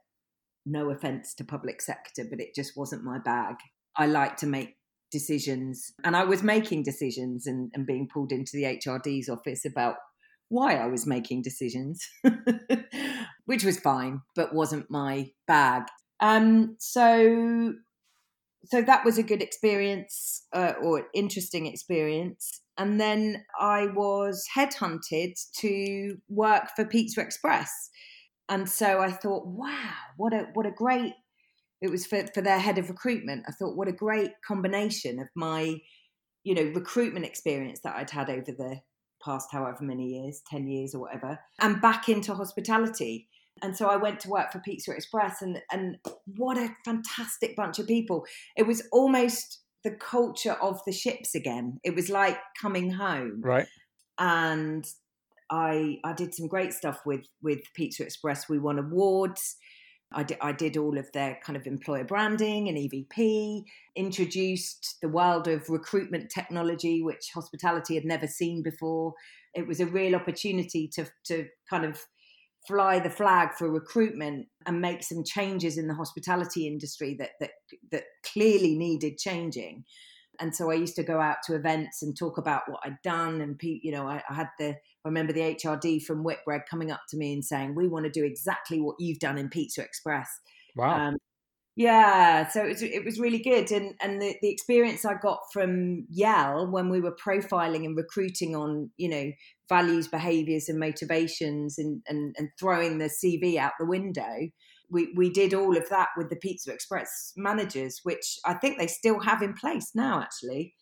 no 0.65 0.89
offense 0.91 1.33
to 1.35 1.43
public 1.43 1.81
sector, 1.81 2.25
but 2.29 2.39
it 2.39 2.55
just 2.55 2.77
wasn't 2.77 3.03
my 3.03 3.19
bag. 3.19 3.55
I 3.95 4.05
like 4.05 4.37
to 4.37 4.47
make 4.47 4.75
decisions, 5.11 5.91
and 6.03 6.15
I 6.15 6.23
was 6.23 6.43
making 6.43 6.83
decisions 6.83 7.47
and, 7.47 7.71
and 7.73 7.85
being 7.85 8.07
pulled 8.11 8.31
into 8.31 8.51
the 8.53 8.63
HRD's 8.63 9.29
office 9.29 9.65
about 9.65 9.95
why 10.49 10.75
I 10.75 10.87
was 10.87 11.05
making 11.05 11.43
decisions, 11.43 12.07
which 13.45 13.63
was 13.63 13.79
fine, 13.79 14.21
but 14.35 14.53
wasn't 14.53 14.89
my 14.89 15.31
bag. 15.47 15.83
Um, 16.19 16.75
so, 16.79 17.73
so 18.65 18.81
that 18.81 19.05
was 19.05 19.17
a 19.17 19.23
good 19.23 19.41
experience 19.41 20.45
uh, 20.53 20.73
or 20.81 21.07
interesting 21.13 21.67
experience. 21.67 22.61
And 22.77 22.99
then 22.99 23.43
I 23.59 23.87
was 23.87 24.45
headhunted 24.55 25.33
to 25.57 26.17
work 26.29 26.69
for 26.75 26.85
Pizza 26.85 27.21
Express. 27.21 27.89
And 28.49 28.67
so 28.67 28.99
I 28.99 29.11
thought, 29.11 29.45
wow, 29.45 29.93
what 30.17 30.33
a 30.33 30.47
what 30.53 30.65
a 30.65 30.71
great 30.71 31.13
it 31.81 31.89
was 31.89 32.05
for, 32.05 32.25
for 32.33 32.41
their 32.41 32.59
head 32.59 32.77
of 32.77 32.89
recruitment. 32.89 33.45
I 33.47 33.51
thought, 33.51 33.77
what 33.77 33.87
a 33.87 33.93
great 33.93 34.31
combination 34.45 35.19
of 35.19 35.29
my, 35.35 35.77
you 36.43 36.53
know, 36.53 36.71
recruitment 36.73 37.25
experience 37.25 37.79
that 37.83 37.95
I'd 37.95 38.09
had 38.09 38.29
over 38.29 38.51
the 38.51 38.81
past 39.23 39.49
however 39.51 39.83
many 39.83 40.07
years, 40.07 40.41
10 40.49 40.67
years 40.67 40.93
or 40.93 41.01
whatever, 41.01 41.39
and 41.59 41.81
back 41.81 42.09
into 42.09 42.33
hospitality. 42.33 43.27
And 43.61 43.75
so 43.75 43.87
I 43.87 43.97
went 43.97 44.21
to 44.21 44.29
work 44.29 44.51
for 44.51 44.59
Pizza 44.59 44.91
Express 44.91 45.41
and 45.41 45.61
and 45.71 45.97
what 46.37 46.57
a 46.57 46.75
fantastic 46.85 47.55
bunch 47.55 47.79
of 47.79 47.87
people. 47.87 48.25
It 48.57 48.63
was 48.63 48.83
almost 48.91 49.61
the 49.83 49.91
culture 49.91 50.57
of 50.61 50.81
the 50.85 50.91
ships 50.91 51.35
again. 51.35 51.79
It 51.83 51.95
was 51.95 52.09
like 52.09 52.37
coming 52.59 52.91
home. 52.91 53.41
Right. 53.41 53.67
And 54.17 54.85
I 55.49 55.99
I 56.03 56.13
did 56.13 56.33
some 56.33 56.47
great 56.47 56.73
stuff 56.73 57.01
with 57.05 57.25
with 57.41 57.59
Pizza 57.73 58.03
Express. 58.03 58.49
We 58.49 58.59
won 58.59 58.79
awards. 58.79 59.57
I 60.11 60.23
did, 60.23 60.37
I 60.41 60.53
did 60.53 60.75
all 60.75 60.97
of 60.97 61.11
their 61.11 61.39
kind 61.43 61.55
of 61.55 61.67
employer 61.67 62.03
branding 62.03 62.67
and 62.67 62.77
EVP, 62.77 63.63
introduced 63.95 64.97
the 65.03 65.09
world 65.09 65.47
of 65.47 65.69
recruitment 65.69 66.31
technology, 66.31 67.03
which 67.03 67.29
hospitality 67.31 67.93
had 67.93 68.05
never 68.05 68.25
seen 68.25 68.63
before. 68.63 69.13
It 69.53 69.67
was 69.67 69.79
a 69.79 69.85
real 69.85 70.15
opportunity 70.15 70.89
to, 70.95 71.05
to 71.25 71.47
kind 71.69 71.85
of 71.85 72.01
fly 72.67 72.99
the 72.99 73.09
flag 73.09 73.53
for 73.53 73.69
recruitment 73.69 74.47
and 74.65 74.81
make 74.81 75.03
some 75.03 75.23
changes 75.23 75.77
in 75.77 75.87
the 75.87 75.93
hospitality 75.93 76.65
industry 76.67 77.15
that, 77.19 77.31
that, 77.39 77.51
that 77.91 78.03
clearly 78.23 78.75
needed 78.75 79.17
changing 79.19 79.85
and 80.39 80.55
so 80.55 80.71
I 80.71 80.75
used 80.75 80.95
to 80.95 81.03
go 81.03 81.19
out 81.19 81.37
to 81.45 81.55
events 81.55 82.01
and 82.01 82.17
talk 82.17 82.37
about 82.37 82.63
what 82.67 82.79
I'd 82.83 83.01
done. 83.03 83.41
And 83.41 83.59
you 83.61 83.91
know, 83.91 84.07
I, 84.07 84.21
I, 84.29 84.33
had 84.33 84.49
the 84.57 84.69
I 84.69 85.07
remember 85.07 85.33
the 85.33 85.55
HRD 85.55 86.03
from 86.03 86.23
Whitbread 86.23 86.61
coming 86.69 86.91
up 86.91 87.01
to 87.09 87.17
me 87.17 87.33
and 87.33 87.43
saying, 87.43 87.75
"We 87.75 87.87
want 87.87 88.05
to 88.05 88.11
do 88.11 88.23
exactly 88.23 88.79
what 88.79 88.95
you've 88.99 89.19
done 89.19 89.37
in 89.37 89.49
Pizza 89.49 89.81
Express." 89.83 90.29
Wow. 90.75 91.07
Um, 91.07 91.17
yeah, 91.75 92.49
so 92.49 92.65
it 92.65 92.67
was, 92.67 92.83
it 92.83 93.05
was 93.05 93.19
really 93.19 93.39
good, 93.39 93.71
and 93.71 93.95
and 94.01 94.21
the, 94.21 94.35
the 94.41 94.49
experience 94.49 95.05
I 95.05 95.13
got 95.13 95.39
from 95.53 96.05
Yell 96.09 96.67
when 96.69 96.89
we 96.89 96.99
were 96.99 97.15
profiling 97.15 97.85
and 97.85 97.95
recruiting 97.95 98.55
on 98.55 98.89
you 98.97 99.07
know 99.09 99.31
values, 99.69 100.07
behaviours, 100.07 100.67
and 100.67 100.79
motivations, 100.79 101.77
and 101.77 102.01
and, 102.07 102.35
and 102.37 102.49
throwing 102.59 102.97
the 102.97 103.05
CV 103.05 103.57
out 103.57 103.73
the 103.79 103.85
window 103.85 104.49
we, 104.91 105.13
we 105.15 105.29
did 105.29 105.53
all 105.53 105.77
of 105.77 105.87
that 105.89 106.09
with 106.17 106.29
the 106.29 106.35
Pizza 106.35 106.73
Express 106.73 107.33
managers, 107.37 107.99
which 108.03 108.37
I 108.45 108.53
think 108.55 108.77
they 108.77 108.87
still 108.87 109.19
have 109.19 109.41
in 109.41 109.53
place 109.53 109.91
now, 109.93 110.21
actually. 110.21 110.73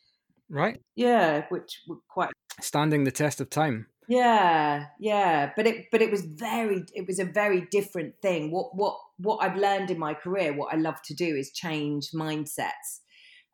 Right. 0.49 0.79
Yeah, 0.95 1.45
which 1.49 1.81
were 1.87 1.97
quite 2.09 2.31
standing 2.61 3.03
the 3.03 3.11
test 3.11 3.41
of 3.41 3.49
time. 3.49 3.87
Yeah, 4.09 4.85
yeah, 5.01 5.51
but 5.57 5.67
it 5.67 5.87
but 5.91 6.01
it 6.01 6.09
was 6.09 6.21
very 6.21 6.85
it 6.93 7.05
was 7.05 7.19
a 7.19 7.25
very 7.25 7.67
different 7.69 8.13
thing. 8.21 8.51
What 8.51 8.73
what 8.73 8.97
what 9.17 9.39
I've 9.41 9.57
learned 9.57 9.91
in 9.91 9.99
my 9.99 10.13
career, 10.13 10.53
what 10.53 10.73
I 10.73 10.77
love 10.77 11.01
to 11.05 11.13
do 11.13 11.35
is 11.35 11.51
change 11.51 12.11
mindsets 12.15 13.01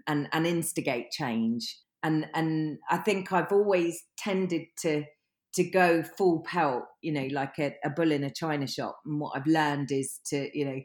and 0.06 0.28
and 0.32 0.46
instigate 0.46 1.10
change. 1.10 1.76
And 2.04 2.28
and 2.36 2.78
I 2.90 2.98
think 2.98 3.32
I've 3.32 3.52
always 3.52 4.04
tended 4.18 4.64
to 4.82 5.06
to 5.54 5.64
go 5.64 6.02
full 6.02 6.42
pelt, 6.42 6.84
you 7.02 7.12
know, 7.12 7.28
like 7.32 7.60
a, 7.60 7.76
a, 7.84 7.90
bull 7.90 8.12
in 8.12 8.24
a 8.24 8.32
china 8.32 8.68
shop. 8.68 9.00
And 9.06 9.20
what 9.20 9.34
I've 9.36 9.48
learned 9.48 9.92
is 9.92 10.20
to, 10.28 10.50
you 10.58 10.66
know, 10.66 10.80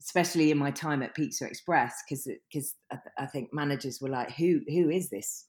especially 0.00 0.50
in 0.50 0.58
my 0.58 0.70
time 0.70 1.02
at 1.02 1.14
Pizza 1.14 1.46
Express, 1.46 2.02
because 2.08 2.28
because 2.50 2.74
I, 2.92 2.98
I, 3.18 3.26
think 3.26 3.52
managers 3.52 4.00
were 4.00 4.08
like, 4.08 4.30
who 4.32 4.60
who 4.68 4.88
is 4.90 5.10
this? 5.10 5.46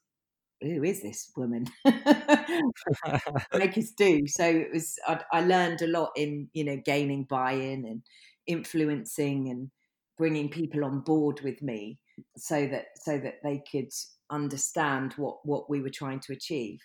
Who 0.61 0.83
is 0.83 1.01
this 1.01 1.31
woman? 1.37 1.67
Make 1.85 3.77
us 3.77 3.91
do. 3.91 4.27
So 4.27 4.45
it 4.45 4.69
was. 4.73 4.95
I, 5.07 5.21
I 5.31 5.41
learned 5.41 5.81
a 5.81 5.87
lot 5.87 6.11
in 6.15 6.49
you 6.53 6.63
know 6.63 6.81
gaining 6.83 7.25
buy-in 7.25 7.85
and 7.85 8.01
influencing 8.47 9.49
and 9.49 9.69
bringing 10.17 10.49
people 10.49 10.83
on 10.83 11.01
board 11.01 11.41
with 11.41 11.61
me, 11.61 11.99
so 12.35 12.67
that 12.67 12.87
so 13.03 13.19
that 13.19 13.35
they 13.43 13.61
could 13.71 13.91
understand 14.31 15.13
what 15.13 15.37
what 15.43 15.69
we 15.69 15.81
were 15.81 15.89
trying 15.89 16.19
to 16.21 16.33
achieve 16.33 16.79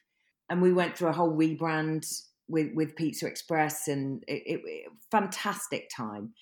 and 0.49 0.61
we 0.61 0.73
went 0.73 0.97
through 0.97 1.09
a 1.09 1.13
whole 1.13 1.33
rebrand 1.33 2.07
with 2.49 2.73
with 2.75 2.97
Pizza 2.97 3.27
Express, 3.27 3.89
and 3.89 4.23
it, 4.29 4.43
it, 4.47 4.61
it, 4.65 4.93
fantastic 5.11 5.91
time. 5.95 6.35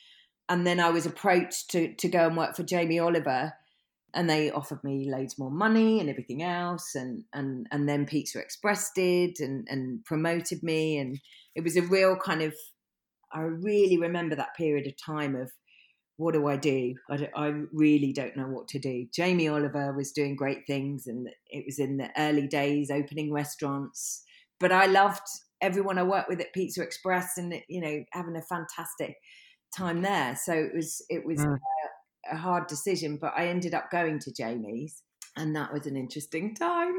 And 0.48 0.66
then 0.66 0.80
I 0.80 0.90
was 0.90 1.06
approached 1.06 1.70
to 1.70 1.94
to 1.94 2.08
go 2.08 2.26
and 2.26 2.36
work 2.36 2.56
for 2.56 2.62
Jamie 2.64 2.98
Oliver, 2.98 3.52
and 4.14 4.28
they 4.28 4.50
offered 4.50 4.82
me 4.84 5.08
loads 5.10 5.38
more 5.38 5.50
money 5.50 6.00
and 6.00 6.08
everything 6.08 6.42
else, 6.42 6.94
and 6.94 7.24
and 7.32 7.66
and 7.70 7.88
then 7.88 8.06
Pizza 8.06 8.40
Express 8.40 8.90
did 8.94 9.40
and 9.40 9.66
and 9.70 10.04
promoted 10.04 10.62
me, 10.62 10.98
and 10.98 11.20
it 11.54 11.62
was 11.62 11.76
a 11.76 11.82
real 11.82 12.16
kind 12.16 12.42
of. 12.42 12.54
I 13.34 13.40
really 13.40 13.96
remember 13.96 14.34
that 14.36 14.54
period 14.58 14.86
of 14.86 14.92
time 15.02 15.34
of 15.34 15.50
what 16.16 16.34
do 16.34 16.46
I 16.46 16.56
do? 16.56 16.94
I, 17.10 17.28
I, 17.34 17.54
really 17.72 18.12
don't 18.12 18.36
know 18.36 18.46
what 18.46 18.68
to 18.68 18.78
do. 18.78 19.06
Jamie 19.12 19.48
Oliver 19.48 19.92
was 19.92 20.12
doing 20.12 20.36
great 20.36 20.66
things, 20.66 21.06
and 21.06 21.28
it 21.48 21.64
was 21.66 21.78
in 21.78 21.96
the 21.96 22.10
early 22.18 22.46
days, 22.46 22.90
opening 22.90 23.32
restaurants. 23.32 24.22
But 24.60 24.72
I 24.72 24.86
loved 24.86 25.26
everyone 25.60 25.98
I 25.98 26.02
worked 26.02 26.28
with 26.28 26.40
at 26.40 26.52
Pizza 26.52 26.82
Express, 26.82 27.38
and 27.38 27.54
you 27.68 27.80
know, 27.80 28.04
having 28.12 28.36
a 28.36 28.42
fantastic 28.42 29.16
time 29.76 30.02
there. 30.02 30.36
So 30.36 30.52
it 30.52 30.74
was 30.74 31.02
it 31.08 31.24
was 31.24 31.40
mm. 31.40 31.58
a, 32.30 32.34
a 32.34 32.36
hard 32.36 32.66
decision, 32.66 33.16
but 33.16 33.32
I 33.36 33.46
ended 33.46 33.74
up 33.74 33.90
going 33.90 34.18
to 34.20 34.32
Jamie's, 34.32 35.02
and 35.36 35.56
that 35.56 35.72
was 35.72 35.86
an 35.86 35.96
interesting 35.96 36.54
time. 36.54 36.98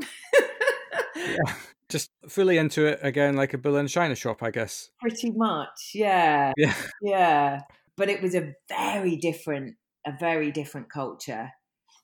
yeah, 1.16 1.38
just 1.90 2.10
fully 2.28 2.58
into 2.58 2.88
it 2.88 3.00
again, 3.04 3.36
like 3.36 3.54
a 3.54 3.60
bull 3.60 3.78
in 3.78 3.86
a 3.86 3.90
china 3.90 4.16
shop, 4.16 4.42
I 4.42 4.50
guess. 4.50 4.90
Pretty 5.00 5.32
much, 5.32 5.92
yeah, 5.94 6.52
yeah, 6.58 6.76
yeah 7.02 7.62
but 7.98 8.10
it 8.10 8.22
was 8.22 8.36
a 8.36 8.54
very 8.70 9.16
different 9.18 9.76
a 10.06 10.12
very 10.20 10.52
different 10.52 10.92
culture. 10.92 11.50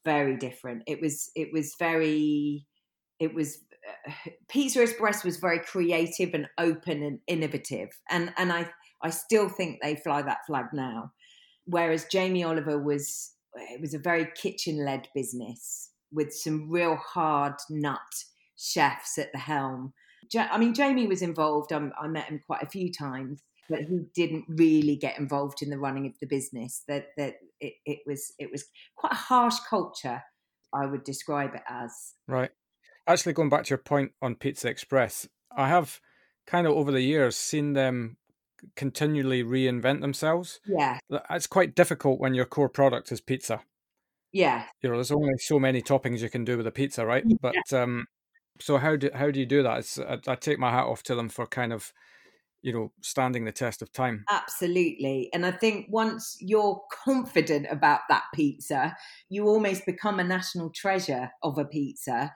Very 0.06 0.38
different. 0.38 0.84
It 0.88 1.02
was 1.02 1.30
it 1.36 1.50
was 1.52 1.76
very 1.78 2.66
it 3.20 3.34
was 3.34 3.58
uh, 4.08 4.12
pizza 4.50 4.82
express 4.82 5.24
was 5.24 5.38
very 5.38 5.60
creative 5.60 6.34
and 6.34 6.48
open 6.58 7.04
and 7.04 7.20
innovative. 7.28 7.90
And 8.10 8.34
and 8.38 8.52
i 8.52 8.70
i 9.02 9.10
still 9.10 9.50
think 9.50 9.80
they 9.82 9.96
fly 9.96 10.22
that 10.22 10.46
flag 10.48 10.66
now. 10.74 11.12
Whereas 11.66 12.06
jamie 12.06 12.44
oliver 12.44 12.82
was 12.82 13.34
it 13.56 13.82
was 13.82 13.94
a 13.94 14.00
very 14.00 14.28
kitchen 14.36 14.86
led 14.86 15.08
business 15.14 15.92
with 16.12 16.34
some 16.34 16.70
real 16.70 16.96
hard 16.96 17.56
nut 17.70 18.00
chefs 18.56 19.18
at 19.18 19.32
the 19.34 19.40
helm. 19.40 19.94
I 20.38 20.58
mean 20.58 20.74
jamie 20.74 21.08
was 21.08 21.22
involved. 21.22 21.74
I 21.74 22.08
met 22.08 22.30
him 22.30 22.42
quite 22.46 22.64
a 22.64 22.70
few 22.70 22.92
times 22.92 23.44
but 23.70 23.82
he 23.82 24.06
didn't 24.14 24.46
really 24.48 24.96
get 24.96 25.20
involved 25.20 25.62
in 25.62 25.70
the 25.70 25.78
running 25.78 26.06
of 26.06 26.14
the 26.20 26.28
business. 26.28 26.84
That 26.88 27.08
that 27.18 27.36
it, 27.60 27.74
it 27.86 28.00
was 28.06 28.34
it 28.40 28.52
was 28.52 28.66
quite 28.96 29.14
a 29.14 29.16
harsh 29.16 29.58
culture. 29.70 30.24
I 30.74 30.86
would 30.86 31.04
describe 31.04 31.56
it 31.56 31.64
as 31.68 32.14
right. 32.28 32.52
Actually, 33.08 33.34
going 33.34 33.50
back 33.50 33.64
to 33.66 33.70
your 33.70 33.80
point 33.80 34.12
on 34.22 34.36
Pizza 34.36 34.70
Express, 34.70 35.28
I 35.56 35.68
have 35.68 36.00
kind 36.46 36.68
of 36.68 36.74
over 36.74 36.92
the 36.92 37.02
years 37.02 37.36
seen 37.36 37.74
them 37.74 38.18
continually 38.76 39.44
reinvent 39.44 40.02
themselves. 40.02 40.60
Yeah, 40.66 41.00
it's 41.30 41.48
quite 41.48 41.76
difficult 41.76 42.20
when 42.20 42.34
your 42.34 42.46
core 42.46 42.70
product 42.70 43.12
is 43.12 43.22
pizza. 43.22 43.62
Yeah, 44.32 44.66
you 44.82 44.90
know, 44.90 44.96
there's 44.96 45.12
only 45.12 45.38
so 45.40 45.60
many 45.60 45.82
toppings 45.82 46.20
you 46.20 46.30
can 46.30 46.46
do 46.46 46.58
with 46.58 46.68
a 46.68 46.72
pizza, 46.72 47.06
right? 47.06 47.24
Yeah. 47.26 47.38
But 47.42 47.74
um, 47.74 48.06
so 48.60 48.78
how 48.78 48.96
do 48.96 49.10
how 49.14 49.32
do 49.32 49.40
you 49.40 49.46
do 49.46 49.64
that? 49.64 49.80
It's, 49.80 50.00
I, 50.00 50.20
I 50.28 50.36
take 50.36 50.60
my 50.60 50.72
hat 50.72 50.86
off 50.86 51.02
to 51.04 51.16
them 51.16 51.30
for 51.30 51.48
kind 51.48 51.74
of 51.74 51.94
you 52.62 52.74
know 52.74 52.92
standing 53.02 53.46
the 53.46 53.52
test 53.52 53.82
of 53.82 53.92
time. 53.92 54.26
Absolutely 54.30 55.30
and 55.34 55.46
i 55.46 55.52
think 55.52 55.88
once 55.90 56.38
you're 56.40 56.82
confident 57.06 57.68
about 57.70 58.02
that 58.10 58.24
pizza 58.34 58.96
you 59.30 59.48
almost 59.48 59.86
become 59.86 60.20
a 60.20 60.24
national 60.24 60.70
treasure 60.70 61.32
of 61.44 61.58
a 61.58 61.66
pizza. 61.66 62.34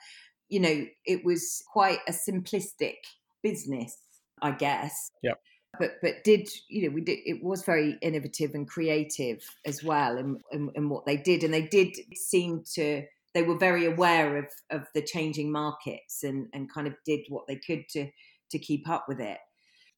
You 0.50 0.60
know 0.60 0.86
it 1.06 1.26
was 1.26 1.64
quite 1.72 2.00
a 2.08 2.12
simplistic 2.12 2.96
business 3.42 3.98
i 4.42 4.52
guess. 4.52 5.10
Yeah 5.22 5.34
but 5.80 5.94
but 6.02 6.24
did 6.24 6.48
you 6.70 6.84
know 6.84 6.94
we 6.94 7.02
did 7.02 7.20
it 7.26 7.44
was 7.44 7.64
very 7.64 7.98
innovative 8.02 8.54
and 8.54 8.68
creative 8.68 9.44
as 9.66 9.84
well 9.84 10.18
in, 10.18 10.38
in, 10.52 10.70
in 10.76 10.90
what 10.90 11.06
they 11.06 11.18
did 11.18 11.44
and 11.44 11.54
they 11.54 11.68
did 11.68 11.96
seem 12.14 12.64
to 12.74 13.04
they 13.34 13.44
were 13.44 13.58
very 13.58 13.86
aware 13.86 14.38
of 14.38 14.46
of 14.70 14.84
the 14.94 15.02
changing 15.02 15.52
markets 15.52 16.24
and 16.24 16.48
and 16.54 16.72
kind 16.72 16.88
of 16.88 16.94
did 17.06 17.22
what 17.30 17.46
they 17.48 17.56
could 17.56 17.84
to 17.90 18.10
to 18.52 18.60
keep 18.60 18.88
up 18.88 19.06
with 19.08 19.20
it 19.20 19.40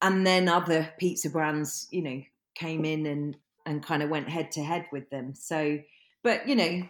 and 0.02 0.26
then 0.26 0.48
other 0.48 0.92
pizza 0.98 1.30
brands, 1.30 1.88
you 1.90 2.02
know, 2.02 2.22
came 2.54 2.84
in 2.84 3.06
and 3.06 3.36
and 3.64 3.82
kind 3.82 4.02
of 4.02 4.10
went 4.10 4.28
head 4.28 4.52
to 4.52 4.62
head 4.62 4.86
with 4.92 5.10
them. 5.10 5.34
So, 5.34 5.78
but 6.22 6.48
you 6.48 6.54
know, 6.54 6.82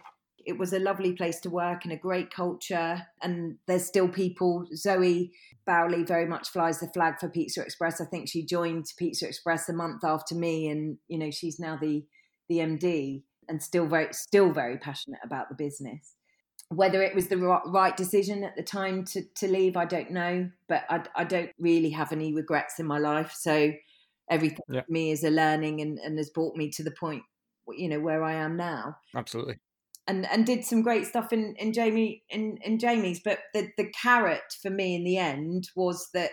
it 0.45 0.57
was 0.57 0.71
a 0.71 0.79
lovely 0.79 1.13
place 1.13 1.39
to 1.41 1.49
work 1.49 1.83
and 1.83 1.91
a 1.91 1.97
great 1.97 2.31
culture. 2.31 3.05
And 3.21 3.57
there's 3.67 3.85
still 3.85 4.07
people. 4.07 4.65
Zoe 4.75 5.31
Bowley 5.65 6.03
very 6.03 6.25
much 6.25 6.49
flies 6.49 6.79
the 6.79 6.87
flag 6.87 7.15
for 7.19 7.29
Pizza 7.29 7.61
Express. 7.61 7.99
I 7.99 8.05
think 8.05 8.29
she 8.29 8.45
joined 8.45 8.85
Pizza 8.97 9.27
Express 9.27 9.67
a 9.67 9.73
month 9.73 10.03
after 10.03 10.35
me, 10.35 10.69
and 10.69 10.97
you 11.07 11.17
know, 11.17 11.31
she's 11.31 11.59
now 11.59 11.77
the 11.79 12.05
the 12.49 12.59
MD 12.59 13.23
and 13.49 13.61
still 13.61 13.87
very 13.87 14.13
still 14.13 14.51
very 14.51 14.77
passionate 14.77 15.19
about 15.23 15.49
the 15.49 15.55
business. 15.55 16.16
Whether 16.69 17.01
it 17.01 17.15
was 17.15 17.27
the 17.27 17.37
right 17.37 17.95
decision 17.95 18.43
at 18.43 18.55
the 18.55 18.63
time 18.63 19.05
to, 19.05 19.21
to 19.35 19.47
leave, 19.47 19.77
I 19.77 19.85
don't 19.85 20.11
know, 20.11 20.49
but 20.67 20.83
I, 20.89 21.03
I 21.15 21.23
don't 21.23 21.51
really 21.59 21.91
have 21.91 22.11
any 22.11 22.33
regrets 22.33 22.79
in 22.79 22.85
my 22.85 22.97
life. 22.97 23.33
So 23.37 23.71
everything 24.29 24.65
yeah. 24.69 24.81
for 24.81 24.91
me 24.91 25.11
is 25.11 25.23
a 25.23 25.29
learning 25.29 25.79
and, 25.81 25.97
and 25.99 26.17
has 26.17 26.29
brought 26.29 26.55
me 26.55 26.69
to 26.71 26.83
the 26.83 26.91
point, 26.91 27.23
you 27.69 27.87
know, 27.87 27.99
where 27.99 28.23
I 28.23 28.33
am 28.33 28.57
now. 28.57 28.97
Absolutely. 29.15 29.57
And, 30.09 30.25
and 30.29 30.45
did 30.45 30.65
some 30.65 30.81
great 30.81 31.05
stuff 31.05 31.33
in, 31.33 31.55
in 31.57 31.73
Jamie 31.73 32.23
in, 32.29 32.57
in 32.63 32.79
Jamie's, 32.79 33.21
but 33.23 33.39
the, 33.53 33.69
the 33.77 33.91
carrot 34.01 34.55
for 34.61 34.69
me 34.69 34.95
in 34.95 35.03
the 35.03 35.17
end 35.17 35.69
was 35.75 36.09
that 36.13 36.31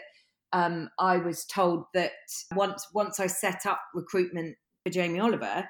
um, 0.52 0.90
I 1.00 1.16
was 1.16 1.44
told 1.44 1.84
that 1.94 2.12
once 2.54 2.86
once 2.94 3.18
I 3.18 3.26
set 3.26 3.66
up 3.66 3.80
recruitment 3.92 4.56
for 4.84 4.92
Jamie 4.92 5.18
Oliver, 5.18 5.68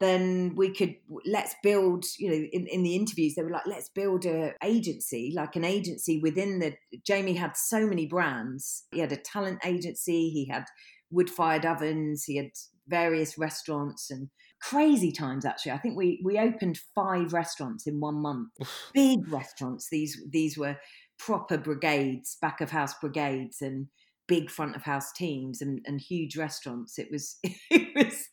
then 0.00 0.54
we 0.56 0.72
could 0.72 0.96
let's 1.26 1.54
build 1.62 2.04
you 2.18 2.28
know 2.30 2.48
in, 2.52 2.66
in 2.66 2.82
the 2.82 2.96
interviews 2.96 3.34
they 3.34 3.42
were 3.42 3.50
like 3.50 3.66
let's 3.66 3.90
build 3.90 4.24
a 4.24 4.54
agency 4.64 5.32
like 5.36 5.56
an 5.56 5.64
agency 5.64 6.18
within 6.20 6.58
the 6.58 6.74
jamie 7.06 7.34
had 7.34 7.56
so 7.56 7.86
many 7.86 8.06
brands. 8.06 8.86
He 8.92 9.00
had 9.00 9.12
a 9.12 9.16
talent 9.16 9.60
agency 9.64 10.30
he 10.30 10.46
had 10.50 10.64
wood 11.10 11.30
fired 11.30 11.66
ovens 11.66 12.24
he 12.24 12.36
had 12.36 12.50
various 12.88 13.38
restaurants 13.38 14.10
and 14.10 14.28
crazy 14.60 15.10
times 15.10 15.44
actually. 15.44 15.72
I 15.72 15.78
think 15.78 15.96
we 15.96 16.20
we 16.24 16.38
opened 16.38 16.78
five 16.94 17.32
restaurants 17.32 17.86
in 17.86 18.00
one 18.00 18.20
month. 18.20 18.50
Big 18.92 19.28
restaurants. 19.28 19.88
These 19.90 20.20
these 20.30 20.58
were 20.58 20.76
proper 21.18 21.58
brigades 21.58 22.36
back 22.40 22.60
of 22.60 22.70
house 22.70 22.94
brigades 23.00 23.60
and 23.60 23.86
big 24.26 24.50
front 24.50 24.76
of 24.76 24.82
house 24.82 25.12
teams 25.12 25.60
and, 25.60 25.80
and 25.86 26.00
huge 26.00 26.36
restaurants. 26.36 26.98
It 26.98 27.08
was 27.10 27.38
it 27.70 27.88
was 27.94 28.28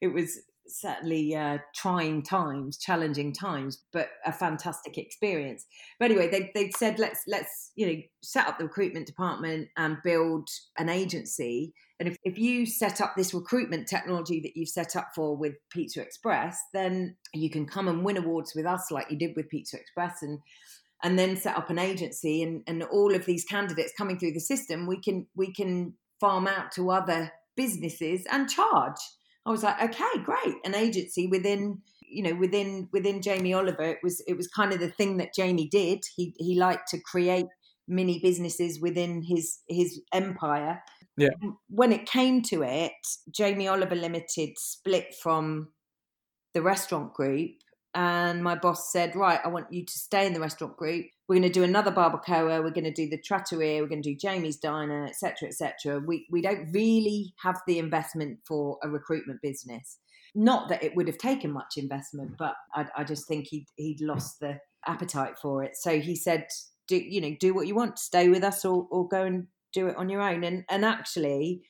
it 0.00 0.08
was 0.08 0.38
certainly 0.78 1.34
uh, 1.34 1.58
trying 1.74 2.22
times, 2.22 2.78
challenging 2.78 3.32
times, 3.32 3.82
but 3.92 4.08
a 4.24 4.32
fantastic 4.32 4.98
experience. 4.98 5.66
But 5.98 6.10
anyway, 6.10 6.30
they 6.30 6.50
they 6.54 6.70
said 6.70 6.98
let's 6.98 7.20
let's 7.26 7.72
you 7.76 7.86
know 7.86 8.02
set 8.22 8.46
up 8.46 8.58
the 8.58 8.64
recruitment 8.64 9.06
department 9.06 9.68
and 9.76 9.98
build 10.02 10.48
an 10.78 10.88
agency. 10.88 11.72
And 11.98 12.08
if, 12.08 12.16
if 12.24 12.38
you 12.38 12.64
set 12.64 13.02
up 13.02 13.12
this 13.14 13.34
recruitment 13.34 13.86
technology 13.86 14.40
that 14.40 14.52
you've 14.56 14.70
set 14.70 14.96
up 14.96 15.08
for 15.14 15.36
with 15.36 15.52
Pizza 15.70 16.00
Express, 16.00 16.58
then 16.72 17.16
you 17.34 17.50
can 17.50 17.66
come 17.66 17.88
and 17.88 18.02
win 18.02 18.16
awards 18.16 18.54
with 18.54 18.64
us 18.64 18.90
like 18.90 19.10
you 19.10 19.18
did 19.18 19.36
with 19.36 19.50
Pizza 19.50 19.76
Express 19.78 20.22
and 20.22 20.38
and 21.02 21.18
then 21.18 21.36
set 21.36 21.56
up 21.56 21.70
an 21.70 21.78
agency 21.78 22.42
and, 22.42 22.62
and 22.66 22.82
all 22.82 23.14
of 23.14 23.24
these 23.24 23.44
candidates 23.44 23.92
coming 23.96 24.18
through 24.18 24.32
the 24.32 24.40
system, 24.40 24.86
we 24.86 25.00
can 25.00 25.26
we 25.34 25.52
can 25.52 25.94
farm 26.20 26.46
out 26.46 26.72
to 26.72 26.90
other 26.90 27.32
businesses 27.56 28.24
and 28.30 28.48
charge. 28.48 28.98
I 29.46 29.50
was 29.50 29.62
like, 29.62 29.80
okay, 29.82 30.22
great. 30.22 30.56
An 30.64 30.74
agency 30.74 31.26
within, 31.26 31.80
you 32.02 32.22
know, 32.22 32.34
within 32.34 32.88
within 32.92 33.22
Jamie 33.22 33.54
Oliver. 33.54 33.84
It 33.84 33.98
was 34.02 34.22
it 34.26 34.36
was 34.36 34.48
kind 34.48 34.72
of 34.72 34.80
the 34.80 34.90
thing 34.90 35.16
that 35.16 35.34
Jamie 35.34 35.68
did. 35.68 36.00
He 36.14 36.34
he 36.38 36.58
liked 36.58 36.88
to 36.90 37.00
create 37.00 37.46
mini 37.88 38.20
businesses 38.20 38.80
within 38.80 39.22
his 39.22 39.60
his 39.68 40.00
empire. 40.12 40.82
Yeah. 41.16 41.30
When 41.68 41.92
it 41.92 42.06
came 42.06 42.42
to 42.42 42.62
it, 42.62 42.92
Jamie 43.30 43.68
Oliver 43.68 43.94
Limited 43.94 44.50
split 44.56 45.14
from 45.22 45.68
the 46.54 46.62
restaurant 46.62 47.14
group 47.14 47.52
and 47.94 48.42
my 48.42 48.54
boss 48.54 48.92
said, 48.92 49.16
"Right, 49.16 49.40
I 49.42 49.48
want 49.48 49.72
you 49.72 49.84
to 49.84 49.92
stay 49.98 50.26
in 50.26 50.32
the 50.32 50.40
restaurant 50.40 50.76
group. 50.76 51.06
We're 51.30 51.36
going 51.36 51.52
to 51.52 51.60
do 51.60 51.62
another 51.62 51.92
Barbecoa. 51.92 52.60
We're 52.60 52.72
going 52.72 52.82
to 52.82 52.90
do 52.90 53.08
the 53.08 53.16
trattoria. 53.16 53.80
We're 53.80 53.86
going 53.86 54.02
to 54.02 54.10
do 54.10 54.16
Jamie's 54.16 54.56
Diner, 54.56 55.06
etc., 55.06 55.46
etc. 55.46 56.00
We 56.00 56.26
we 56.28 56.42
don't 56.42 56.72
really 56.72 57.32
have 57.44 57.60
the 57.68 57.78
investment 57.78 58.40
for 58.48 58.78
a 58.82 58.88
recruitment 58.88 59.40
business. 59.40 60.00
Not 60.34 60.68
that 60.70 60.82
it 60.82 60.96
would 60.96 61.06
have 61.06 61.18
taken 61.18 61.52
much 61.52 61.74
investment, 61.76 62.32
but 62.36 62.56
I, 62.74 62.86
I 62.96 63.04
just 63.04 63.28
think 63.28 63.46
he 63.46 63.64
he'd 63.76 64.00
lost 64.00 64.40
the 64.40 64.58
appetite 64.88 65.38
for 65.40 65.62
it. 65.62 65.76
So 65.76 66.00
he 66.00 66.16
said, 66.16 66.48
"Do 66.88 66.96
you 66.96 67.20
know? 67.20 67.36
Do 67.38 67.54
what 67.54 67.68
you 67.68 67.76
want. 67.76 68.00
Stay 68.00 68.28
with 68.28 68.42
us, 68.42 68.64
or 68.64 68.88
or 68.90 69.06
go 69.06 69.22
and 69.22 69.46
do 69.72 69.86
it 69.86 69.96
on 69.96 70.08
your 70.08 70.22
own." 70.22 70.42
And 70.42 70.64
and 70.68 70.84
actually, 70.84 71.62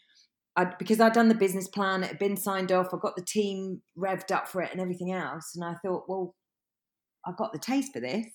I'd, 0.56 0.78
because 0.78 1.00
I'd 1.00 1.12
done 1.12 1.28
the 1.28 1.34
business 1.34 1.68
plan, 1.68 2.02
it 2.02 2.06
had 2.06 2.18
been 2.18 2.38
signed 2.38 2.72
off, 2.72 2.94
I 2.94 2.96
got 2.96 3.14
the 3.14 3.22
team 3.22 3.82
revved 3.94 4.32
up 4.32 4.48
for 4.48 4.62
it 4.62 4.72
and 4.72 4.80
everything 4.80 5.12
else. 5.12 5.52
And 5.54 5.62
I 5.62 5.74
thought, 5.84 6.04
well, 6.08 6.34
I've 7.26 7.36
got 7.36 7.52
the 7.52 7.58
taste 7.58 7.92
for 7.92 8.00
this. 8.00 8.26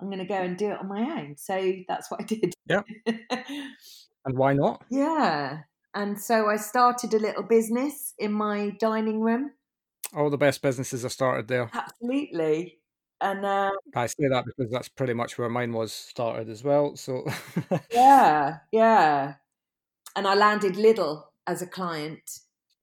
I'm 0.00 0.08
going 0.08 0.18
to 0.18 0.24
go 0.24 0.34
and 0.34 0.56
do 0.56 0.70
it 0.70 0.78
on 0.78 0.88
my 0.88 1.02
own. 1.02 1.36
So 1.36 1.72
that's 1.88 2.10
what 2.10 2.20
I 2.20 2.24
did. 2.34 2.54
Yeah. 2.68 2.82
and 3.06 4.36
why 4.36 4.54
not? 4.54 4.84
Yeah. 4.90 5.60
And 5.94 6.20
so 6.20 6.48
I 6.48 6.56
started 6.56 7.14
a 7.14 7.18
little 7.18 7.44
business 7.44 8.14
in 8.18 8.32
my 8.32 8.70
dining 8.80 9.20
room. 9.20 9.52
All 10.14 10.30
the 10.30 10.38
best 10.38 10.60
businesses 10.62 11.04
are 11.04 11.10
started 11.10 11.48
there. 11.48 11.70
Absolutely. 11.72 12.78
And 13.20 13.44
uh, 13.44 13.70
I 13.94 14.06
say 14.06 14.28
that 14.28 14.44
because 14.44 14.70
that's 14.70 14.88
pretty 14.88 15.14
much 15.14 15.38
where 15.38 15.48
mine 15.48 15.72
was 15.72 15.92
started 15.92 16.48
as 16.48 16.62
well. 16.64 16.96
So 16.96 17.24
yeah, 17.90 18.58
yeah. 18.72 19.34
And 20.16 20.26
I 20.26 20.34
landed 20.34 20.74
Lidl 20.74 21.22
as 21.46 21.62
a 21.62 21.66
client. 21.66 22.40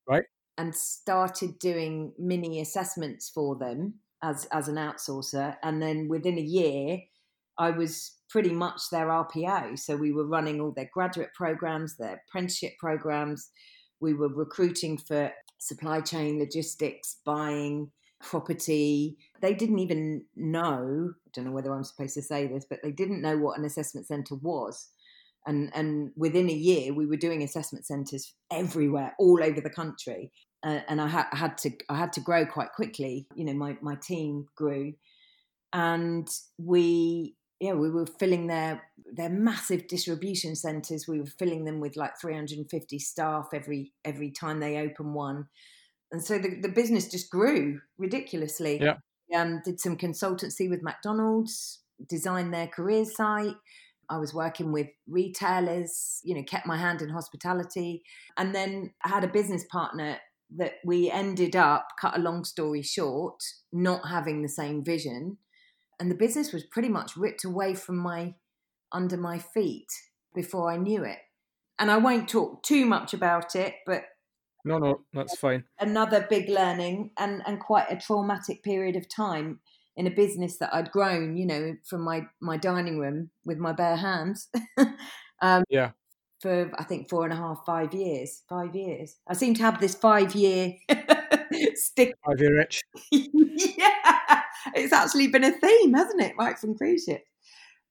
Right. 0.07 0.23
And 0.57 0.75
started 0.75 1.59
doing 1.59 2.13
mini 2.17 2.59
assessments 2.59 3.29
for 3.29 3.55
them 3.55 3.95
as, 4.23 4.45
as 4.51 4.67
an 4.67 4.75
outsourcer. 4.75 5.55
And 5.63 5.81
then 5.81 6.07
within 6.07 6.37
a 6.37 6.41
year, 6.41 6.99
I 7.57 7.71
was 7.71 8.17
pretty 8.29 8.51
much 8.51 8.81
their 8.91 9.07
RPO. 9.07 9.77
So 9.77 9.95
we 9.95 10.11
were 10.11 10.25
running 10.25 10.61
all 10.61 10.71
their 10.71 10.89
graduate 10.93 11.33
programs, 11.35 11.97
their 11.97 12.21
apprenticeship 12.27 12.73
programs. 12.79 13.49
We 13.99 14.13
were 14.13 14.29
recruiting 14.29 14.97
for 14.97 15.31
supply 15.59 16.01
chain, 16.01 16.39
logistics, 16.39 17.17
buying, 17.25 17.91
property. 18.21 19.17
They 19.41 19.53
didn't 19.53 19.79
even 19.79 20.25
know, 20.35 21.13
I 21.13 21.29
don't 21.33 21.45
know 21.45 21.51
whether 21.51 21.73
I'm 21.73 21.83
supposed 21.83 22.13
to 22.15 22.21
say 22.21 22.47
this, 22.47 22.65
but 22.69 22.79
they 22.81 22.91
didn't 22.91 23.21
know 23.21 23.37
what 23.37 23.59
an 23.59 23.65
assessment 23.65 24.07
center 24.07 24.35
was 24.35 24.89
and 25.47 25.71
and 25.73 26.11
within 26.15 26.49
a 26.49 26.53
year 26.53 26.93
we 26.93 27.05
were 27.05 27.15
doing 27.15 27.43
assessment 27.43 27.85
centres 27.85 28.33
everywhere 28.51 29.13
all 29.19 29.43
over 29.43 29.61
the 29.61 29.69
country 29.69 30.31
uh, 30.63 30.79
and 30.87 31.01
I, 31.01 31.07
ha- 31.07 31.29
I, 31.31 31.37
had 31.37 31.57
to 31.59 31.71
I 31.89 31.97
had 31.97 32.13
to 32.13 32.21
grow 32.21 32.45
quite 32.45 32.73
quickly 32.73 33.27
you 33.35 33.45
know 33.45 33.53
my 33.53 33.77
my 33.81 33.95
team 33.95 34.47
grew. 34.55 34.93
And 35.73 36.27
we 36.57 37.35
yeah 37.59 37.73
we 37.73 37.89
were 37.89 38.07
filling 38.19 38.47
their 38.47 38.81
their 39.13 39.29
massive 39.29 39.87
distribution 39.87 40.55
centres 40.55 41.07
we 41.07 41.19
were 41.19 41.25
filling 41.25 41.65
them 41.65 41.79
with 41.79 41.95
like 41.95 42.19
350 42.19 42.99
staff 42.99 43.49
every 43.53 43.93
every 44.05 44.31
time 44.31 44.59
they 44.59 44.77
open 44.77 45.13
one. 45.13 45.47
And 46.11 46.23
so 46.23 46.37
the, 46.37 46.59
the 46.61 46.69
business 46.69 47.09
just 47.09 47.29
grew 47.29 47.79
ridiculously. 47.97 48.81
Yeah. 48.81 48.95
Um, 49.33 49.61
did 49.63 49.79
some 49.79 49.95
consultancy 49.95 50.69
with 50.69 50.83
McDonald's 50.83 51.79
designed 52.07 52.53
their 52.53 52.67
career 52.67 53.05
site. 53.05 53.55
I 54.09 54.17
was 54.17 54.33
working 54.33 54.73
with 54.73 54.87
retailers, 55.07 56.19
you 56.23 56.35
know, 56.35 56.43
kept 56.43 56.67
my 56.67 56.77
hand 56.77 57.01
in 57.01 57.09
hospitality. 57.09 58.03
And 58.37 58.53
then 58.53 58.93
I 59.05 59.09
had 59.09 59.23
a 59.23 59.29
business 59.29 59.63
partner 59.71 60.17
that 60.57 60.75
we 60.83 61.09
ended 61.09 61.55
up, 61.55 61.89
cut 61.99 62.17
a 62.17 62.21
long 62.21 62.43
story 62.43 62.81
short, 62.81 63.41
not 63.71 64.09
having 64.09 64.41
the 64.41 64.49
same 64.49 64.83
vision. 64.83 65.37
And 65.99 66.09
the 66.09 66.15
business 66.15 66.51
was 66.51 66.63
pretty 66.63 66.89
much 66.89 67.15
ripped 67.15 67.43
away 67.43 67.73
from 67.73 67.97
my 67.97 68.35
under 68.91 69.17
my 69.17 69.39
feet 69.39 69.87
before 70.35 70.71
I 70.71 70.77
knew 70.77 71.03
it. 71.03 71.19
And 71.79 71.89
I 71.89 71.97
won't 71.97 72.29
talk 72.29 72.63
too 72.63 72.85
much 72.85 73.13
about 73.13 73.55
it, 73.55 73.75
but 73.85 74.03
no, 74.63 74.77
no, 74.77 75.01
that's 75.13 75.37
fine. 75.37 75.63
Another 75.79 76.25
big 76.29 76.49
learning 76.49 77.11
and, 77.17 77.41
and 77.45 77.59
quite 77.59 77.89
a 77.89 77.97
traumatic 77.97 78.63
period 78.63 78.95
of 78.95 79.09
time 79.09 79.59
in 79.95 80.07
a 80.07 80.11
business 80.11 80.57
that 80.57 80.73
I'd 80.73 80.91
grown, 80.91 81.37
you 81.37 81.45
know, 81.45 81.75
from 81.85 82.01
my 82.01 82.27
my 82.39 82.57
dining 82.57 82.99
room 82.99 83.31
with 83.45 83.57
my 83.57 83.73
bare 83.73 83.97
hands. 83.97 84.49
um, 85.41 85.63
yeah. 85.69 85.91
For 86.41 86.71
I 86.77 86.83
think 86.83 87.09
four 87.09 87.23
and 87.23 87.33
a 87.33 87.35
half, 87.35 87.63
five 87.65 87.93
years. 87.93 88.43
Five 88.49 88.75
years. 88.75 89.17
I 89.27 89.33
seem 89.33 89.53
to 89.55 89.63
have 89.63 89.79
this 89.79 89.95
five 89.95 90.33
year 90.33 90.75
stick. 91.75 92.13
Five 92.25 92.39
year 92.39 92.59
itch. 92.61 92.81
yeah, 93.11 94.41
it's 94.73 94.93
actually 94.93 95.27
been 95.27 95.43
a 95.43 95.51
theme, 95.51 95.93
hasn't 95.93 96.21
it? 96.21 96.33
Right 96.37 96.57
from 96.57 96.75
cruise 96.75 97.03
ship. 97.03 97.23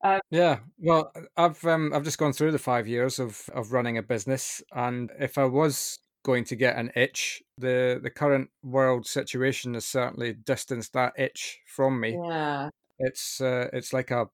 Um, 0.02 0.20
yeah, 0.30 0.60
well, 0.78 1.12
I've 1.36 1.64
um, 1.64 1.92
I've 1.94 2.04
just 2.04 2.18
gone 2.18 2.32
through 2.32 2.52
the 2.52 2.58
five 2.58 2.88
years 2.88 3.18
of 3.18 3.48
of 3.54 3.72
running 3.72 3.98
a 3.98 4.02
business, 4.02 4.62
and 4.72 5.10
if 5.18 5.38
I 5.38 5.44
was 5.44 6.00
going 6.22 6.44
to 6.44 6.56
get 6.56 6.76
an 6.76 6.90
itch. 6.96 7.42
The 7.58 8.00
the 8.02 8.10
current 8.10 8.50
world 8.62 9.06
situation 9.06 9.74
has 9.74 9.86
certainly 9.86 10.32
distanced 10.32 10.92
that 10.94 11.12
itch 11.18 11.60
from 11.66 12.00
me. 12.00 12.18
Yeah. 12.22 12.70
It's 12.98 13.40
uh, 13.40 13.68
it's 13.72 13.92
like 13.92 14.10
a 14.10 14.28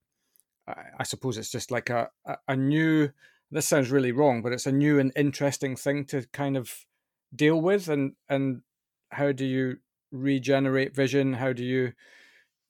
I 0.98 1.04
suppose 1.04 1.38
it's 1.38 1.50
just 1.50 1.70
like 1.70 1.90
a, 1.90 2.10
a 2.48 2.56
new 2.56 3.10
this 3.51 3.66
sounds 3.66 3.90
really 3.90 4.12
wrong, 4.12 4.42
but 4.42 4.53
it's 4.53 4.66
a 4.66 4.72
new 4.72 4.99
and 4.99 5.12
interesting 5.16 5.76
thing 5.76 6.05
to 6.07 6.26
kind 6.32 6.57
of 6.57 6.72
deal 7.34 7.61
with 7.61 7.88
and 7.88 8.12
and 8.28 8.62
how 9.11 9.32
do 9.32 9.44
you 9.44 9.76
regenerate 10.12 10.94
vision? 10.94 11.34
How 11.34 11.53
do 11.53 11.64
you 11.64 11.92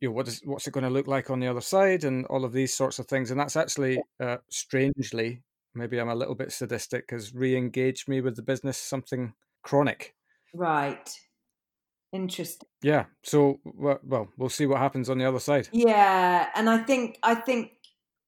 you 0.01 0.09
know 0.09 0.13
what 0.13 0.29
is 0.29 0.43
what's 0.45 0.67
it 0.67 0.73
going 0.73 0.85
to 0.85 0.91
look 0.91 1.07
like 1.07 1.31
on 1.31 1.41
the 1.41 1.49
other 1.49 1.61
side 1.61 2.05
and 2.05 2.27
all 2.27 2.45
of 2.45 2.53
these 2.53 2.75
sorts 2.75 2.99
of 2.99 3.07
things 3.07 3.31
and 3.31 3.41
that's 3.41 3.57
actually 3.57 4.03
uh, 4.21 4.37
strangely 4.51 5.43
maybe 5.77 6.01
I'm 6.01 6.09
a 6.09 6.15
little 6.15 6.35
bit 6.35 6.53
sadistic, 6.53 7.11
has 7.11 7.35
re-engaged 7.35 8.09
me 8.09 8.21
with 8.21 8.37
the 8.37 8.43
business 8.43 8.79
something 8.79 9.35
chronic. 9.63 10.15
Right. 10.55 11.09
interesting. 12.13 12.69
Yeah. 12.83 13.05
So 13.23 13.61
well, 13.65 14.29
we'll 14.39 14.49
see 14.49 14.67
what 14.67 14.79
happens 14.79 15.11
on 15.11 15.19
the 15.19 15.27
other 15.27 15.41
side. 15.41 15.69
Yeah, 15.73 16.49
and 16.55 16.71
I 16.71 16.79
think 16.79 17.19
I 17.23 17.35
think 17.35 17.73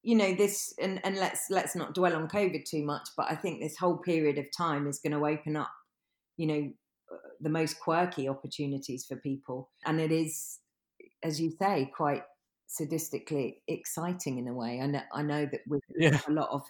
you 0.01 0.15
know 0.15 0.33
this, 0.33 0.73
and 0.81 0.99
and 1.03 1.17
let's 1.17 1.45
let's 1.49 1.75
not 1.75 1.93
dwell 1.93 2.15
on 2.15 2.27
COVID 2.27 2.63
too 2.65 2.83
much, 2.83 3.09
but 3.17 3.27
I 3.29 3.35
think 3.35 3.59
this 3.59 3.77
whole 3.77 3.97
period 3.97 4.37
of 4.37 4.45
time 4.55 4.87
is 4.87 4.99
going 4.99 5.13
to 5.13 5.25
open 5.25 5.55
up, 5.55 5.71
you 6.37 6.47
know, 6.47 6.71
uh, 7.11 7.17
the 7.41 7.49
most 7.49 7.79
quirky 7.79 8.27
opportunities 8.27 9.05
for 9.05 9.17
people, 9.17 9.69
and 9.85 9.99
it 9.99 10.11
is, 10.11 10.59
as 11.23 11.41
you 11.41 11.51
say, 11.51 11.91
quite 11.95 12.23
sadistically 12.69 13.55
exciting 13.67 14.37
in 14.37 14.47
a 14.47 14.53
way. 14.53 14.79
I 14.81 14.87
know 14.87 15.01
I 15.13 15.21
know 15.21 15.45
that 15.45 15.61
with 15.67 15.81
yeah. 15.97 16.19
a 16.27 16.31
lot 16.31 16.49
of 16.51 16.63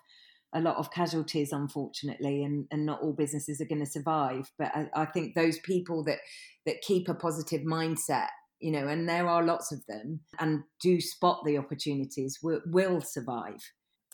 a 0.54 0.62
lot 0.62 0.78
of 0.78 0.92
casualties, 0.92 1.52
unfortunately, 1.52 2.44
and, 2.44 2.66
and 2.72 2.86
not 2.86 3.02
all 3.02 3.14
businesses 3.14 3.62
are 3.62 3.66
going 3.66 3.86
to 3.86 3.90
survive. 3.90 4.52
But 4.58 4.72
I, 4.74 4.90
I, 4.96 5.06
think 5.06 5.36
those 5.36 5.60
people 5.60 6.04
that 6.06 6.18
that 6.66 6.82
keep 6.82 7.08
a 7.08 7.14
positive 7.14 7.62
mindset, 7.62 8.30
you 8.60 8.72
know, 8.72 8.88
and 8.88 9.07
there 9.07 9.28
are 9.28 9.43
lots 9.43 9.72
of 9.72 9.86
them, 9.88 10.22
and 10.39 10.64
do 10.82 10.99
spot 10.99 11.41
the 11.45 11.57
opportunities, 11.57 12.39
will, 12.41 12.62
will 12.66 13.01
survive. 13.01 13.62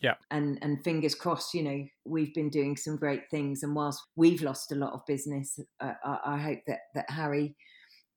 Yeah. 0.01 0.15
And 0.29 0.59
and 0.61 0.83
fingers 0.83 1.15
crossed, 1.15 1.53
you 1.53 1.63
know, 1.63 1.85
we've 2.05 2.33
been 2.33 2.49
doing 2.49 2.77
some 2.77 2.97
great 2.97 3.29
things, 3.31 3.63
and 3.63 3.75
whilst 3.75 4.03
we've 4.15 4.41
lost 4.41 4.71
a 4.71 4.75
lot 4.75 4.93
of 4.93 5.05
business, 5.07 5.59
uh, 5.79 5.93
I, 6.03 6.19
I 6.25 6.37
hope 6.37 6.59
that 6.67 6.79
that 6.95 7.09
Harri 7.09 7.55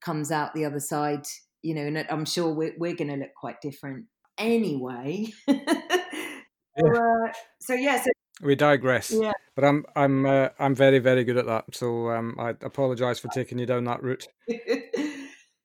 comes 0.00 0.30
out 0.30 0.54
the 0.54 0.64
other 0.64 0.80
side, 0.80 1.24
you 1.62 1.74
know, 1.74 1.82
and 1.82 2.06
I'm 2.10 2.24
sure 2.24 2.52
we're 2.52 2.74
we're 2.78 2.96
going 2.96 3.10
to 3.10 3.16
look 3.16 3.34
quite 3.40 3.60
different 3.60 4.06
anyway. 4.38 5.26
So, 6.78 6.94
uh, 6.94 7.32
so 7.60 7.74
yeah, 7.74 8.00
so 8.00 8.10
we 8.42 8.54
digress. 8.54 9.10
Yeah. 9.10 9.32
But 9.54 9.64
I'm 9.64 9.84
I'm 9.96 10.26
uh, 10.26 10.48
I'm 10.58 10.74
very 10.74 10.98
very 10.98 11.24
good 11.24 11.36
at 11.36 11.46
that. 11.46 11.64
So 11.72 12.10
um, 12.10 12.36
I 12.38 12.50
apologise 12.50 13.18
for 13.18 13.28
taking 13.34 13.58
you 13.58 13.66
down 13.66 13.84
that 13.84 14.02
route. 14.02 14.26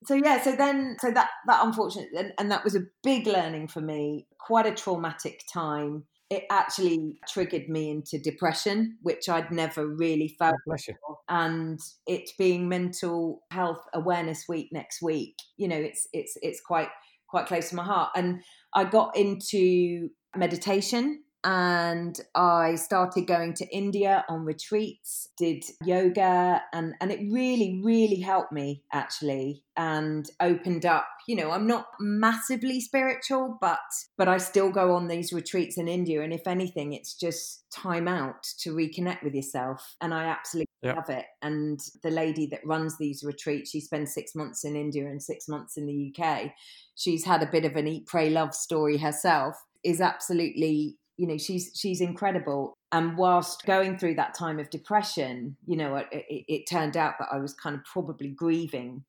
so 0.04 0.14
yeah, 0.14 0.42
so 0.42 0.54
then 0.56 0.96
so 1.00 1.10
that 1.10 1.30
that 1.46 1.64
unfortunate 1.64 2.08
and, 2.16 2.32
and 2.38 2.50
that 2.50 2.64
was 2.64 2.74
a 2.74 2.82
big 3.02 3.26
learning 3.26 3.68
for 3.68 3.80
me. 3.80 4.26
Quite 4.38 4.66
a 4.66 4.74
traumatic 4.74 5.42
time. 5.52 6.04
It 6.30 6.44
actually 6.50 7.18
triggered 7.28 7.68
me 7.68 7.90
into 7.90 8.18
depression, 8.18 8.98
which 9.02 9.28
I'd 9.28 9.50
never 9.50 9.86
really 9.86 10.34
felt. 10.38 10.56
Oh. 10.68 11.18
And 11.28 11.78
it 12.06 12.30
being 12.38 12.68
Mental 12.68 13.42
Health 13.50 13.84
Awareness 13.92 14.44
Week 14.48 14.68
next 14.72 15.02
week, 15.02 15.36
you 15.56 15.68
know, 15.68 15.76
it's 15.76 16.08
it's 16.12 16.36
it's 16.42 16.60
quite 16.60 16.88
quite 17.28 17.46
close 17.46 17.70
to 17.70 17.76
my 17.76 17.84
heart. 17.84 18.10
And 18.16 18.42
I 18.74 18.84
got 18.84 19.16
into 19.16 20.08
meditation 20.36 21.23
and 21.44 22.18
I 22.34 22.76
started 22.76 23.26
going 23.26 23.52
to 23.54 23.66
India 23.66 24.24
on 24.30 24.46
retreats, 24.46 25.28
did 25.36 25.62
yoga, 25.84 26.62
and, 26.72 26.94
and 27.02 27.12
it 27.12 27.20
really, 27.30 27.82
really 27.84 28.20
helped 28.20 28.50
me 28.50 28.82
actually 28.90 29.62
and 29.76 30.26
opened 30.40 30.86
up. 30.86 31.06
You 31.28 31.36
know, 31.36 31.50
I'm 31.50 31.66
not 31.66 31.86
massively 32.00 32.80
spiritual, 32.80 33.58
but 33.60 33.78
but 34.16 34.26
I 34.26 34.38
still 34.38 34.70
go 34.70 34.94
on 34.94 35.08
these 35.08 35.34
retreats 35.34 35.76
in 35.76 35.86
India. 35.86 36.22
And 36.22 36.32
if 36.32 36.46
anything, 36.46 36.94
it's 36.94 37.14
just 37.14 37.70
time 37.70 38.08
out 38.08 38.42
to 38.60 38.74
reconnect 38.74 39.22
with 39.22 39.34
yourself. 39.34 39.96
And 40.00 40.14
I 40.14 40.24
absolutely 40.24 40.70
yep. 40.82 40.96
love 40.96 41.10
it. 41.10 41.26
And 41.42 41.78
the 42.02 42.10
lady 42.10 42.46
that 42.46 42.66
runs 42.66 42.96
these 42.96 43.22
retreats, 43.22 43.70
she 43.70 43.80
spends 43.80 44.14
six 44.14 44.34
months 44.34 44.64
in 44.64 44.76
India 44.76 45.06
and 45.06 45.22
six 45.22 45.46
months 45.46 45.76
in 45.76 45.86
the 45.86 46.14
UK. 46.16 46.52
She's 46.94 47.24
had 47.24 47.42
a 47.42 47.50
bit 47.50 47.66
of 47.66 47.76
an 47.76 47.86
eat, 47.86 48.06
pray, 48.06 48.30
love 48.30 48.54
story 48.54 48.96
herself 48.96 49.56
is 49.84 50.00
absolutely 50.00 50.96
you 51.16 51.26
know 51.26 51.38
she's 51.38 51.70
she's 51.74 52.00
incredible. 52.00 52.74
And 52.92 53.16
whilst 53.16 53.66
going 53.66 53.98
through 53.98 54.14
that 54.16 54.34
time 54.34 54.60
of 54.60 54.70
depression 54.70 55.56
you 55.66 55.76
know 55.76 55.96
it, 55.96 56.06
it, 56.12 56.44
it, 56.46 56.62
turned 56.70 56.96
out 56.96 57.14
that 57.18 57.26
i 57.32 57.38
was 57.38 57.52
kind 57.52 57.74
of 57.74 57.82
probably 57.84 58.28
grieving 58.28 59.02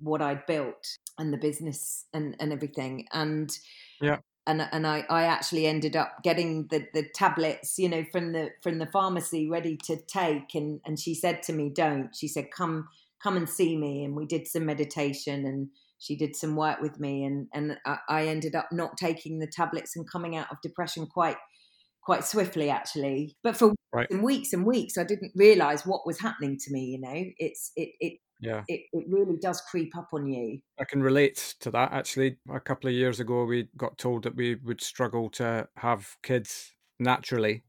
what 0.00 0.20
i'd 0.20 0.44
built 0.46 0.84
and 1.18 1.32
the 1.32 1.36
business 1.36 2.06
and 2.14 2.36
and 2.40 2.52
everything. 2.52 3.06
And 3.12 3.50
yeah. 4.00 4.18
and 4.46 4.66
and 4.72 4.86
I, 4.86 5.04
I 5.10 5.24
actually 5.24 5.66
ended 5.66 5.96
up 5.96 6.22
getting 6.22 6.68
the, 6.68 6.86
the 6.94 7.08
tablets, 7.14 7.78
you 7.78 7.88
know, 7.88 8.04
from 8.10 8.32
the 8.32 8.50
from 8.62 8.78
the 8.78 8.86
pharmacy 8.86 9.48
ready 9.48 9.76
to 9.84 9.96
take. 9.96 10.54
And 10.54 10.80
and 10.86 10.98
she 10.98 11.14
said 11.14 11.42
to 11.44 11.52
me, 11.52 11.70
Don't. 11.70 12.14
She 12.14 12.28
said, 12.28 12.50
Come 12.50 12.88
come 13.22 13.36
and 13.36 13.48
see 13.48 13.76
me. 13.76 14.04
And 14.04 14.14
we 14.14 14.26
did 14.26 14.46
some 14.46 14.64
meditation 14.64 15.44
and 15.44 15.68
she 15.98 16.16
did 16.16 16.36
some 16.36 16.56
work 16.56 16.80
with 16.80 16.98
me 17.00 17.24
and 17.24 17.48
and 17.52 17.76
I 18.08 18.26
ended 18.26 18.54
up 18.54 18.68
not 18.72 18.96
taking 18.96 19.38
the 19.38 19.50
tablets 19.52 19.96
and 19.96 20.10
coming 20.10 20.36
out 20.36 20.50
of 20.50 20.60
depression 20.62 21.06
quite 21.06 21.36
quite 22.02 22.24
swiftly 22.24 22.70
actually. 22.70 23.36
But 23.42 23.56
for 23.56 23.74
right. 23.92 24.06
weeks 24.22 24.52
and 24.52 24.64
weeks 24.64 24.96
I 24.96 25.04
didn't 25.04 25.32
realize 25.34 25.84
what 25.84 26.06
was 26.06 26.20
happening 26.20 26.56
to 26.58 26.72
me 26.72 26.84
you 26.84 27.00
know? 27.00 27.24
It's 27.38 27.72
it 27.76 27.90
it 28.00 28.14
yeah. 28.40 28.62
it, 28.68 28.82
it 28.92 29.04
really 29.10 29.36
does 29.42 29.60
creep 29.60 29.96
up 29.96 30.08
on 30.12 30.28
you. 30.28 30.60
I 30.78 30.84
can 30.84 31.02
relate 31.02 31.56
to 31.60 31.70
that 31.72 31.92
actually. 31.92 32.36
A 32.52 32.60
couple 32.60 32.88
of 32.88 32.94
years 32.94 33.18
ago 33.18 33.44
we 33.44 33.68
got 33.76 33.98
told 33.98 34.22
that 34.22 34.36
we 34.36 34.54
would 34.54 34.80
struggle 34.80 35.28
to 35.30 35.68
have 35.76 36.16
kids 36.22 36.72
naturally. 37.00 37.64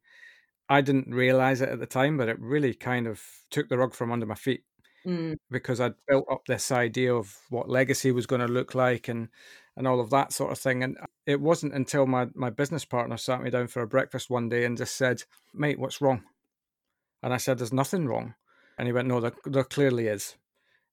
I 0.72 0.82
didn't 0.82 1.10
realize 1.10 1.62
it 1.62 1.70
at 1.70 1.80
the 1.80 1.88
time 1.88 2.18
but 2.18 2.30
it 2.30 2.40
really 2.40 2.76
kind 2.76 3.08
of 3.08 3.22
took 3.50 3.70
the 3.70 3.78
rug 3.78 3.96
from 3.96 4.12
under 4.12 4.28
my 4.28 4.36
feet 4.36 4.62
mm. 5.06 5.36
because 5.50 5.80
I'd 5.80 5.94
built 6.08 6.26
up 6.32 6.46
this 6.46 6.72
idea 6.72 7.14
of 7.14 7.36
what 7.50 7.70
legacy 7.70 8.12
was 8.12 8.26
going 8.26 8.42
to 8.42 8.48
look 8.48 8.76
like 8.76 9.08
and 9.08 9.30
and 9.76 9.88
all 9.88 10.02
of 10.02 10.10
that 10.10 10.34
sort 10.34 10.52
of 10.52 10.60
thing. 10.60 10.84
And 10.84 10.98
it 11.26 11.40
wasn't 11.40 11.74
until 11.74 12.06
my 12.06 12.28
my 12.34 12.50
business 12.50 12.86
partner 12.86 13.18
sat 13.18 13.42
me 13.42 13.50
down 13.50 13.68
for 13.68 13.82
a 13.82 13.88
breakfast 13.88 14.30
one 14.30 14.50
day 14.50 14.66
and 14.66 14.78
just 14.78 14.96
said, 14.96 15.24
"Mate, 15.54 15.80
what's 15.80 16.02
wrong?" 16.02 16.24
And 17.24 17.34
I 17.34 17.38
said, 17.38 17.58
"There's 17.58 17.74
nothing 17.74 18.06
wrong." 18.08 18.36
And 18.78 18.88
he 18.88 18.94
went, 18.94 19.08
"No, 19.08 19.20
there, 19.20 19.34
there 19.46 19.64
clearly 19.64 20.08
is." 20.08 20.36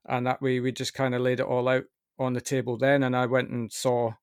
And 0.09 0.27
that 0.27 0.43
way, 0.43 0.61
we 0.61 0.73
just 0.73 0.95
kind 0.95 1.15
of 1.15 1.21
laid 1.21 1.41
it 1.41 1.47
all 1.47 1.69
out 1.69 1.85
on 2.19 2.33
the 2.33 2.41
table 2.41 2.77
then. 2.77 3.03
And 3.03 3.17
I 3.17 3.27
went 3.27 3.51
and 3.51 3.73
saw 3.73 4.15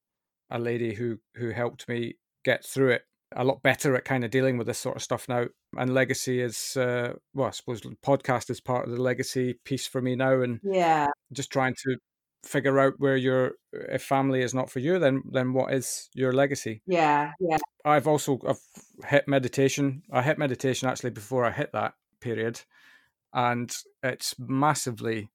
a 0.50 0.60
lady 0.60 0.96
who 0.96 1.20
who 1.36 1.50
helped 1.50 1.88
me 1.90 2.16
get 2.44 2.66
through 2.66 2.92
it 2.92 3.04
a 3.36 3.44
lot 3.44 3.64
better 3.64 3.96
at 3.96 4.06
kind 4.06 4.24
of 4.24 4.32
dealing 4.32 4.58
with 4.58 4.68
this 4.68 4.80
sort 4.80 4.96
of 4.96 5.04
stuff 5.04 5.28
now. 5.28 5.46
And 5.78 5.94
legacy 5.94 6.42
is, 6.42 6.78
uh, 6.78 7.14
well, 7.34 7.48
I 7.48 7.52
suppose 7.52 7.82
podcast 7.82 8.50
is 8.50 8.60
part 8.60 8.86
of 8.86 8.92
the 8.92 9.02
legacy 9.02 9.56
piece 9.66 9.88
for 9.88 10.02
me 10.02 10.16
now, 10.16 10.42
and 10.42 10.60
yeah, 10.64 11.08
just 11.32 11.52
trying 11.52 11.76
to 11.84 11.98
figure 12.44 12.78
out 12.80 12.96
where 12.98 13.16
your 13.16 13.54
if 13.72 14.04
family 14.04 14.42
is 14.42 14.54
not 14.54 14.70
for 14.70 14.80
you, 14.80 15.00
then 15.00 15.24
then 15.32 15.54
what 15.54 15.74
is 15.74 16.10
your 16.14 16.34
legacy? 16.34 16.82
Yeah, 16.86 17.32
yeah. 17.40 17.58
I've 17.86 18.08
also 18.08 18.40
I've 18.48 18.62
hit 19.06 19.28
meditation. 19.28 20.04
I 20.12 20.22
hit 20.22 20.38
meditation 20.38 20.88
actually 20.88 21.12
before 21.12 21.46
I 21.46 21.52
hit 21.52 21.72
that 21.74 21.94
period, 22.20 22.62
and 23.34 23.76
it's 24.02 24.36
massively 24.38 25.30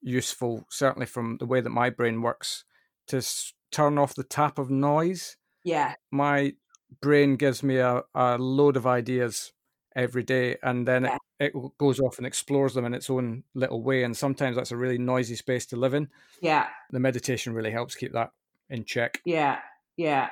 useful, 0.00 0.64
certainly 0.70 1.06
from 1.06 1.38
the 1.38 1.46
way 1.46 1.60
that 1.60 1.70
my 1.70 1.90
brain 1.90 2.22
works, 2.22 2.64
to 3.08 3.22
turn 3.70 3.98
off 3.98 4.14
the 4.14 4.24
tap 4.24 4.58
of 4.58 4.70
noise. 4.70 5.36
Yeah. 5.64 5.94
My 6.10 6.54
brain 7.00 7.36
gives 7.36 7.62
me 7.62 7.76
a, 7.78 8.02
a 8.14 8.38
load 8.38 8.76
of 8.76 8.86
ideas 8.86 9.52
every 9.96 10.22
day 10.22 10.56
and 10.62 10.86
then 10.86 11.04
yeah. 11.04 11.16
it, 11.40 11.52
it, 11.54 11.78
goes 11.78 11.98
off 11.98 12.18
and 12.18 12.26
explores 12.26 12.74
them 12.74 12.84
in 12.84 12.94
its 12.94 13.10
own 13.10 13.42
little 13.54 13.82
way 13.82 14.04
and 14.04 14.16
sometimes 14.16 14.56
that's 14.56 14.70
a 14.70 14.76
really 14.76 14.98
noisy 14.98 15.34
space 15.34 15.66
to 15.66 15.76
live 15.76 15.94
in. 15.94 16.08
Yeah. 16.40 16.68
The 16.90 17.00
meditation 17.00 17.52
really 17.52 17.70
helps 17.70 17.94
keep 17.94 18.12
that 18.12 18.30
in 18.70 18.84
check. 18.84 19.20
Yeah 19.24 19.58
yeah 19.98 20.30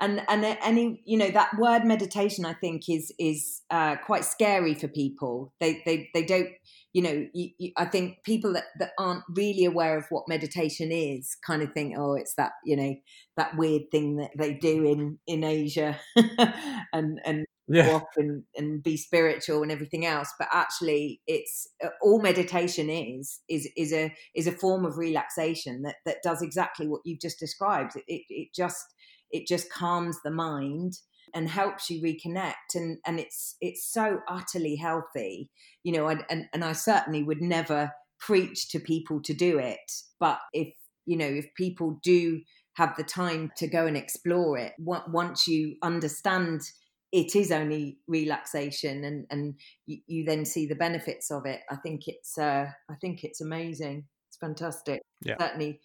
and 0.00 0.22
and 0.28 0.44
any 0.62 1.02
you 1.04 1.16
know 1.16 1.30
that 1.30 1.56
word 1.58 1.84
meditation 1.84 2.44
i 2.44 2.52
think 2.52 2.88
is 2.88 3.12
is 3.18 3.62
uh, 3.70 3.96
quite 3.96 4.24
scary 4.24 4.74
for 4.74 4.88
people. 4.88 5.52
They 5.60 5.82
they 5.84 6.10
they 6.14 6.24
don't 6.24 6.48
you 6.92 7.02
know 7.02 7.26
you, 7.34 7.50
you, 7.58 7.72
i 7.76 7.84
think 7.84 8.18
people 8.24 8.52
that, 8.52 8.64
that 8.78 8.92
aren't 8.98 9.24
really 9.30 9.64
aware 9.64 9.98
of 9.98 10.06
what 10.10 10.28
meditation 10.28 10.92
is 10.92 11.36
kind 11.44 11.62
of 11.62 11.72
think 11.72 11.94
oh 11.98 12.14
it's 12.14 12.34
that 12.36 12.52
you 12.64 12.76
know 12.76 12.94
that 13.36 13.56
weird 13.56 13.90
thing 13.90 14.16
that 14.16 14.30
they 14.38 14.54
do 14.54 14.84
in 14.84 15.18
in 15.26 15.42
asia 15.42 15.98
and 16.92 17.20
and 17.24 17.44
yeah. 17.66 18.00
and, 18.16 18.44
and 18.56 18.82
be 18.82 18.96
spiritual 18.96 19.62
and 19.62 19.72
everything 19.72 20.04
else. 20.04 20.32
But 20.38 20.48
actually 20.52 21.20
it's 21.26 21.68
uh, 21.82 21.88
all 22.02 22.20
meditation 22.20 22.90
is 22.90 23.40
is 23.48 23.68
is 23.76 23.92
a 23.92 24.14
is 24.34 24.46
a 24.46 24.52
form 24.52 24.84
of 24.84 24.98
relaxation 24.98 25.82
that 25.82 25.96
that 26.04 26.18
does 26.22 26.42
exactly 26.42 26.86
what 26.86 27.00
you've 27.04 27.20
just 27.20 27.38
described. 27.38 27.96
It, 27.96 28.04
it, 28.06 28.22
it 28.28 28.48
just 28.54 28.84
it 29.30 29.46
just 29.46 29.70
calms 29.72 30.18
the 30.24 30.30
mind 30.30 30.94
and 31.34 31.48
helps 31.48 31.90
you 31.90 32.00
reconnect 32.00 32.74
and 32.74 32.98
and 33.06 33.18
it's 33.18 33.56
it's 33.60 33.90
so 33.92 34.20
utterly 34.28 34.76
healthy 34.76 35.50
you 35.82 35.92
know 35.92 36.06
and 36.08 36.24
and, 36.30 36.46
and 36.52 36.64
I 36.64 36.72
certainly 36.72 37.22
would 37.22 37.42
never 37.42 37.92
preach 38.20 38.68
to 38.70 38.78
people 38.78 39.20
to 39.22 39.34
do 39.34 39.58
it 39.58 39.92
but 40.20 40.38
if 40.52 40.72
you 41.04 41.16
know 41.16 41.26
if 41.26 41.46
people 41.56 41.98
do 42.02 42.40
have 42.74 42.96
the 42.96 43.04
time 43.04 43.50
to 43.56 43.66
go 43.66 43.86
and 43.86 43.96
explore 43.96 44.56
it 44.58 44.72
once 44.78 45.46
you 45.46 45.76
understand 45.82 46.60
it 47.12 47.36
is 47.36 47.52
only 47.52 47.98
relaxation 48.08 49.04
and 49.04 49.26
and 49.30 49.54
you, 49.86 49.98
you 50.06 50.24
then 50.24 50.44
see 50.44 50.66
the 50.66 50.74
benefits 50.74 51.30
of 51.30 51.46
it 51.46 51.60
i 51.70 51.76
think 51.76 52.02
it's 52.06 52.38
uh 52.38 52.66
i 52.90 52.94
think 53.00 53.24
it's 53.24 53.40
amazing 53.40 54.04
it's 54.28 54.36
fantastic 54.38 55.00
yeah. 55.22 55.36
certainly 55.38 55.80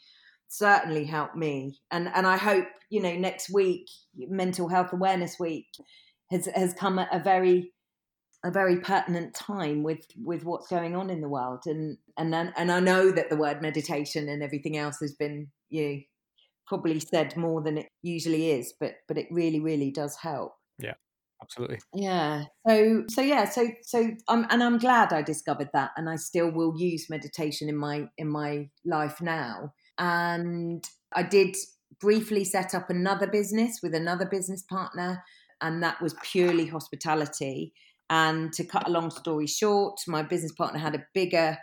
certainly 0.50 1.06
helped 1.06 1.36
me. 1.36 1.80
And 1.92 2.10
and 2.14 2.28
i 2.28 2.38
hope 2.38 2.66
you 2.90 3.02
know 3.02 3.16
next 3.16 3.50
week 3.54 3.88
mental 4.16 4.68
health 4.68 4.92
awareness 4.92 5.38
week 5.40 5.68
has 6.32 6.48
has 6.48 6.74
come 6.74 7.00
at 7.00 7.14
a 7.14 7.20
very 7.20 7.72
a 8.44 8.52
very 8.52 8.80
pertinent 8.80 9.34
time 9.34 9.84
with 9.84 10.06
with 10.24 10.44
what's 10.44 10.68
going 10.68 10.96
on 10.96 11.10
in 11.10 11.22
the 11.22 11.30
world. 11.30 11.62
And 11.66 11.98
and 12.18 12.34
then, 12.34 12.54
and 12.58 12.72
I 12.72 12.80
know 12.80 13.12
that 13.12 13.30
the 13.30 13.38
word 13.38 13.62
meditation 13.62 14.30
and 14.30 14.44
everything 14.44 14.78
else 14.78 14.98
has 15.02 15.14
been 15.14 15.48
you 15.70 15.88
know, 15.88 16.00
probably 16.68 17.00
said 17.00 17.36
more 17.38 17.62
than 17.62 17.80
it 17.80 17.88
usually 18.02 18.52
is 18.52 18.74
but 18.80 18.94
but 19.08 19.18
it 19.18 19.28
really 19.32 19.60
really 19.60 19.92
does 19.92 20.18
help. 20.18 20.54
Yeah 20.78 20.94
absolutely. 21.42 21.80
Yeah. 21.94 22.46
So 22.68 23.04
so 23.10 23.22
yeah 23.22 23.46
so 23.46 23.68
so 23.82 24.12
i'm 24.28 24.46
and 24.50 24.64
i'm 24.64 24.78
glad 24.78 25.14
i 25.14 25.22
discovered 25.22 25.70
that 25.74 25.92
and 25.98 26.10
i 26.10 26.16
still 26.16 26.52
will 26.52 26.74
use 26.78 27.10
meditation 27.10 27.70
in 27.70 27.78
my 27.78 28.08
in 28.18 28.28
my 28.28 28.70
life 28.86 29.22
now 29.22 29.74
and 30.00 30.90
i 31.14 31.22
did 31.22 31.56
briefly 32.00 32.44
set 32.44 32.74
up 32.74 32.90
another 32.90 33.28
business 33.28 33.80
with 33.84 33.94
another 33.94 34.26
business 34.26 34.64
partner 34.64 35.24
and 35.62 35.84
that 35.84 36.02
was 36.02 36.16
purely 36.24 36.66
hospitality 36.66 37.74
and 38.10 38.52
to 38.54 38.64
cut 38.64 38.88
a 38.88 38.92
long 38.92 39.12
story 39.12 39.48
short, 39.48 40.00
my 40.08 40.24
business 40.24 40.52
partner 40.52 40.80
had 40.80 40.96
a 40.96 41.06
bigger 41.14 41.58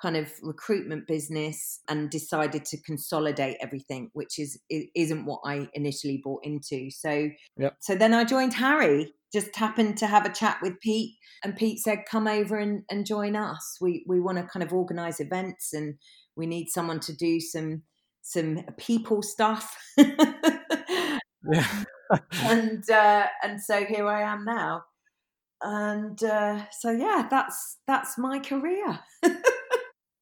kind 0.00 0.16
of 0.16 0.30
recruitment 0.42 1.06
business 1.06 1.80
and 1.88 2.10
decided 2.10 2.64
to 2.64 2.82
consolidate 2.82 3.56
everything, 3.60 4.10
which 4.12 4.38
is 4.38 4.60
isn't 4.68 5.24
what 5.24 5.40
I 5.44 5.68
initially 5.74 6.20
bought 6.22 6.44
into. 6.44 6.90
So, 6.90 7.30
yep. 7.56 7.76
so 7.80 7.94
then 7.94 8.12
I 8.12 8.24
joined 8.24 8.54
Harri. 8.54 9.06
Just 9.32 9.54
happened 9.56 9.96
to 9.98 10.06
have 10.06 10.26
a 10.26 10.32
chat 10.32 10.58
with 10.62 10.80
Pete, 10.80 11.14
and 11.42 11.56
Pete 11.56 11.80
said, 11.80 12.04
"Come 12.08 12.26
over 12.28 12.56
and, 12.56 12.82
and 12.90 13.06
join 13.06 13.36
us. 13.36 13.78
We 13.80 14.04
we 14.08 14.20
want 14.20 14.38
to 14.38 14.44
kind 14.44 14.62
of 14.62 14.72
organise 14.72 15.20
events, 15.20 15.72
and 15.72 15.94
we 16.36 16.46
need 16.46 16.68
someone 16.68 17.00
to 17.00 17.14
do 17.14 17.40
some 17.40 17.82
some 18.22 18.64
people 18.76 19.22
stuff." 19.22 19.76
yeah. 19.96 20.24
and 22.42 22.88
uh, 22.90 23.26
and 23.42 23.60
so 23.60 23.84
here 23.84 24.06
I 24.06 24.22
am 24.22 24.44
now 24.44 24.84
and 25.64 26.22
uh, 26.22 26.62
so 26.70 26.90
yeah, 26.90 27.26
that's 27.30 27.78
that's 27.86 28.18
my 28.18 28.38
career. 28.38 29.00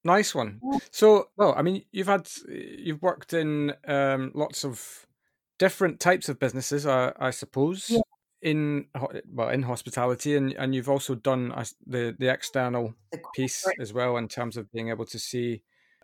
nice 0.04 0.34
one. 0.34 0.60
So, 0.92 1.28
well, 1.36 1.54
I 1.56 1.62
mean, 1.62 1.84
you've 1.90 2.06
had 2.06 2.28
you've 2.48 3.02
worked 3.02 3.32
in 3.32 3.72
um, 3.88 4.30
lots 4.34 4.64
of 4.64 5.06
different 5.58 6.00
types 6.00 6.28
of 6.28 6.38
businesses, 6.38 6.86
I, 6.86 7.12
I 7.18 7.30
suppose. 7.30 7.90
Yeah. 7.90 8.00
In 8.42 8.86
well, 9.32 9.50
in 9.50 9.62
hospitality, 9.62 10.36
and, 10.36 10.52
and 10.54 10.74
you've 10.74 10.88
also 10.88 11.14
done 11.14 11.52
the 11.86 12.14
the 12.18 12.28
external 12.28 12.94
piece 13.34 13.64
as 13.80 13.92
well 13.92 14.16
in 14.16 14.26
terms 14.26 14.56
of 14.56 14.70
being 14.72 14.88
able 14.88 15.06
to 15.06 15.18
see 15.18 15.62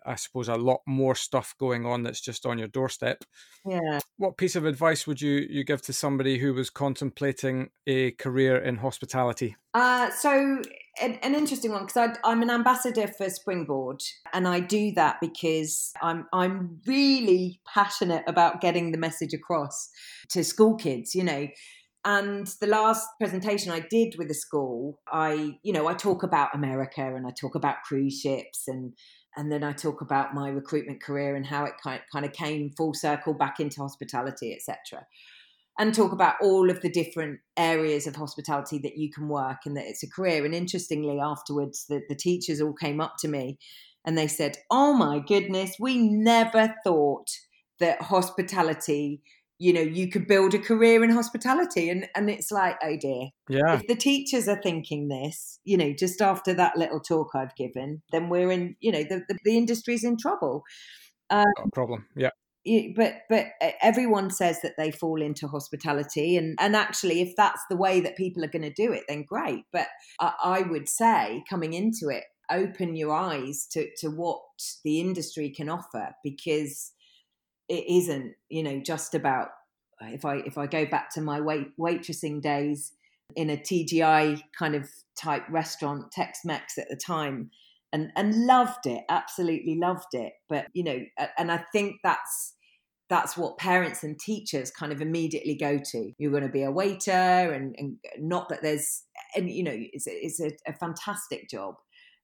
I 0.09 0.15
suppose, 0.15 0.47
a 0.47 0.55
lot 0.55 0.81
more 0.87 1.13
stuff 1.13 1.53
going 1.59 1.85
on 1.85 2.01
that's 2.01 2.19
just 2.19 2.45
on 2.47 2.57
your 2.57 2.67
doorstep. 2.67 3.23
Yeah. 3.63 3.99
What 4.17 4.37
piece 4.37 4.55
of 4.55 4.65
advice 4.65 5.05
would 5.05 5.21
you, 5.21 5.45
you 5.47 5.63
give 5.63 5.83
to 5.83 5.93
somebody 5.93 6.39
who 6.39 6.53
was 6.55 6.71
contemplating 6.71 7.69
a 7.85 8.11
career 8.11 8.57
in 8.57 8.77
hospitality? 8.77 9.55
Uh, 9.75 10.09
so, 10.09 10.61
an, 10.99 11.19
an 11.21 11.35
interesting 11.35 11.71
one 11.71 11.85
because 11.85 12.17
I'm 12.23 12.41
an 12.41 12.49
ambassador 12.49 13.07
for 13.07 13.29
Springboard, 13.29 14.01
and 14.33 14.47
I 14.47 14.61
do 14.61 14.91
that 14.93 15.17
because 15.21 15.93
I'm 16.01 16.25
I'm 16.33 16.81
really 16.87 17.61
passionate 17.71 18.23
about 18.25 18.61
getting 18.61 18.91
the 18.91 18.97
message 18.97 19.33
across 19.35 19.89
to 20.29 20.43
school 20.43 20.75
kids. 20.75 21.13
You 21.13 21.23
know, 21.23 21.47
and 22.05 22.47
the 22.61 22.67
last 22.67 23.07
presentation 23.19 23.71
I 23.71 23.81
did 23.81 24.15
with 24.17 24.29
the 24.29 24.33
school, 24.33 24.99
I, 25.11 25.57
you 25.63 25.73
know, 25.73 25.87
I 25.87 25.93
talk 25.93 26.23
about 26.23 26.55
America 26.55 27.01
and 27.01 27.27
I 27.27 27.31
talk 27.31 27.55
about 27.55 27.83
cruise 27.85 28.19
ships 28.19 28.67
and 28.67 28.93
and 29.37 29.51
then 29.51 29.63
I 29.63 29.73
talk 29.73 30.01
about 30.01 30.33
my 30.33 30.49
recruitment 30.49 31.01
career 31.01 31.35
and 31.35 31.45
how 31.45 31.65
it 31.65 31.73
kind 31.83 32.25
of 32.25 32.33
came 32.33 32.71
full 32.71 32.93
circle 32.93 33.33
back 33.33 33.59
into 33.59 33.81
hospitality, 33.81 34.53
etc. 34.53 35.05
And 35.77 35.93
talk 35.93 36.11
about 36.11 36.35
all 36.41 36.69
of 36.69 36.81
the 36.81 36.89
different 36.89 37.39
areas 37.55 38.05
of 38.05 38.15
hospitality 38.15 38.79
that 38.79 38.97
you 38.97 39.09
can 39.11 39.29
work 39.29 39.59
and 39.65 39.77
that 39.77 39.85
it's 39.85 40.03
a 40.03 40.09
career. 40.09 40.43
And 40.43 40.53
interestingly, 40.53 41.19
afterwards, 41.19 41.85
the, 41.87 42.01
the 42.09 42.15
teachers 42.15 42.59
all 42.59 42.73
came 42.73 42.99
up 42.99 43.15
to 43.19 43.27
me 43.27 43.57
and 44.05 44.17
they 44.17 44.27
said, 44.27 44.57
Oh 44.69 44.93
my 44.93 45.19
goodness, 45.19 45.75
we 45.79 45.97
never 45.97 46.75
thought 46.83 47.29
that 47.79 48.01
hospitality 48.01 49.21
you 49.59 49.73
know 49.73 49.81
you 49.81 50.09
could 50.09 50.25
build 50.25 50.53
a 50.53 50.59
career 50.59 51.03
in 51.03 51.11
hospitality 51.11 51.89
and 51.89 52.07
and 52.15 52.29
it's 52.29 52.49
like 52.49 52.77
oh 52.81 52.97
dear. 52.97 53.27
Yeah. 53.49 53.75
If 53.75 53.87
the 53.87 53.95
teachers 53.95 54.47
are 54.47 54.61
thinking 54.61 55.09
this 55.09 55.59
you 55.65 55.77
know 55.77 55.93
just 55.93 56.21
after 56.21 56.53
that 56.55 56.77
little 56.77 56.99
talk 56.99 57.31
i've 57.35 57.55
given 57.55 58.01
then 58.11 58.29
we're 58.29 58.51
in 58.51 58.75
you 58.79 58.91
know 58.91 59.03
the 59.03 59.23
the, 59.27 59.37
the 59.43 59.57
industry's 59.57 60.03
in 60.03 60.17
trouble. 60.17 60.63
Um, 61.29 61.45
problem. 61.73 62.07
Yeah. 62.15 62.31
but 62.95 63.21
but 63.29 63.47
everyone 63.81 64.31
says 64.31 64.61
that 64.61 64.73
they 64.77 64.89
fall 64.89 65.21
into 65.21 65.47
hospitality 65.47 66.37
and 66.37 66.57
and 66.59 66.75
actually 66.75 67.21
if 67.21 67.35
that's 67.35 67.61
the 67.69 67.77
way 67.77 67.99
that 67.99 68.17
people 68.17 68.43
are 68.43 68.47
going 68.47 68.63
to 68.63 68.73
do 68.73 68.91
it 68.93 69.03
then 69.07 69.25
great. 69.27 69.65
But 69.71 69.87
I, 70.19 70.33
I 70.43 70.61
would 70.61 70.87
say 70.87 71.43
coming 71.49 71.73
into 71.73 72.09
it 72.09 72.23
open 72.51 72.95
your 72.95 73.13
eyes 73.13 73.67
to 73.71 73.87
to 73.97 74.09
what 74.09 74.41
the 74.83 74.99
industry 74.99 75.49
can 75.49 75.69
offer 75.69 76.15
because 76.23 76.93
it 77.69 77.85
isn't 77.87 78.33
you 78.49 78.63
know 78.63 78.79
just 78.79 79.15
about 79.15 79.49
if 80.01 80.25
i 80.25 80.35
if 80.37 80.57
i 80.57 80.65
go 80.65 80.85
back 80.85 81.13
to 81.13 81.21
my 81.21 81.39
wait 81.39 81.67
waitressing 81.77 82.41
days 82.41 82.93
in 83.35 83.49
a 83.49 83.57
tgi 83.57 84.41
kind 84.57 84.75
of 84.75 84.89
type 85.15 85.43
restaurant 85.49 86.11
tex-mex 86.11 86.77
at 86.77 86.89
the 86.89 86.95
time 86.95 87.49
and 87.91 88.11
and 88.15 88.45
loved 88.45 88.85
it 88.85 89.03
absolutely 89.09 89.75
loved 89.75 90.13
it. 90.13 90.33
But 90.47 90.67
you 90.73 90.83
know 90.83 90.99
and 91.37 91.51
i 91.51 91.63
think 91.73 91.97
that's 92.03 92.55
that's 93.09 93.35
what 93.35 93.57
parents 93.57 94.03
and 94.03 94.19
teachers 94.19 94.69
kind 94.69 94.91
of 94.91 95.01
immediately 95.01 95.55
go 95.55 95.79
to. 95.83 96.11
You're 96.19 96.29
going 96.29 96.43
to 96.43 96.49
be 96.49 96.61
a 96.61 96.69
waiter 96.69 97.11
and, 97.11 97.75
and 97.79 97.97
not 98.19 98.49
that 98.49 98.61
there's 98.61 99.03
and 99.35 99.49
you 99.49 99.63
know 99.63 99.75
it's, 99.75 100.05
it's 100.07 100.39
a, 100.39 100.51
a 100.67 100.73
fantastic 100.73 101.49
job 101.49 101.75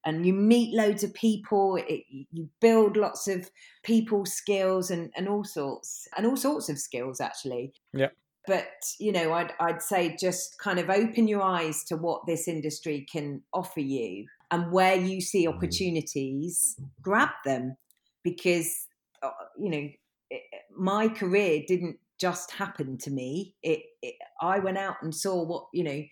and 0.05 0.25
you 0.25 0.33
meet 0.33 0.73
loads 0.73 1.03
of 1.03 1.13
people 1.13 1.77
it, 1.87 2.03
you 2.09 2.47
build 2.61 2.95
lots 2.95 3.27
of 3.27 3.49
people 3.83 4.25
skills 4.25 4.91
and, 4.91 5.11
and 5.17 5.27
all 5.27 5.43
sorts 5.43 6.07
and 6.15 6.25
all 6.25 6.37
sorts 6.37 6.69
of 6.69 6.79
skills 6.79 7.19
actually. 7.19 7.73
Yeah. 7.93 8.09
But 8.47 8.67
you 8.99 9.11
know 9.11 9.33
I'd, 9.33 9.53
I'd 9.59 9.81
say 9.81 10.15
just 10.19 10.57
kind 10.59 10.79
of 10.79 10.89
open 10.89 11.27
your 11.27 11.41
eyes 11.41 11.83
to 11.85 11.97
what 11.97 12.25
this 12.27 12.47
industry 12.47 13.05
can 13.11 13.41
offer 13.53 13.79
you 13.79 14.27
and 14.51 14.71
where 14.71 14.95
you 14.95 15.19
see 15.21 15.47
mm. 15.47 15.53
opportunities 15.53 16.75
grab 17.01 17.29
them. 17.43 17.75
Because 18.23 18.87
uh, 19.21 19.29
you 19.59 19.69
know 19.69 19.89
it, 20.29 20.41
my 20.75 21.07
career 21.07 21.63
didn't 21.67 21.97
just 22.19 22.51
happen 22.51 22.97
to 22.99 23.11
me. 23.11 23.55
It, 23.63 23.81
it 24.01 24.15
i 24.41 24.59
went 24.59 24.77
out 24.77 24.97
and 25.01 25.13
saw 25.13 25.43
what 25.43 25.65
you 25.73 25.83
know 25.83 26.03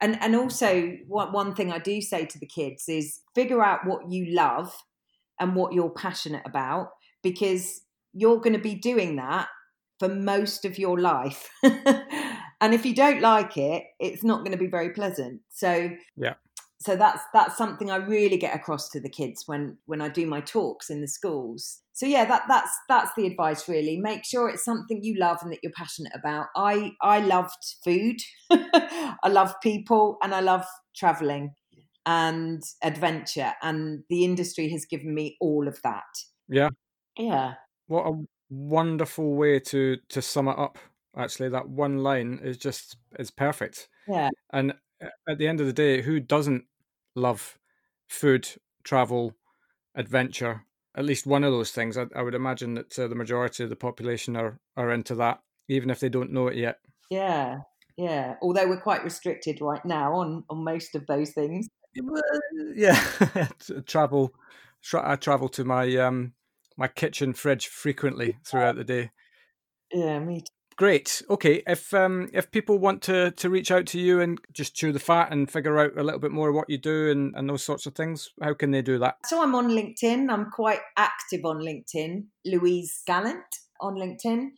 and 0.00 0.20
and 0.20 0.36
also 0.36 0.96
one, 1.06 1.32
one 1.32 1.54
thing 1.54 1.72
i 1.72 1.78
do 1.78 2.00
say 2.00 2.24
to 2.24 2.38
the 2.38 2.46
kids 2.46 2.88
is 2.88 3.20
figure 3.34 3.62
out 3.62 3.86
what 3.86 4.10
you 4.10 4.34
love 4.34 4.72
and 5.40 5.54
what 5.54 5.72
you're 5.72 5.90
passionate 5.90 6.42
about 6.46 6.90
because 7.22 7.82
you're 8.12 8.38
going 8.38 8.54
to 8.54 8.58
be 8.58 8.74
doing 8.74 9.16
that 9.16 9.48
for 9.98 10.08
most 10.08 10.64
of 10.64 10.78
your 10.78 10.98
life. 10.98 11.50
And 12.58 12.72
if 12.72 12.86
you 12.86 12.94
don't 12.94 13.20
like 13.20 13.58
it 13.58 13.84
it's 14.00 14.24
not 14.24 14.38
going 14.38 14.52
to 14.52 14.56
be 14.56 14.66
very 14.66 14.88
pleasant. 14.90 15.42
So 15.50 15.90
yeah 16.16 16.34
so 16.86 16.94
that's 16.94 17.24
that's 17.32 17.58
something 17.58 17.90
I 17.90 17.96
really 17.96 18.36
get 18.36 18.54
across 18.54 18.88
to 18.90 19.00
the 19.00 19.08
kids 19.08 19.42
when 19.46 19.76
when 19.86 20.00
I 20.00 20.08
do 20.08 20.24
my 20.24 20.40
talks 20.40 20.88
in 20.88 21.00
the 21.00 21.08
schools. 21.08 21.80
So 21.92 22.06
yeah, 22.06 22.24
that 22.26 22.44
that's 22.48 22.70
that's 22.88 23.10
the 23.16 23.26
advice 23.26 23.68
really. 23.68 23.98
Make 23.98 24.24
sure 24.24 24.48
it's 24.48 24.64
something 24.64 25.02
you 25.02 25.18
love 25.18 25.38
and 25.42 25.50
that 25.50 25.58
you're 25.64 25.72
passionate 25.72 26.12
about. 26.14 26.46
I 26.54 26.92
I 27.02 27.18
loved 27.18 27.60
food, 27.82 28.18
I 28.50 29.28
love 29.28 29.52
people, 29.60 30.18
and 30.22 30.32
I 30.32 30.40
love 30.40 30.64
traveling 30.94 31.54
and 32.06 32.62
adventure, 32.84 33.52
and 33.62 34.04
the 34.08 34.24
industry 34.24 34.68
has 34.70 34.86
given 34.86 35.12
me 35.12 35.36
all 35.40 35.66
of 35.66 35.82
that. 35.82 36.04
Yeah, 36.48 36.68
yeah. 37.18 37.54
What 37.88 38.06
a 38.06 38.24
wonderful 38.48 39.34
way 39.34 39.58
to 39.58 39.96
to 40.10 40.22
sum 40.22 40.46
it 40.46 40.56
up. 40.56 40.78
Actually, 41.16 41.48
that 41.48 41.68
one 41.68 41.98
line 42.04 42.38
is 42.44 42.58
just 42.58 42.96
is 43.18 43.32
perfect. 43.32 43.88
Yeah, 44.06 44.30
and 44.52 44.74
uh, 45.02 45.08
at 45.28 45.38
the 45.38 45.48
end 45.48 45.60
of 45.60 45.66
the 45.66 45.72
day, 45.72 46.00
who 46.00 46.20
doesn't 46.20 46.64
love 47.16 47.58
food, 48.06 48.48
travel, 48.84 49.34
adventure? 49.94 50.64
At 50.94 51.04
least 51.04 51.26
one 51.26 51.44
of 51.44 51.52
those 51.52 51.72
things. 51.72 51.98
I, 51.98 52.06
I 52.14 52.22
would 52.22 52.34
imagine 52.34 52.74
that 52.74 52.98
uh, 52.98 53.08
the 53.08 53.14
majority 53.14 53.64
of 53.64 53.70
the 53.70 53.76
population 53.76 54.36
are 54.36 54.60
are 54.76 54.92
into 54.92 55.14
that, 55.16 55.40
even 55.68 55.90
if 55.90 56.00
they 56.00 56.08
don't 56.08 56.32
know 56.32 56.46
it 56.46 56.56
yet. 56.56 56.78
Yeah, 57.10 57.58
yeah. 57.96 58.36
Although 58.40 58.68
we're 58.68 58.80
quite 58.80 59.04
restricted 59.04 59.60
right 59.60 59.84
now 59.84 60.14
on 60.14 60.44
on 60.48 60.64
most 60.64 60.94
of 60.94 61.06
those 61.06 61.32
things. 61.32 61.68
Yeah, 62.74 63.00
travel. 63.86 64.34
I 64.94 65.16
travel 65.16 65.48
to 65.50 65.64
my 65.64 65.96
um 65.96 66.34
my 66.76 66.88
kitchen 66.88 67.32
fridge 67.32 67.66
frequently 67.66 68.38
throughout 68.44 68.76
the 68.76 68.84
day. 68.84 69.10
Yeah, 69.92 70.18
me 70.18 70.40
too. 70.40 70.55
Great. 70.76 71.22
Okay. 71.30 71.62
If 71.66 71.94
um 71.94 72.28
if 72.34 72.50
people 72.50 72.78
want 72.78 73.00
to 73.02 73.30
to 73.30 73.48
reach 73.48 73.70
out 73.70 73.86
to 73.86 73.98
you 73.98 74.20
and 74.20 74.38
just 74.52 74.74
chew 74.74 74.92
the 74.92 74.98
fat 74.98 75.32
and 75.32 75.50
figure 75.50 75.78
out 75.78 75.96
a 75.96 76.02
little 76.02 76.20
bit 76.20 76.32
more 76.32 76.52
what 76.52 76.68
you 76.68 76.76
do 76.76 77.10
and, 77.10 77.34
and 77.34 77.48
those 77.48 77.64
sorts 77.64 77.86
of 77.86 77.94
things, 77.94 78.30
how 78.42 78.52
can 78.52 78.72
they 78.72 78.82
do 78.82 78.98
that? 78.98 79.16
So 79.24 79.42
I'm 79.42 79.54
on 79.54 79.68
LinkedIn. 79.68 80.30
I'm 80.30 80.50
quite 80.50 80.80
active 80.98 81.46
on 81.46 81.58
LinkedIn. 81.58 82.24
Louise 82.44 83.02
Gallant 83.06 83.44
on 83.80 83.94
LinkedIn, 83.94 84.48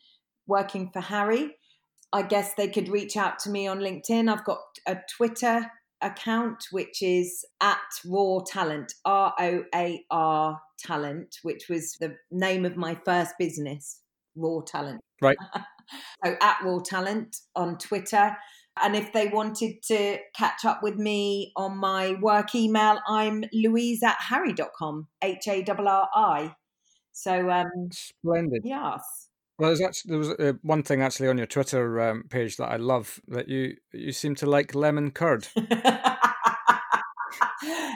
working 0.47 0.91
for 0.93 1.01
Harri. 1.01 1.51
I 2.13 2.23
guess 2.23 2.55
they 2.55 2.69
could 2.69 2.89
reach 2.89 3.17
out 3.17 3.39
to 3.41 3.51
me 3.51 3.69
on 3.69 3.79
LinkedIn. 3.79 4.33
I've 4.33 4.45
got 4.45 4.59
a 4.89 4.97
Twitter 5.17 5.71
account, 6.01 6.65
which 6.73 7.03
is 7.03 7.45
at 7.61 7.79
Roar 8.05 8.43
Talent, 8.45 8.93
R 9.05 9.35
O 9.39 9.63
A 9.73 10.05
R 10.11 10.61
Talent, 10.81 11.37
which 11.43 11.67
was 11.69 11.97
the 12.01 12.17
name 12.31 12.65
of 12.65 12.77
my 12.77 12.99
first 13.05 13.35
business, 13.39 14.01
Roar 14.39 14.63
Talent. 14.63 15.01
Right. 15.21 15.37
so 16.25 16.37
at 16.41 16.57
Roar 16.63 16.83
Talent 16.83 17.37
on 17.55 17.79
Twitter. 17.79 18.37
And 18.81 18.95
if 18.95 19.13
they 19.13 19.27
wanted 19.27 19.83
to 19.89 20.19
catch 20.37 20.65
up 20.65 20.83
with 20.83 20.97
me 20.97 21.53
on 21.57 21.77
my 21.77 22.15
work 22.21 22.55
email, 22.55 23.01
I'm 23.09 23.45
louise 23.53 24.03
at 24.05 24.17
harri.com, 24.31 25.09
H 25.23 25.49
A 25.49 25.65
R 25.69 25.87
R 25.87 26.09
I. 26.15 26.55
So, 27.13 27.51
um, 27.51 27.67
splendid. 27.91 28.63
Yes. 28.65 29.29
Well, 29.59 29.71
there's 29.71 29.81
actually 29.81 30.11
there 30.11 30.19
was 30.19 30.31
uh, 30.31 30.53
one 30.63 30.85
thing 30.85 31.03
actually 31.03 31.29
on 31.29 31.37
your 31.37 31.49
Twitter 31.49 32.01
um, 32.01 32.23
page 32.31 32.57
that 32.59 32.71
I 32.71 32.77
love 32.77 33.21
that 33.27 33.49
you 33.49 33.75
you 33.93 34.13
seem 34.13 34.37
to 34.37 34.47
like 34.47 34.77
lemon 34.77 35.11
curd. 35.11 35.49
it 35.57 35.69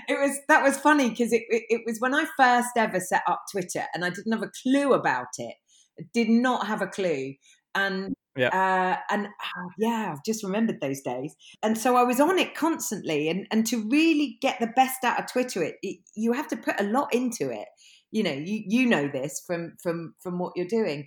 was 0.08 0.40
that 0.48 0.64
was 0.64 0.76
funny 0.78 1.10
because 1.10 1.32
it, 1.32 1.42
it, 1.48 1.62
it 1.68 1.82
was 1.86 2.00
when 2.00 2.14
I 2.14 2.26
first 2.36 2.70
ever 2.76 2.98
set 2.98 3.22
up 3.28 3.44
Twitter 3.52 3.84
and 3.94 4.04
I 4.04 4.10
didn't 4.10 4.32
have 4.32 4.42
a 4.42 4.50
clue 4.62 4.92
about 4.92 5.28
it. 5.38 5.54
Did 6.12 6.28
not 6.28 6.66
have 6.66 6.82
a 6.82 6.86
clue, 6.86 7.34
and 7.74 8.14
yeah, 8.36 8.48
uh, 8.48 9.14
and 9.14 9.26
uh, 9.26 9.68
yeah, 9.78 10.12
I've 10.12 10.24
just 10.24 10.44
remembered 10.44 10.80
those 10.80 11.00
days. 11.00 11.34
And 11.62 11.76
so 11.76 11.96
I 11.96 12.02
was 12.02 12.20
on 12.20 12.38
it 12.38 12.54
constantly, 12.54 13.28
and 13.28 13.46
and 13.50 13.66
to 13.66 13.88
really 13.88 14.38
get 14.40 14.58
the 14.60 14.72
best 14.74 15.04
out 15.04 15.20
of 15.20 15.30
Twitter, 15.30 15.62
it, 15.62 15.76
it 15.82 15.98
you 16.14 16.32
have 16.32 16.48
to 16.48 16.56
put 16.56 16.80
a 16.80 16.84
lot 16.84 17.14
into 17.14 17.50
it. 17.50 17.68
You 18.10 18.22
know, 18.22 18.32
you 18.32 18.62
you 18.66 18.86
know 18.86 19.08
this 19.08 19.42
from 19.46 19.74
from 19.82 20.14
from 20.20 20.38
what 20.38 20.52
you're 20.56 20.66
doing 20.66 21.06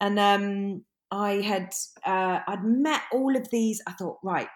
and 0.00 0.18
um, 0.18 0.84
I 1.10 1.34
had 1.34 1.72
uh, 2.04 2.40
I'd 2.46 2.64
met 2.64 3.02
all 3.12 3.36
of 3.36 3.48
these. 3.50 3.82
I 3.86 3.92
thought, 3.92 4.18
right, 4.22 4.48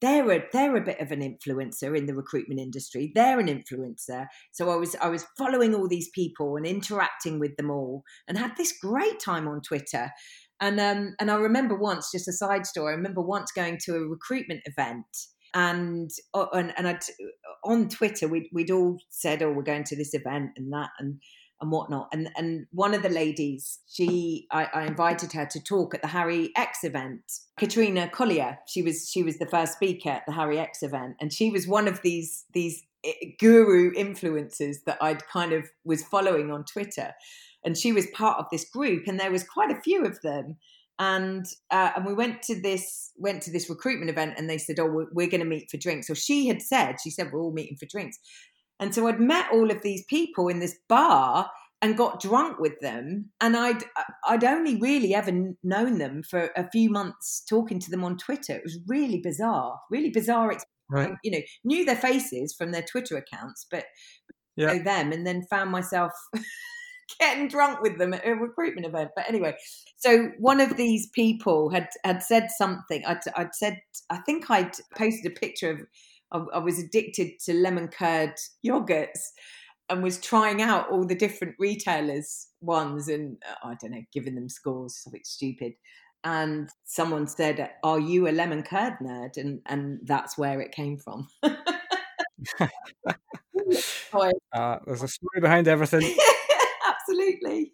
they're 0.00 0.30
a 0.30 0.42
they're 0.52 0.76
a 0.76 0.84
bit 0.84 1.00
of 1.00 1.10
an 1.10 1.20
influencer 1.20 1.96
in 1.96 2.06
the 2.06 2.14
recruitment 2.14 2.60
industry. 2.60 3.12
They're 3.14 3.40
an 3.40 3.48
influencer, 3.48 4.26
so 4.52 4.70
I 4.70 4.76
was 4.76 4.94
I 4.96 5.08
was 5.08 5.26
following 5.38 5.74
all 5.74 5.88
these 5.88 6.10
people 6.14 6.56
and 6.56 6.66
interacting 6.66 7.38
with 7.38 7.56
them 7.56 7.70
all, 7.70 8.02
and 8.28 8.36
had 8.36 8.56
this 8.56 8.74
great 8.80 9.20
time 9.20 9.48
on 9.48 9.60
Twitter. 9.62 10.10
And 10.60 10.80
um, 10.80 11.14
and 11.20 11.30
I 11.30 11.36
remember 11.36 11.76
once, 11.76 12.10
just 12.12 12.28
a 12.28 12.32
side 12.32 12.66
story. 12.66 12.92
I 12.92 12.96
remember 12.96 13.20
once 13.20 13.52
going 13.52 13.78
to 13.84 13.96
a 13.96 14.00
recruitment 14.00 14.60
event, 14.64 15.06
and 15.54 16.10
uh, 16.34 16.46
and 16.52 16.72
and 16.76 16.88
I'd, 16.88 17.02
on 17.64 17.88
Twitter 17.88 18.28
we'd 18.28 18.48
we'd 18.52 18.70
all 18.70 18.98
said, 19.10 19.42
"Oh, 19.42 19.52
we're 19.52 19.62
going 19.62 19.84
to 19.84 19.96
this 19.96 20.14
event 20.14 20.50
and 20.56 20.72
that," 20.72 20.90
and 20.98 21.20
and 21.60 21.70
whatnot. 21.70 22.08
And 22.12 22.28
and 22.36 22.66
one 22.72 22.94
of 22.94 23.02
the 23.02 23.08
ladies, 23.08 23.80
she 23.88 24.46
I, 24.50 24.68
I, 24.74 24.84
invited 24.84 25.32
her 25.32 25.46
to 25.46 25.60
talk 25.60 25.94
at 25.94 26.02
the 26.02 26.08
Harri 26.08 26.50
X 26.56 26.84
event. 26.84 27.22
Katrina 27.58 28.08
Collier, 28.08 28.58
she 28.66 28.82
was 28.82 29.08
she 29.10 29.22
was 29.22 29.38
the 29.38 29.46
first 29.46 29.74
speaker 29.74 30.10
at 30.10 30.26
the 30.26 30.32
Harri 30.32 30.58
X 30.58 30.82
event, 30.82 31.16
and 31.20 31.32
she 31.32 31.50
was 31.50 31.66
one 31.66 31.88
of 31.88 32.02
these 32.02 32.44
these 32.52 32.82
eh, 33.04 33.12
guru 33.38 33.92
influencers 33.92 34.76
that 34.86 34.98
I'd 35.00 35.26
kind 35.28 35.52
of 35.52 35.68
was 35.84 36.02
following 36.04 36.50
on 36.50 36.64
Twitter. 36.64 37.12
And 37.64 37.76
she 37.76 37.92
was 37.92 38.06
part 38.14 38.38
of 38.38 38.46
this 38.52 38.68
group, 38.68 39.08
and 39.08 39.18
there 39.18 39.32
was 39.32 39.42
quite 39.42 39.72
a 39.72 39.80
few 39.80 40.04
of 40.04 40.20
them. 40.22 40.56
And 40.98 41.44
uh, 41.70 41.90
and 41.96 42.06
we 42.06 42.14
went 42.14 42.42
to 42.42 42.60
this 42.60 43.12
went 43.16 43.42
to 43.42 43.50
this 43.50 43.68
recruitment 43.68 44.10
event, 44.10 44.34
and 44.36 44.48
they 44.48 44.58
said, 44.58 44.78
"Oh, 44.78 44.86
we're, 44.86 45.06
we're 45.12 45.28
going 45.28 45.40
to 45.40 45.46
meet 45.46 45.70
for 45.70 45.76
drinks." 45.78 46.06
So 46.06 46.14
she 46.14 46.48
had 46.48 46.62
said, 46.62 46.96
she 47.02 47.10
said, 47.10 47.32
"We're 47.32 47.40
all 47.40 47.52
meeting 47.52 47.76
for 47.76 47.86
drinks." 47.86 48.18
And 48.78 48.94
so 48.94 49.06
I'd 49.08 49.20
met 49.20 49.46
all 49.52 49.70
of 49.70 49.82
these 49.82 50.04
people 50.04 50.48
in 50.48 50.60
this 50.60 50.76
bar 50.88 51.50
and 51.82 51.96
got 51.96 52.20
drunk 52.20 52.58
with 52.58 52.78
them 52.80 53.30
and 53.40 53.56
I'd 53.56 53.84
I'd 54.26 54.44
only 54.44 54.76
really 54.80 55.14
ever 55.14 55.30
known 55.62 55.98
them 55.98 56.22
for 56.22 56.50
a 56.56 56.68
few 56.70 56.90
months 56.90 57.44
talking 57.48 57.78
to 57.80 57.90
them 57.90 58.02
on 58.02 58.16
Twitter. 58.16 58.54
It 58.54 58.64
was 58.64 58.78
really 58.86 59.20
bizarre, 59.20 59.78
really 59.90 60.10
bizarre 60.10 60.52
experience. 60.52 60.66
Right. 60.88 61.12
You 61.24 61.32
know, 61.32 61.40
knew 61.64 61.84
their 61.84 61.96
faces 61.96 62.54
from 62.56 62.70
their 62.72 62.82
Twitter 62.82 63.16
accounts, 63.16 63.66
but 63.70 63.84
yeah. 64.56 64.68
know 64.68 64.78
them 64.78 65.12
and 65.12 65.26
then 65.26 65.46
found 65.50 65.70
myself 65.70 66.12
getting 67.20 67.48
drunk 67.48 67.82
with 67.82 67.98
them 67.98 68.14
at 68.14 68.26
a 68.26 68.34
recruitment 68.34 68.86
event. 68.86 69.10
But 69.14 69.28
anyway, 69.28 69.56
so 69.96 70.30
one 70.38 70.60
of 70.60 70.76
these 70.76 71.08
people 71.14 71.70
had 71.70 71.88
had 72.04 72.22
said 72.22 72.48
something. 72.56 73.04
I'd, 73.06 73.20
I'd 73.36 73.54
said, 73.54 73.78
I 74.10 74.18
think 74.18 74.50
I'd 74.50 74.72
posted 74.96 75.30
a 75.30 75.34
picture 75.34 75.70
of 75.70 75.80
I, 76.32 76.38
I 76.54 76.58
was 76.58 76.78
addicted 76.78 77.38
to 77.44 77.54
lemon 77.54 77.88
curd 77.88 78.34
yogurts 78.64 79.30
and 79.88 80.02
was 80.02 80.18
trying 80.18 80.62
out 80.62 80.90
all 80.90 81.06
the 81.06 81.14
different 81.14 81.54
retailers 81.58 82.48
ones 82.60 83.08
and 83.08 83.36
uh, 83.48 83.68
I 83.68 83.76
don't 83.80 83.92
know, 83.92 84.02
giving 84.12 84.34
them 84.34 84.48
scores, 84.48 84.96
something 84.96 85.22
stupid. 85.24 85.74
And 86.24 86.68
someone 86.84 87.28
said, 87.28 87.70
"Are 87.84 88.00
you 88.00 88.26
a 88.26 88.32
lemon 88.32 88.64
curd 88.64 88.94
nerd?" 89.00 89.36
And 89.36 89.60
and 89.66 90.00
that's 90.02 90.36
where 90.36 90.60
it 90.60 90.72
came 90.72 90.98
from. 90.98 91.28
uh, 94.52 94.78
there's 94.86 95.02
a 95.02 95.08
story 95.08 95.40
behind 95.40 95.68
everything. 95.68 96.16
Absolutely. 96.88 97.72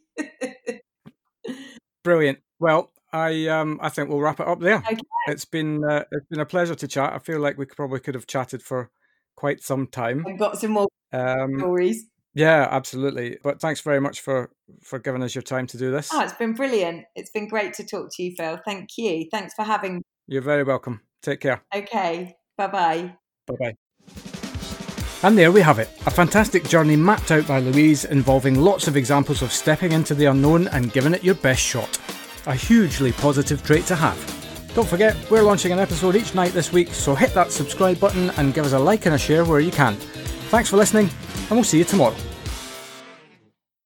Brilliant. 2.04 2.40
Well, 2.58 2.90
I 3.12 3.46
um 3.48 3.78
I 3.82 3.88
think 3.88 4.08
we'll 4.08 4.20
wrap 4.20 4.40
it 4.40 4.48
up 4.48 4.60
there. 4.60 4.76
Okay. 4.76 4.96
It's 5.28 5.44
been 5.44 5.84
uh, 5.84 6.04
it's 6.10 6.26
been 6.26 6.40
a 6.40 6.46
pleasure 6.46 6.74
to 6.74 6.88
chat. 6.88 7.12
I 7.12 7.18
feel 7.18 7.40
like 7.40 7.58
we 7.58 7.66
probably 7.66 8.00
could 8.00 8.14
have 8.14 8.26
chatted 8.26 8.62
for 8.62 8.90
quite 9.36 9.62
some 9.62 9.86
time. 9.86 10.24
I've 10.26 10.38
got 10.38 10.58
some 10.58 10.72
more 10.72 10.88
um, 11.12 11.58
stories. 11.58 12.06
Yeah, 12.34 12.66
absolutely. 12.70 13.38
But 13.42 13.60
thanks 13.60 13.80
very 13.80 14.00
much 14.00 14.20
for 14.20 14.50
for 14.82 14.98
giving 14.98 15.22
us 15.22 15.34
your 15.34 15.42
time 15.42 15.66
to 15.68 15.76
do 15.76 15.90
this. 15.90 16.10
Oh, 16.12 16.22
it's 16.22 16.32
been 16.32 16.54
brilliant. 16.54 17.04
It's 17.14 17.30
been 17.30 17.48
great 17.48 17.74
to 17.74 17.84
talk 17.84 18.08
to 18.16 18.22
you, 18.22 18.34
Phil. 18.36 18.58
Thank 18.64 18.90
you. 18.96 19.28
Thanks 19.30 19.54
for 19.54 19.64
having 19.64 19.96
me. 19.96 20.02
You're 20.26 20.42
very 20.42 20.62
welcome. 20.62 21.02
Take 21.22 21.40
care. 21.40 21.62
Okay. 21.74 22.34
Bye 22.56 22.66
bye. 22.68 23.14
Bye 23.46 23.56
bye. 23.60 23.74
And 25.24 25.38
there 25.38 25.52
we 25.52 25.60
have 25.60 25.78
it, 25.78 25.88
a 26.04 26.10
fantastic 26.10 26.68
journey 26.68 26.96
mapped 26.96 27.30
out 27.30 27.46
by 27.46 27.60
Louise 27.60 28.04
involving 28.04 28.60
lots 28.60 28.88
of 28.88 28.96
examples 28.96 29.40
of 29.40 29.52
stepping 29.52 29.92
into 29.92 30.16
the 30.16 30.24
unknown 30.24 30.66
and 30.68 30.92
giving 30.92 31.14
it 31.14 31.22
your 31.22 31.36
best 31.36 31.62
shot. 31.62 32.00
A 32.46 32.54
hugely 32.54 33.12
positive 33.12 33.62
trait 33.62 33.86
to 33.86 33.94
have. 33.94 34.18
Don't 34.74 34.88
forget, 34.88 35.16
we're 35.30 35.42
launching 35.42 35.70
an 35.70 35.78
episode 35.78 36.16
each 36.16 36.34
night 36.34 36.52
this 36.52 36.72
week, 36.72 36.88
so 36.88 37.14
hit 37.14 37.34
that 37.34 37.52
subscribe 37.52 38.00
button 38.00 38.30
and 38.30 38.52
give 38.52 38.64
us 38.64 38.72
a 38.72 38.78
like 38.78 39.06
and 39.06 39.14
a 39.14 39.18
share 39.18 39.44
where 39.44 39.60
you 39.60 39.70
can. 39.70 39.94
Thanks 40.50 40.68
for 40.68 40.76
listening, 40.76 41.08
and 41.48 41.50
we'll 41.50 41.62
see 41.62 41.78
you 41.78 41.84
tomorrow. 41.84 42.16